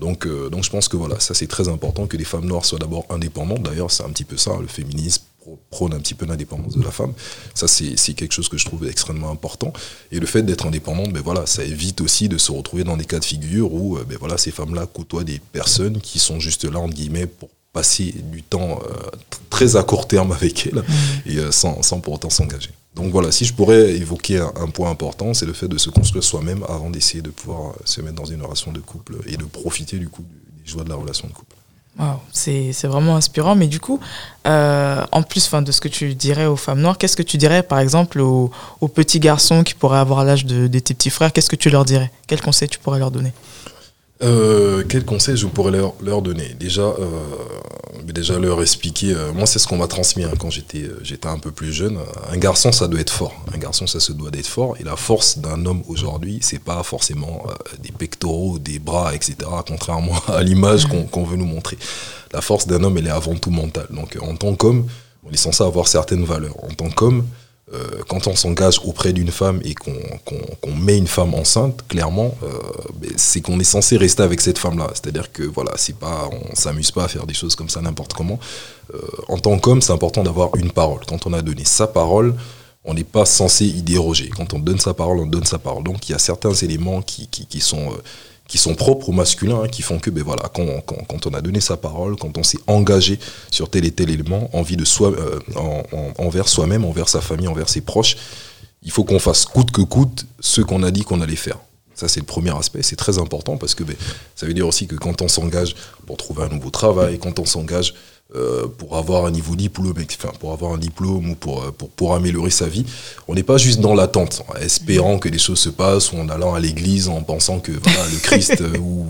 Donc, 0.00 0.26
donc 0.50 0.64
je 0.64 0.70
pense 0.70 0.88
que 0.88 0.96
voilà, 0.96 1.20
ça 1.20 1.34
c'est 1.34 1.46
très 1.46 1.68
important 1.68 2.06
que 2.06 2.16
les 2.16 2.24
femmes 2.24 2.46
noires 2.46 2.64
soient 2.64 2.78
d'abord 2.78 3.04
indépendantes. 3.10 3.62
D'ailleurs, 3.62 3.90
c'est 3.90 4.02
un 4.02 4.08
petit 4.10 4.24
peu 4.24 4.36
ça, 4.36 4.52
le 4.60 4.66
féminisme 4.66 5.22
prône 5.70 5.94
un 5.94 5.98
petit 5.98 6.14
peu 6.14 6.26
l'indépendance 6.26 6.76
de 6.76 6.82
la 6.82 6.90
femme. 6.90 7.12
Ça, 7.54 7.68
c'est 7.68 8.14
quelque 8.14 8.32
chose 8.32 8.48
que 8.48 8.58
je 8.58 8.64
trouve 8.64 8.86
extrêmement 8.86 9.30
important. 9.30 9.72
Et 10.12 10.20
le 10.20 10.26
fait 10.26 10.42
d'être 10.42 10.66
indépendante, 10.66 11.12
ben 11.12 11.22
voilà, 11.22 11.46
ça 11.46 11.64
évite 11.64 12.00
aussi 12.00 12.28
de 12.28 12.38
se 12.38 12.52
retrouver 12.52 12.84
dans 12.84 12.96
des 12.96 13.04
cas 13.04 13.18
de 13.18 13.24
figure 13.24 13.72
où 13.72 13.96
euh, 13.96 14.04
ben 14.04 14.16
voilà, 14.18 14.38
ces 14.38 14.50
femmes-là 14.50 14.86
côtoient 14.86 15.24
des 15.24 15.40
personnes 15.52 16.00
qui 16.00 16.18
sont 16.18 16.40
juste 16.40 16.64
là, 16.64 16.78
entre 16.78 16.94
guillemets, 16.94 17.26
pour 17.26 17.48
passer 17.72 18.14
du 18.32 18.42
temps 18.42 18.80
euh, 18.88 19.10
très 19.50 19.76
à 19.76 19.82
court 19.82 20.06
terme 20.06 20.32
avec 20.32 20.66
elles 20.66 20.78
mmh. 20.78 20.84
et 21.26 21.36
euh, 21.38 21.50
sans, 21.50 21.82
sans, 21.82 22.00
pour 22.00 22.14
autant 22.14 22.30
s'engager. 22.30 22.70
Donc 22.94 23.10
voilà, 23.10 23.32
si 23.32 23.44
je 23.44 23.52
pourrais 23.52 23.96
évoquer 23.96 24.38
un, 24.38 24.68
point 24.68 24.88
important, 24.88 25.34
c'est 25.34 25.46
le 25.46 25.52
fait 25.52 25.66
de 25.66 25.78
se 25.78 25.90
construire 25.90 26.22
soi-même 26.22 26.64
avant 26.68 26.90
d'essayer 26.90 27.22
de 27.22 27.30
pouvoir 27.30 27.74
se 27.84 28.00
mettre 28.00 28.14
dans 28.14 28.24
une 28.24 28.40
relation 28.40 28.70
de 28.70 28.78
couple 28.78 29.16
et 29.26 29.36
de 29.36 29.44
profiter 29.44 29.98
du 29.98 30.08
coup 30.08 30.22
des 30.22 30.70
joies 30.70 30.84
de 30.84 30.88
la 30.90 30.94
relation 30.94 31.26
de 31.26 31.32
couple 31.32 31.56
c'est 32.32 32.72
vraiment 32.84 33.16
inspirant. 33.16 33.54
Mais 33.54 33.66
du 33.66 33.80
coup, 33.80 34.00
euh, 34.46 35.04
en 35.12 35.22
plus 35.22 35.50
de 35.52 35.72
ce 35.72 35.80
que 35.80 35.88
tu 35.88 36.14
dirais 36.14 36.46
aux 36.46 36.56
femmes 36.56 36.80
noires, 36.80 36.98
qu'est-ce 36.98 37.16
que 37.16 37.22
tu 37.22 37.36
dirais 37.36 37.62
par 37.62 37.78
exemple 37.78 38.20
aux, 38.20 38.50
petits 38.94 39.20
garçons 39.20 39.62
qui 39.62 39.74
pourraient 39.74 39.98
avoir 39.98 40.24
l'âge 40.24 40.44
de, 40.44 40.66
tes 40.78 40.94
petits 40.94 41.10
frères? 41.10 41.32
Qu'est-ce 41.32 41.50
que 41.50 41.56
tu 41.56 41.70
leur 41.70 41.84
dirais? 41.84 42.10
Quel 42.26 42.40
conseil 42.40 42.68
tu 42.68 42.78
pourrais 42.78 42.98
leur 42.98 43.10
donner? 43.10 43.32
Euh, 44.22 44.84
quel 44.88 45.04
conseil 45.04 45.36
je 45.36 45.46
pourrais 45.46 45.72
leur, 45.72 45.94
leur 46.00 46.22
donner? 46.22 46.54
Déjà, 46.58 46.82
euh, 46.82 46.94
déjà 48.12 48.38
leur 48.38 48.62
expliquer. 48.62 49.12
euh, 49.12 49.32
moi, 49.32 49.46
c'est 49.46 49.58
ce 49.58 49.66
qu'on 49.66 49.76
m'a 49.76 49.88
transmis 49.88 50.24
hein, 50.24 50.32
quand 50.38 50.50
j'étais 50.50 50.82
euh, 50.82 51.00
j'étais 51.02 51.26
un 51.26 51.38
peu 51.38 51.50
plus 51.50 51.72
jeune. 51.72 51.98
Un 52.30 52.36
garçon, 52.36 52.70
ça 52.72 52.86
doit 52.86 53.00
être 53.00 53.12
fort. 53.12 53.34
Un 53.52 53.58
garçon, 53.58 53.86
ça 53.86 54.00
se 54.00 54.12
doit 54.12 54.30
d'être 54.30 54.46
fort. 54.46 54.76
Et 54.78 54.84
la 54.84 54.96
force 54.96 55.38
d'un 55.38 55.66
homme 55.66 55.82
aujourd'hui, 55.88 56.38
c'est 56.42 56.60
pas 56.60 56.82
forcément 56.82 57.44
euh, 57.48 57.52
des 57.82 57.90
pectoraux, 57.92 58.58
des 58.58 58.78
bras, 58.78 59.14
etc. 59.14 59.36
Contrairement 59.66 60.16
à 60.28 60.42
l'image 60.42 60.86
qu'on 60.86 61.04
qu'on 61.04 61.24
veut 61.24 61.36
nous 61.36 61.46
montrer. 61.46 61.76
La 62.32 62.40
force 62.40 62.66
d'un 62.66 62.82
homme, 62.84 62.96
elle 62.98 63.06
est 63.08 63.10
avant 63.10 63.34
tout 63.34 63.50
mentale. 63.50 63.88
Donc, 63.90 64.16
en 64.20 64.36
tant 64.36 64.54
qu'homme, 64.54 64.86
on 65.24 65.30
est 65.30 65.36
censé 65.36 65.62
avoir 65.64 65.88
certaines 65.88 66.24
valeurs. 66.24 66.56
En 66.64 66.72
tant 66.74 66.90
qu'homme, 66.90 67.24
euh, 67.72 68.02
quand 68.08 68.26
on 68.26 68.36
s'engage 68.36 68.78
auprès 68.84 69.14
d'une 69.14 69.30
femme 69.30 69.60
et 69.64 69.74
qu'on 69.74 70.74
met 70.76 70.98
une 70.98 71.06
femme 71.06 71.32
enceinte, 71.32 71.82
clairement, 71.88 72.34
euh, 72.42 72.50
c'est 73.16 73.40
qu'on 73.40 73.58
est 73.58 73.64
censé 73.64 73.96
rester 73.96 74.22
avec 74.22 74.42
cette 74.42 74.58
femme-là. 74.58 74.90
C'est-à-dire 74.92 75.32
que 75.32 75.42
voilà, 75.42 75.72
c'est 75.76 75.96
pas, 75.96 76.28
on 76.30 76.54
s'amuse 76.54 76.90
pas 76.90 77.04
à 77.04 77.08
faire 77.08 77.26
des 77.26 77.32
choses 77.32 77.56
comme 77.56 77.70
ça 77.70 77.80
n'importe 77.80 78.12
comment. 78.12 78.38
Euh, 78.92 78.98
en 79.28 79.38
tant 79.38 79.58
qu'homme, 79.58 79.80
c'est 79.80 79.92
important 79.92 80.22
d'avoir 80.22 80.54
une 80.56 80.72
parole. 80.72 81.00
Quand 81.08 81.26
on 81.26 81.32
a 81.32 81.40
donné 81.40 81.64
sa 81.64 81.86
parole, 81.86 82.34
on 82.84 82.92
n'est 82.92 83.02
pas 83.02 83.24
censé 83.24 83.64
y 83.64 83.80
déroger. 83.80 84.28
Quand 84.28 84.52
on 84.52 84.58
donne 84.58 84.78
sa 84.78 84.92
parole, 84.92 85.18
on 85.20 85.26
donne 85.26 85.46
sa 85.46 85.58
parole. 85.58 85.84
Donc 85.84 86.06
il 86.08 86.12
y 86.12 86.14
a 86.14 86.18
certains 86.18 86.52
éléments 86.52 87.00
qui, 87.00 87.60
sont 87.62 87.94
qui 88.48 88.58
sont 88.58 88.74
propres 88.74 89.08
au 89.08 89.12
masculin, 89.12 89.62
hein, 89.64 89.68
qui 89.68 89.82
font 89.82 89.98
que 89.98 90.10
ben 90.10 90.22
voilà, 90.22 90.50
quand, 90.54 90.66
quand, 91.06 91.26
on 91.26 91.30
a 91.34 91.40
donné 91.40 91.60
sa 91.60 91.76
parole, 91.76 92.16
quand 92.16 92.36
on 92.36 92.42
s'est 92.42 92.58
engagé 92.66 93.18
sur 93.50 93.70
tel 93.70 93.84
et 93.86 93.90
tel 93.90 94.10
élément, 94.10 94.50
envie 94.52 94.76
de 94.76 94.84
soi, 94.84 95.12
euh, 95.12 95.38
en- 95.56 95.82
en- 95.92 96.12
envers 96.26 96.48
soi-même, 96.48 96.84
envers 96.84 97.08
sa 97.08 97.20
famille, 97.22 97.48
envers 97.48 97.68
ses 97.70 97.80
proches, 97.80 98.16
il 98.82 98.90
faut 98.90 99.04
qu'on 99.04 99.18
fasse 99.18 99.46
coûte 99.46 99.70
que 99.70 99.80
coûte 99.80 100.26
ce 100.40 100.60
qu'on 100.60 100.82
a 100.82 100.90
dit 100.90 101.02
qu'on 101.02 101.22
allait 101.22 101.36
faire. 101.36 101.58
Ça, 101.94 102.06
c'est 102.08 102.20
le 102.20 102.26
premier 102.26 102.54
aspect. 102.54 102.82
C'est 102.82 102.96
très 102.96 103.18
important 103.18 103.56
parce 103.56 103.74
que 103.74 103.82
ben, 103.84 103.96
ça 104.34 104.46
veut 104.46 104.52
dire 104.52 104.66
aussi 104.66 104.86
que 104.88 104.96
quand 104.96 105.22
on 105.22 105.28
s'engage 105.28 105.74
pour 106.06 106.16
trouver 106.16 106.42
un 106.42 106.48
nouveau 106.48 106.70
travail, 106.70 107.18
quand 107.18 107.38
on 107.38 107.46
s'engage 107.46 107.94
euh, 108.34 108.66
pour 108.66 108.96
avoir 108.96 109.26
un 109.26 109.30
niveau 109.30 109.54
diplôme, 109.54 109.94
enfin, 109.98 110.32
pour 110.40 110.52
avoir 110.52 110.72
un 110.72 110.78
diplôme 110.78 111.30
ou 111.30 111.34
pour, 111.34 111.62
euh, 111.62 111.70
pour, 111.70 111.90
pour 111.90 112.14
améliorer 112.14 112.50
sa 112.50 112.66
vie, 112.66 112.84
on 113.28 113.34
n'est 113.34 113.42
pas 113.42 113.58
juste 113.58 113.80
dans 113.80 113.94
l'attente, 113.94 114.42
en 114.48 114.54
espérant 114.56 115.18
que 115.18 115.28
les 115.28 115.38
choses 115.38 115.58
se 115.58 115.68
passent 115.68 116.10
ou 116.10 116.16
en 116.16 116.28
allant 116.30 116.54
à 116.54 116.58
l'église 116.58 117.08
en 117.08 117.22
pensant 117.22 117.60
que 117.60 117.70
voilà, 117.70 118.10
le 118.10 118.18
Christ 118.18 118.62
euh, 118.62 118.76
ou 118.78 119.06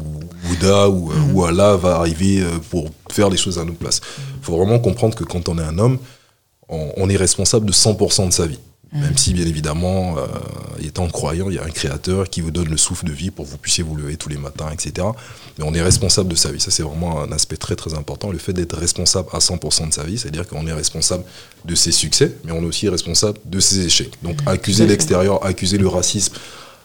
Bouddha 0.48 0.90
ou, 0.90 1.12
ou 1.32 1.44
Allah 1.44 1.76
va 1.76 1.96
arriver 1.96 2.44
pour 2.70 2.90
faire 3.10 3.30
les 3.30 3.36
choses 3.36 3.58
à 3.58 3.64
notre 3.64 3.78
place. 3.78 4.00
Il 4.40 4.44
faut 4.44 4.56
vraiment 4.56 4.80
comprendre 4.80 5.14
que 5.14 5.24
quand 5.24 5.48
on 5.48 5.58
est 5.58 5.62
un 5.62 5.78
homme, 5.78 5.98
on, 6.68 6.92
on 6.96 7.08
est 7.08 7.16
responsable 7.16 7.66
de 7.66 7.72
100% 7.72 8.28
de 8.28 8.32
sa 8.32 8.46
vie. 8.46 8.58
Même 8.94 9.16
si, 9.18 9.34
bien 9.34 9.44
évidemment, 9.44 10.16
euh, 10.18 10.26
étant 10.80 11.08
croyant, 11.08 11.48
il 11.48 11.56
y 11.56 11.58
a 11.58 11.64
un 11.64 11.70
créateur 11.70 12.30
qui 12.30 12.40
vous 12.40 12.52
donne 12.52 12.68
le 12.68 12.76
souffle 12.76 13.04
de 13.06 13.12
vie 13.12 13.32
pour 13.32 13.44
que 13.44 13.50
vous 13.50 13.58
puissiez 13.58 13.82
vous 13.82 13.96
lever 13.96 14.16
tous 14.16 14.28
les 14.28 14.36
matins, 14.36 14.70
etc. 14.72 15.08
Mais 15.58 15.64
on 15.64 15.74
est 15.74 15.82
responsable 15.82 16.28
de 16.28 16.36
sa 16.36 16.52
vie. 16.52 16.60
Ça, 16.60 16.70
c'est 16.70 16.84
vraiment 16.84 17.20
un 17.20 17.32
aspect 17.32 17.56
très, 17.56 17.74
très 17.74 17.94
important. 17.94 18.30
Le 18.30 18.38
fait 18.38 18.52
d'être 18.52 18.76
responsable 18.76 19.28
à 19.32 19.38
100% 19.38 19.88
de 19.88 19.92
sa 19.92 20.04
vie, 20.04 20.16
c'est-à-dire 20.16 20.46
qu'on 20.46 20.64
est 20.68 20.72
responsable 20.72 21.24
de 21.64 21.74
ses 21.74 21.90
succès, 21.90 22.36
mais 22.44 22.52
on 22.52 22.62
est 22.62 22.66
aussi 22.66 22.88
responsable 22.88 23.38
de 23.44 23.58
ses 23.58 23.84
échecs. 23.84 24.12
Donc, 24.22 24.38
accuser 24.46 24.86
l'extérieur, 24.86 25.44
accuser 25.44 25.78
le 25.78 25.88
racisme, 25.88 26.34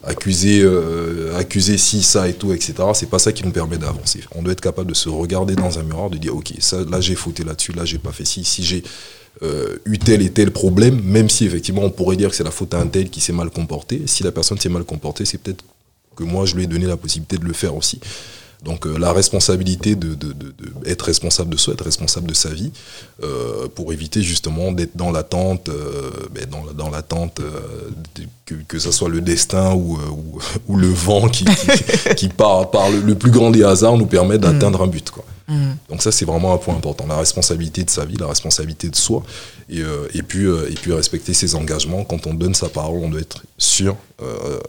accuser, 0.04 0.62
euh, 0.64 1.38
accuser 1.38 1.78
ci, 1.78 2.02
ça 2.02 2.28
et 2.28 2.34
tout, 2.34 2.54
etc. 2.54 2.74
C'est 2.94 3.10
pas 3.10 3.20
ça 3.20 3.32
qui 3.32 3.44
nous 3.44 3.52
permet 3.52 3.78
d'avancer. 3.78 4.22
On 4.34 4.42
doit 4.42 4.54
être 4.54 4.62
capable 4.62 4.90
de 4.90 4.96
se 4.96 5.10
regarder 5.10 5.56
dans 5.56 5.78
un 5.78 5.84
miroir, 5.84 6.10
de 6.10 6.18
dire, 6.18 6.36
ok, 6.36 6.54
ça, 6.60 6.84
là 6.90 7.02
j'ai 7.02 7.16
fauté 7.16 7.44
là-dessus, 7.44 7.74
là 7.74 7.86
j'ai 7.86 8.00
pas 8.00 8.12
fait 8.12 8.26
ci, 8.26 8.44
si 8.44 8.64
j'ai 8.64 8.84
euh, 9.44 9.78
eu 9.86 9.98
tel 10.00 10.22
et 10.22 10.30
tel 10.32 10.52
problème, 10.52 11.02
même 11.04 11.30
si 11.30 11.46
effectivement 11.46 11.84
on 11.84 11.90
pourrait 11.92 12.18
dire 12.18 12.30
que 12.30 12.36
c'est 12.36 12.44
la 12.44 12.52
faute 12.52 12.74
à 12.74 12.80
un 12.80 12.88
tel 12.88 13.10
qui 13.10 13.22
s'est 13.22 13.34
mal 13.34 13.50
comporté, 13.50 14.02
si 14.06 14.24
la 14.24 14.32
personne 14.32 14.60
s'est 14.60 14.70
mal 14.70 14.84
comportée, 14.84 15.26
c'est 15.26 15.38
peut-être 15.38 15.64
que 16.16 16.24
moi 16.24 16.46
je 16.46 16.56
lui 16.56 16.64
ai 16.64 16.68
donné 16.68 16.86
la 16.86 16.98
possibilité 16.98 17.38
de 17.38 17.46
le 17.46 17.54
faire 17.54 17.76
aussi. 17.76 18.00
Donc 18.62 18.86
euh, 18.86 18.98
la 18.98 19.14
responsabilité 19.14 19.96
de, 19.96 20.10
de, 20.16 20.34
de, 20.34 20.48
de 20.52 20.90
être 20.90 21.04
responsable 21.06 21.50
de 21.52 21.56
soi, 21.56 21.74
être 21.76 21.86
responsable 21.86 22.28
de 22.28 22.34
sa 22.34 22.50
vie, 22.50 22.74
euh, 23.24 23.70
pour 23.74 23.94
éviter 23.94 24.22
justement 24.22 24.74
d'être 24.74 24.98
dans 24.98 25.12
l'attente, 25.12 25.70
euh, 25.70 26.12
ben, 26.36 26.46
dans, 26.52 26.66
la- 26.66 26.74
dans 26.74 26.90
l'attente 26.90 27.40
que, 28.46 28.56
que 28.68 28.78
ça 28.78 28.92
soit 28.92 29.08
le 29.08 29.22
destin 29.22 29.74
ou, 29.76 29.94
ou, 29.94 30.40
ou 30.68 30.76
le 30.76 30.90
vent 30.90 31.30
qui, 31.30 31.46
qui, 31.46 32.16
qui 32.16 32.28
par, 32.28 32.70
par 32.70 32.90
le, 32.90 33.00
le 33.00 33.16
plus 33.16 33.32
grand 33.32 33.50
des 33.52 33.64
hasards 33.64 33.98
nous 33.98 34.08
permet 34.08 34.38
d'atteindre 34.38 34.82
un 34.82 34.88
but. 34.88 35.10
Quoi. 35.10 35.24
Mm. 35.50 35.72
Donc 35.90 36.02
ça 36.02 36.12
c'est 36.12 36.26
vraiment 36.26 36.54
un 36.54 36.58
point 36.58 36.76
important, 36.76 37.06
la 37.08 37.18
responsabilité 37.18 37.84
de 37.84 37.90
sa 37.90 38.06
vie, 38.06 38.16
la 38.18 38.28
responsabilité 38.28 38.90
de 38.90 38.96
soi, 38.96 39.24
et, 39.70 39.82
euh, 39.82 40.08
et, 40.14 40.22
puis, 40.22 40.46
euh, 40.46 40.70
et 40.70 40.76
puis 40.76 40.94
respecter 40.94 41.34
ses 41.34 41.56
engagements. 41.56 42.04
Quand 42.04 42.28
on 42.28 42.34
donne 42.34 42.54
sa 42.54 42.70
parole, 42.70 43.00
on 43.04 43.10
doit 43.10 43.22
être 43.22 43.44
sûr, 43.58 43.96
euh, 44.22 44.60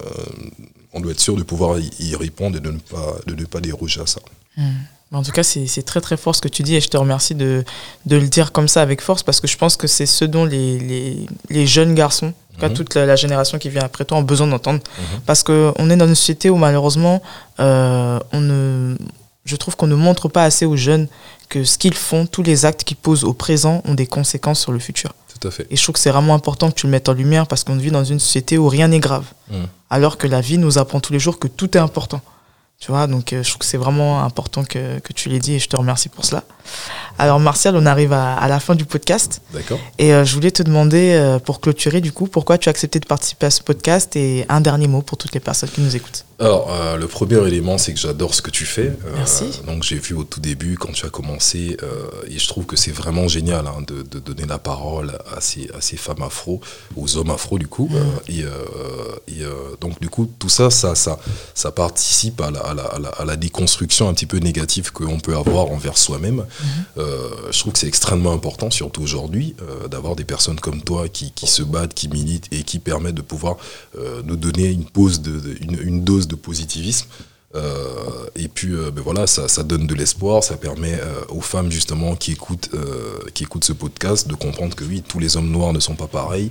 on 0.93 1.01
doit 1.01 1.13
être 1.13 1.21
sûr 1.21 1.37
de 1.37 1.43
pouvoir 1.43 1.79
y, 1.79 2.17
répondre 2.17 2.57
et 2.57 2.61
de 2.61 2.71
ne 2.71 2.79
pas, 2.79 3.15
de 3.27 3.35
ne 3.35 3.45
pas 3.45 3.61
déroger 3.61 4.01
à 4.01 4.07
ça. 4.07 4.21
Mais 4.57 5.19
En 5.19 5.23
tout 5.23 5.33
cas, 5.33 5.43
c'est 5.43 5.83
très 5.85 6.01
très 6.01 6.17
fort 6.17 6.35
ce 6.35 6.41
que 6.41 6.49
tu 6.49 6.63
dis 6.63 6.77
et 6.77 6.81
je 6.81 6.89
te 6.89 6.97
remercie 6.97 7.35
de, 7.35 7.65
de 8.07 8.17
le 8.17 8.29
dire 8.29 8.53
comme 8.53 8.69
ça 8.69 8.83
avec 8.83 9.01
force 9.01 9.23
parce 9.23 9.41
que 9.41 9.47
je 9.49 9.57
pense 9.57 9.77
que 9.77 9.87
c'est 9.87 10.07
ce 10.07 10.25
dont 10.25 10.45
les, 10.45 10.79
les, 10.79 11.27
les 11.51 11.67
jeunes 11.67 11.95
garçons, 11.95 12.29
en 12.29 12.55
tout 12.55 12.61
cas 12.61 12.69
Mhm. 12.69 12.75
toute 12.75 12.95
la, 12.95 13.07
la 13.07 13.17
génération 13.17 13.59
qui 13.59 13.69
vient 13.69 13.83
après 13.83 14.05
toi, 14.05 14.19
ont 14.19 14.23
besoin 14.23 14.47
d'entendre. 14.47 14.81
Mhm. 14.99 15.21
Parce 15.27 15.43
qu'on 15.43 15.91
est 15.91 15.97
dans 15.97 16.07
une 16.07 16.15
société 16.15 16.51
où 16.51 16.57
malheureusement, 16.57 17.23
on 17.59 18.41
ne, 18.41 18.97
je 19.45 19.57
trouve 19.57 19.77
qu'on 19.77 19.87
ne 19.87 19.95
montre 19.95 20.29
pas 20.29 20.45
assez 20.45 20.67
aux 20.67 20.77
jeunes 20.77 21.09
que 21.49 21.65
ce 21.65 21.79
qu'ils 21.79 21.95
font, 21.95 22.27
tous 22.27 22.43
les 22.43 22.65
actes 22.65 22.85
qu'ils 22.85 22.97
posent 22.97 23.25
au 23.25 23.33
présent 23.33 23.83
ont 23.85 23.95
des 23.95 24.07
conséquences 24.07 24.61
sur 24.61 24.73
le 24.73 24.79
futur. 24.79 25.13
Tout 25.41 25.49
à 25.49 25.51
fait. 25.51 25.67
Et 25.71 25.77
je 25.77 25.83
trouve 25.83 25.95
que 25.95 25.99
c'est 25.99 26.11
vraiment 26.11 26.35
important 26.35 26.71
que 26.71 26.75
tu 26.75 26.87
le 26.87 26.93
mettes 26.93 27.09
en 27.09 27.15
lumière 27.15 27.47
parce 27.47 27.65
qu'on 27.65 27.77
vit 27.77 27.91
dans 27.91 28.05
une 28.05 28.21
société 28.21 28.59
où 28.59 28.69
rien 28.69 28.89
n'est 28.89 29.01
grave. 29.01 29.25
Mhm. 29.51 29.67
Alors 29.89 30.19
que 30.19 30.27
la 30.27 30.41
vie 30.41 30.59
nous 30.59 30.79
apprend 30.79 31.01
tous 31.01 31.13
les 31.13 31.19
jours 31.19 31.39
que 31.39 31.49
tout 31.49 31.77
est 31.77 31.81
important. 31.81 32.21
Tu 32.79 32.91
vois, 32.91 33.07
donc 33.07 33.35
euh, 33.35 33.43
je 33.43 33.49
trouve 33.51 33.59
que 33.59 33.67
c'est 33.67 33.77
vraiment 33.77 34.25
important 34.25 34.65
que, 34.65 35.01
que 35.01 35.13
tu 35.13 35.29
l'aies 35.29 35.39
dit 35.39 35.55
et 35.55 35.59
je 35.59 35.69
te 35.69 35.77
remercie 35.77 36.09
pour 36.09 36.25
cela. 36.25 36.45
Alors 37.19 37.39
Martial, 37.39 37.77
on 37.77 37.85
arrive 37.85 38.15
à, 38.15 38.35
à 38.35 38.49
la 38.49 38.59
fin 38.59 38.75
du 38.75 38.87
podcast 38.87 39.43
D'accord 39.53 39.79
et 39.99 40.15
euh, 40.15 40.25
je 40.25 40.33
voulais 40.35 40.51
te 40.51 40.63
demander, 40.63 41.13
euh, 41.13 41.39
pour 41.39 41.61
clôturer 41.61 42.01
du 42.01 42.11
coup, 42.11 42.27
pourquoi 42.27 42.57
tu 42.57 42.71
as 42.71 42.73
accepté 42.73 42.99
de 42.99 43.05
participer 43.05 43.47
à 43.47 43.51
ce 43.51 43.63
podcast 43.63 44.17
et 44.17 44.47
un 44.49 44.63
dernier 44.63 44.89
mot 44.89 45.03
pour 45.03 45.19
toutes 45.19 45.35
les 45.35 45.41
personnes 45.41 45.69
qui 45.69 45.83
nous 45.83 45.95
écoutent. 45.95 46.25
Alors, 46.41 46.73
euh, 46.73 46.97
le 46.97 47.07
premier 47.07 47.37
élément, 47.47 47.77
c'est 47.77 47.93
que 47.93 48.01
j'adore 48.01 48.35
ce 48.35 48.41
que 48.41 48.51
tu 48.51 48.65
fais. 48.65 48.87
Euh, 48.87 49.13
Merci. 49.17 49.45
Donc, 49.67 49.83
j'ai 49.83 49.99
vu 49.99 50.15
au 50.15 50.25
tout 50.25 50.41
début 50.41 50.79
quand 50.79 50.91
tu 50.91 51.05
as 51.05 51.11
commencé, 51.11 51.77
euh, 51.83 52.09
et 52.31 52.39
je 52.39 52.49
trouve 52.49 52.65
que 52.65 52.77
c'est 52.77 52.93
vraiment 52.93 53.29
génial 53.29 53.67
hein, 53.67 53.83
de, 53.87 54.01
de 54.01 54.19
donner 54.21 54.47
la 54.47 54.59
parole 54.59 55.19
à 55.37 55.43
ces, 55.43 55.69
à 55.77 55.83
ces 55.83 55.99
femmes 55.99 56.23
afro, 56.23 56.63
aux 56.97 57.19
hommes 57.19 57.29
afro 57.31 57.59
du 57.59 57.67
coup. 57.69 57.91
Euh, 57.95 58.03
et 58.29 58.41
et, 59.29 59.43
donc, 59.83 60.01
du 60.01 60.09
coup, 60.09 60.31
tout 60.39 60.49
ça, 60.49 60.71
ça, 60.71 60.95
ça, 60.95 61.19
ça 61.55 61.71
participe 61.73 62.41
à 62.41 62.51
la, 62.51 62.61
à, 62.61 62.73
la, 62.75 62.83
à, 62.85 62.99
la, 62.99 63.09
à 63.11 63.25
la 63.27 63.37
déconstruction 63.37 64.09
un 64.09 64.15
petit 64.15 64.27
peu 64.27 64.39
négative 64.39 64.93
qu'on 64.93 65.21
peut 65.21 65.37
avoir 65.37 65.71
envers 65.71 65.99
soi-même. 65.99 66.47
Euh, 66.97 67.29
je 67.51 67.59
trouve 67.59 67.75
que 67.75 67.79
c'est 67.79 67.87
extrêmement 67.87 68.33
important, 68.33 68.71
surtout 68.71 69.03
aujourd'hui, 69.03 69.55
d'avoir 69.91 70.17
des 70.17 70.25
personnes 70.25 70.59
comme 70.59 70.81
toi 70.83 71.09
qui, 71.09 71.33
qui 71.33 71.47
se 71.47 71.63
battent, 71.63 71.93
qui 71.93 72.09
militent 72.09 72.47
et 72.51 72.63
qui 72.63 72.79
permettent 72.79 73.15
de 73.15 73.21
pouvoir 73.23 73.57
nous 74.25 74.37
donner 74.37 74.69
une, 74.71 74.85
pause 74.85 75.21
de, 75.21 75.39
de- 75.39 75.57
une, 75.61 75.79
une 75.83 76.03
dose 76.05 76.29
de 76.31 76.37
positivisme. 76.37 77.09
Euh, 77.55 78.00
puis 78.61 78.75
euh, 78.75 78.91
ben 78.91 79.01
voilà, 79.03 79.27
ça, 79.27 79.49
ça 79.49 79.63
donne 79.63 79.87
de 79.87 79.95
l'espoir, 79.95 80.45
ça 80.45 80.59
permet 80.59 80.93
euh, 80.93 81.23
aux 81.31 81.41
femmes 81.41 81.71
justement 81.71 82.15
qui 82.15 82.33
écoutent, 82.33 82.69
euh, 82.75 83.19
qui 83.33 83.45
écoutent 83.45 83.65
ce 83.65 83.73
podcast 83.73 84.29
de 84.29 84.35
comprendre 84.35 84.75
que 84.77 84.85
oui, 84.85 85.03
tous 85.07 85.19
les 85.19 85.39
hommes 85.39 85.51
noirs 85.51 85.73
ne 85.73 85.81
sont 85.81 85.95
pas 85.95 86.09
pareils, 86.09 86.51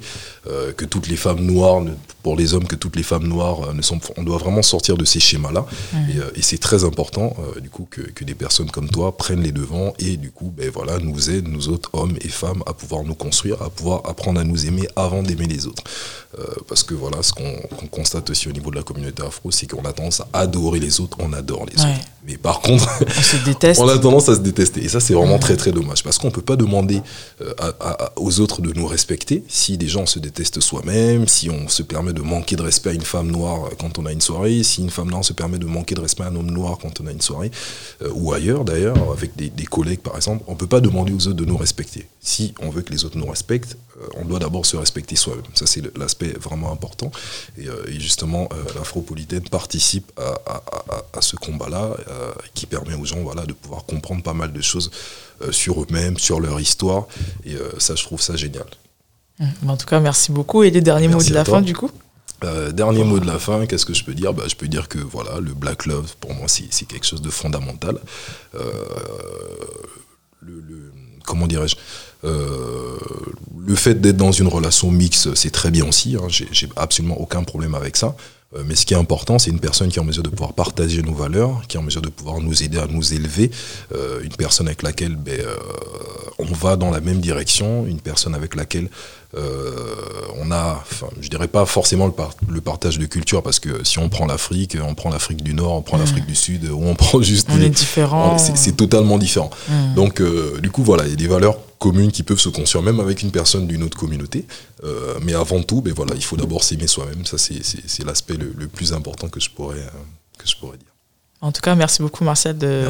que 0.78 0.86
toutes 0.86 1.08
les 1.08 1.16
femmes 1.16 1.42
noires, 1.42 1.84
pour 2.24 2.36
les 2.36 2.56
hommes, 2.56 2.66
que 2.66 2.76
toutes 2.76 2.96
les 2.96 3.04
femmes 3.04 3.28
noires 3.28 3.76
ne 3.76 3.84
sont, 3.84 4.00
on 4.18 4.24
doit 4.24 4.40
vraiment 4.40 4.64
sortir 4.64 4.98
de 4.98 5.06
ces 5.06 5.20
schémas-là. 5.20 5.68
Et, 6.10 6.40
et 6.40 6.42
c'est 6.42 6.58
très 6.58 6.84
important 6.84 7.36
du 7.62 7.70
coup 7.70 7.88
que, 7.90 8.02
que 8.02 8.24
des 8.24 8.34
personnes 8.34 8.72
comme 8.72 8.90
toi 8.90 9.16
prennent 9.16 9.44
les 9.44 9.52
devants 9.52 9.94
et 10.00 10.18
du 10.18 10.32
coup, 10.32 10.52
ben 10.58 10.72
voilà, 10.74 10.98
nous 10.98 11.30
aident, 11.30 11.50
nous 11.50 11.70
autres 11.70 11.92
hommes 11.94 12.16
et 12.22 12.30
femmes, 12.30 12.64
à 12.66 12.74
pouvoir 12.74 13.04
nous 13.04 13.14
construire, 13.14 13.62
à 13.62 13.70
pouvoir 13.70 14.02
apprendre 14.10 14.40
à 14.40 14.44
nous 14.44 14.66
aimer 14.66 14.88
avant 14.96 15.22
d'aimer 15.22 15.46
les 15.46 15.68
autres. 15.68 15.84
Euh, 16.40 16.44
parce 16.68 16.84
que 16.84 16.94
voilà, 16.94 17.22
ce 17.24 17.34
qu'on 17.34 17.88
constate 17.92 18.30
aussi 18.30 18.48
au 18.48 18.52
niveau 18.52 18.72
de 18.72 18.76
la 18.78 18.84
communauté 18.84 19.22
afro, 19.24 19.52
c'est 19.52 19.68
qu'on 19.68 19.84
a 19.86 19.94
tendance 19.94 20.22
à 20.22 20.28
adorer 20.40 20.80
les 20.80 21.00
autres, 21.02 21.18
on 21.20 21.34
adore 21.34 21.66
les 21.66 21.82
Ouais. 21.84 21.90
autres. 21.92 21.99
Mais 22.26 22.38
par 22.38 22.60
contre, 22.60 22.88
On 23.02 23.22
se 23.22 23.38
déteste. 23.46 23.82
on 23.84 23.88
a 23.88 23.98
tendance 23.98 24.30
à 24.30 24.36
se 24.36 24.40
détester. 24.42 24.84
Et 24.84 24.90
ça, 24.90 25.00
c'est 25.00 25.14
vraiment 25.14 25.40
très 25.40 25.56
très 25.58 25.72
dommage. 25.72 26.04
Parce 26.04 26.18
qu'on 26.18 26.32
peut 26.32 26.42
pas 26.42 26.56
demander 26.56 27.02
euh, 27.42 27.54
à- 27.60 27.74
à- 28.06 28.12
aux 28.18 28.40
autres 28.40 28.62
de 28.62 28.72
nous 28.74 28.86
respecter 28.86 29.44
si 29.48 29.78
des 29.78 29.88
gens 29.88 30.06
se 30.06 30.20
détestent 30.20 30.60
soi-même, 30.60 31.28
si 31.28 31.50
on 31.50 31.68
se 31.70 31.82
permet 31.82 32.14
de 32.14 32.22
manquer 32.22 32.56
de 32.56 32.62
respect 32.62 32.90
à 32.90 32.94
une 32.94 33.02
femme 33.02 33.32
noire 33.32 33.70
quand 33.80 33.98
on 33.98 34.06
a 34.06 34.12
une 34.12 34.22
soirée, 34.22 34.62
si 34.64 34.82
une 34.82 34.90
femme 34.90 35.10
noire 35.10 35.24
se 35.26 35.34
permet 35.34 35.58
de 35.58 35.66
manquer 35.66 35.96
de 35.96 36.02
respect 36.02 36.24
à 36.24 36.28
un 36.28 36.36
homme 36.36 36.52
noir 36.52 36.78
quand 36.82 37.00
on 37.02 37.08
a 37.08 37.12
une 37.12 37.22
soirée, 37.22 37.52
euh, 38.04 38.10
ou 38.14 38.34
ailleurs 38.34 38.64
d'ailleurs, 38.66 38.98
avec 39.12 39.36
des, 39.36 39.50
des 39.50 39.66
collègues 39.66 40.02
par 40.02 40.16
exemple, 40.16 40.44
on 40.48 40.56
peut 40.56 40.68
pas 40.68 40.82
demander 40.82 41.14
aux 41.14 41.28
autres 41.28 41.34
de 41.38 41.46
nous 41.46 41.58
respecter. 41.58 42.06
Si 42.22 42.54
on 42.62 42.70
veut 42.70 42.82
que 42.82 42.92
les 42.92 43.06
autres 43.06 43.18
nous 43.18 43.28
respectent, 43.28 43.78
on 44.16 44.26
doit 44.26 44.40
d'abord 44.40 44.66
se 44.66 44.78
respecter 44.78 45.16
soi-même. 45.16 45.44
Ça, 45.54 45.66
c'est 45.66 45.82
l'aspect 45.98 46.34
vraiment 46.40 46.72
important. 46.72 47.12
Et, 47.58 47.68
euh, 47.68 47.84
et 47.88 48.00
justement, 48.00 48.48
euh, 48.54 48.64
l'afropolitaine 48.76 49.44
participe 49.50 50.12
à, 50.18 50.30
à- 50.52 50.64
à- 50.96 51.04
à 51.18 51.22
ce 51.22 51.36
combat-là, 51.36 51.96
euh, 52.08 52.32
qui 52.54 52.66
permet 52.66 52.96
aux 52.96 53.06
gens 53.06 53.20
voilà, 53.22 53.46
de 53.46 53.54
pouvoir 53.54 53.86
comprendre 53.86 54.24
pas 54.24 54.34
mal 54.34 54.54
de 54.54 54.62
choses 54.62 54.92
euh, 55.42 55.52
sur 55.52 55.82
eux-mêmes, 55.84 56.18
sur 56.18 56.40
leur 56.40 56.60
histoire. 56.60 57.08
Et 57.46 57.56
euh, 57.56 57.70
ça, 57.80 57.96
je 57.96 58.04
trouve 58.04 58.22
ça 58.22 58.36
génial. 58.36 58.66
Mm. 59.40 59.70
En 59.70 59.78
tout 59.78 59.86
cas, 59.88 60.00
merci 60.00 60.32
beaucoup. 60.32 60.64
Et 60.64 60.72
les 60.72 60.82
derniers 60.82 61.08
Merci 61.08 61.26
mots 61.28 61.30
de 61.32 61.36
la 61.36 61.44
toi. 61.44 61.56
fin 61.56 61.62
du 61.62 61.76
coup? 61.76 61.92
Euh, 62.46 62.72
dernier 62.72 63.04
mot 63.04 63.20
de 63.20 63.28
la 63.28 63.38
fin, 63.38 63.66
qu'est-ce 63.66 63.86
que 63.86 63.94
je 63.94 64.06
peux 64.06 64.14
dire? 64.14 64.34
Bah, 64.34 64.46
Je 64.48 64.56
peux 64.56 64.70
dire 64.70 64.88
que 64.88 64.98
voilà, 64.98 65.42
le 65.42 65.54
Black 65.54 65.86
Love, 65.86 66.16
pour 66.22 66.34
moi, 66.34 66.48
c'est 66.48 66.86
quelque 66.88 67.06
chose 67.06 67.22
de 67.22 67.30
fondamental. 67.30 68.00
Euh, 68.56 68.62
le, 70.42 70.94
comment 71.26 71.48
dirais-je 71.48 71.76
euh, 72.24 72.98
Le 73.58 73.76
fait 73.76 73.96
d'être 73.96 74.18
dans 74.18 74.32
une 74.32 74.48
relation 74.48 74.92
mixte, 74.92 75.36
c'est 75.36 75.52
très 75.52 75.72
bien 75.72 75.88
aussi. 75.88 76.16
Hein, 76.16 76.28
J'ai 76.30 76.70
absolument 76.76 77.20
aucun 77.20 77.44
problème 77.44 77.76
avec 77.76 77.98
ça. 77.98 78.16
Euh, 78.56 78.64
mais 78.66 78.76
ce 78.76 78.86
qui 78.86 78.96
est 78.96 78.98
important, 78.98 79.38
c'est 79.38 79.52
une 79.52 79.60
personne 79.60 79.90
qui 79.90 80.00
est 80.00 80.02
en 80.02 80.06
mesure 80.06 80.24
de 80.24 80.30
pouvoir 80.30 80.54
partager 80.54 81.04
nos 81.04 81.14
valeurs, 81.14 81.62
qui 81.68 81.78
est 81.78 81.80
en 81.80 81.84
mesure 81.84 82.02
de 82.02 82.10
pouvoir 82.10 82.40
nous 82.40 82.64
aider 82.64 82.80
à 82.80 82.88
nous 82.88 83.14
élever, 83.14 83.52
euh, 83.94 84.22
une 84.24 84.36
personne 84.36 84.68
avec 84.68 84.82
laquelle 84.82 85.16
ben, 85.16 85.40
on 86.40 86.46
va 86.46 86.76
dans 86.76 86.90
la 86.90 87.00
même 87.00 87.20
direction, 87.20 87.86
une 87.86 88.00
personne 88.00 88.34
avec 88.34 88.56
laquelle 88.56 88.90
on 89.36 90.52
a, 90.52 90.84
je 91.22 91.30
dirais 91.30 91.48
pas 91.48 91.66
forcément 91.66 92.12
le, 92.48 92.62
partage 92.62 92.98
de 93.00 93.06
culture, 93.06 93.44
parce 93.44 93.60
que 93.60 93.84
si 93.84 94.00
on 94.00 94.10
prend 94.10 94.26
l'Afrique, 94.26 94.78
on 94.82 94.96
prend 94.96 95.10
l'Afrique 95.10 95.44
du 95.44 95.54
Nord, 95.54 95.74
on 95.74 95.82
prend 95.82 95.98
l'Afrique 95.98 96.26
du 96.26 96.36
Sud, 96.36 96.70
ou 96.70 96.84
on 96.84 96.96
prend 96.96 97.22
juste... 97.22 97.48
On 97.52 97.62
est 97.62 97.70
différent. 97.70 98.38
C'est 98.38 98.76
totalement 98.76 99.18
différent. 99.18 99.50
Donc, 99.96 100.22
du 100.62 100.72
coup, 100.72 100.84
voilà, 100.84 101.06
il 101.06 101.12
y 101.12 101.14
a 101.14 101.18
des 101.18 101.28
valeurs 101.28 101.58
communes 101.80 102.12
qui 102.12 102.24
peuvent 102.24 102.40
se 102.40 102.50
construire 102.50 102.84
même 102.84 103.00
avec 103.00 103.24
une 103.24 103.32
personne 103.32 103.66
d'une 103.66 103.84
autre 103.84 103.98
communauté. 103.98 104.46
Euh, 104.84 105.18
mais 105.24 105.34
avant 105.34 105.64
tout, 105.64 105.82
ben 105.82 105.94
voilà, 105.94 106.14
il 106.14 106.24
faut 106.24 106.38
d'abord 106.38 106.64
s'aimer 106.64 106.88
soi-même. 106.88 107.26
Ça, 107.26 107.38
c'est 107.38 108.04
l'aspect 108.06 108.36
le, 108.36 108.68
plus 108.68 108.94
important 108.94 109.30
que 109.30 109.40
je, 109.40 109.50
pourrais, 109.50 109.80
euh, 109.80 109.90
que 110.38 110.48
je 110.48 110.56
pourrais 110.58 110.78
dire. 110.78 110.89
En 111.42 111.52
tout 111.54 111.62
cas, 111.62 111.74
merci 111.74 112.02
beaucoup, 112.02 112.24
Martial, 112.24 112.58
de, 112.58 112.90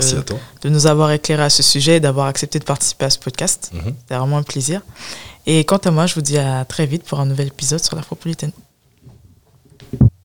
nous 0.64 0.88
avoir 0.88 1.12
éclairé 1.12 1.44
à 1.44 1.50
ce 1.50 1.62
sujet 1.62 1.98
et 1.98 2.00
d'avoir 2.00 2.28
accepté 2.28 2.58
de 2.58 2.64
participer 2.64 3.06
à 3.06 3.10
ce 3.12 3.20
podcast. 3.20 3.72
Mhm. 3.74 3.94
C'était 4.00 4.16
vraiment 4.16 4.38
un 4.38 4.44
plaisir. 4.44 4.82
Et 5.46 5.64
quant 5.66 5.78
à 5.78 5.92
moi, 5.92 6.08
je 6.08 6.16
vous 6.16 6.22
dis 6.22 6.38
à 6.38 6.66
très 6.66 6.86
vite 6.86 7.04
pour 7.04 7.20
un 7.20 7.26
nouvel 7.26 7.48
épisode 7.48 7.84
sur 7.84 7.96
La 7.96 8.02
l'Afropolitaine. 8.02 8.52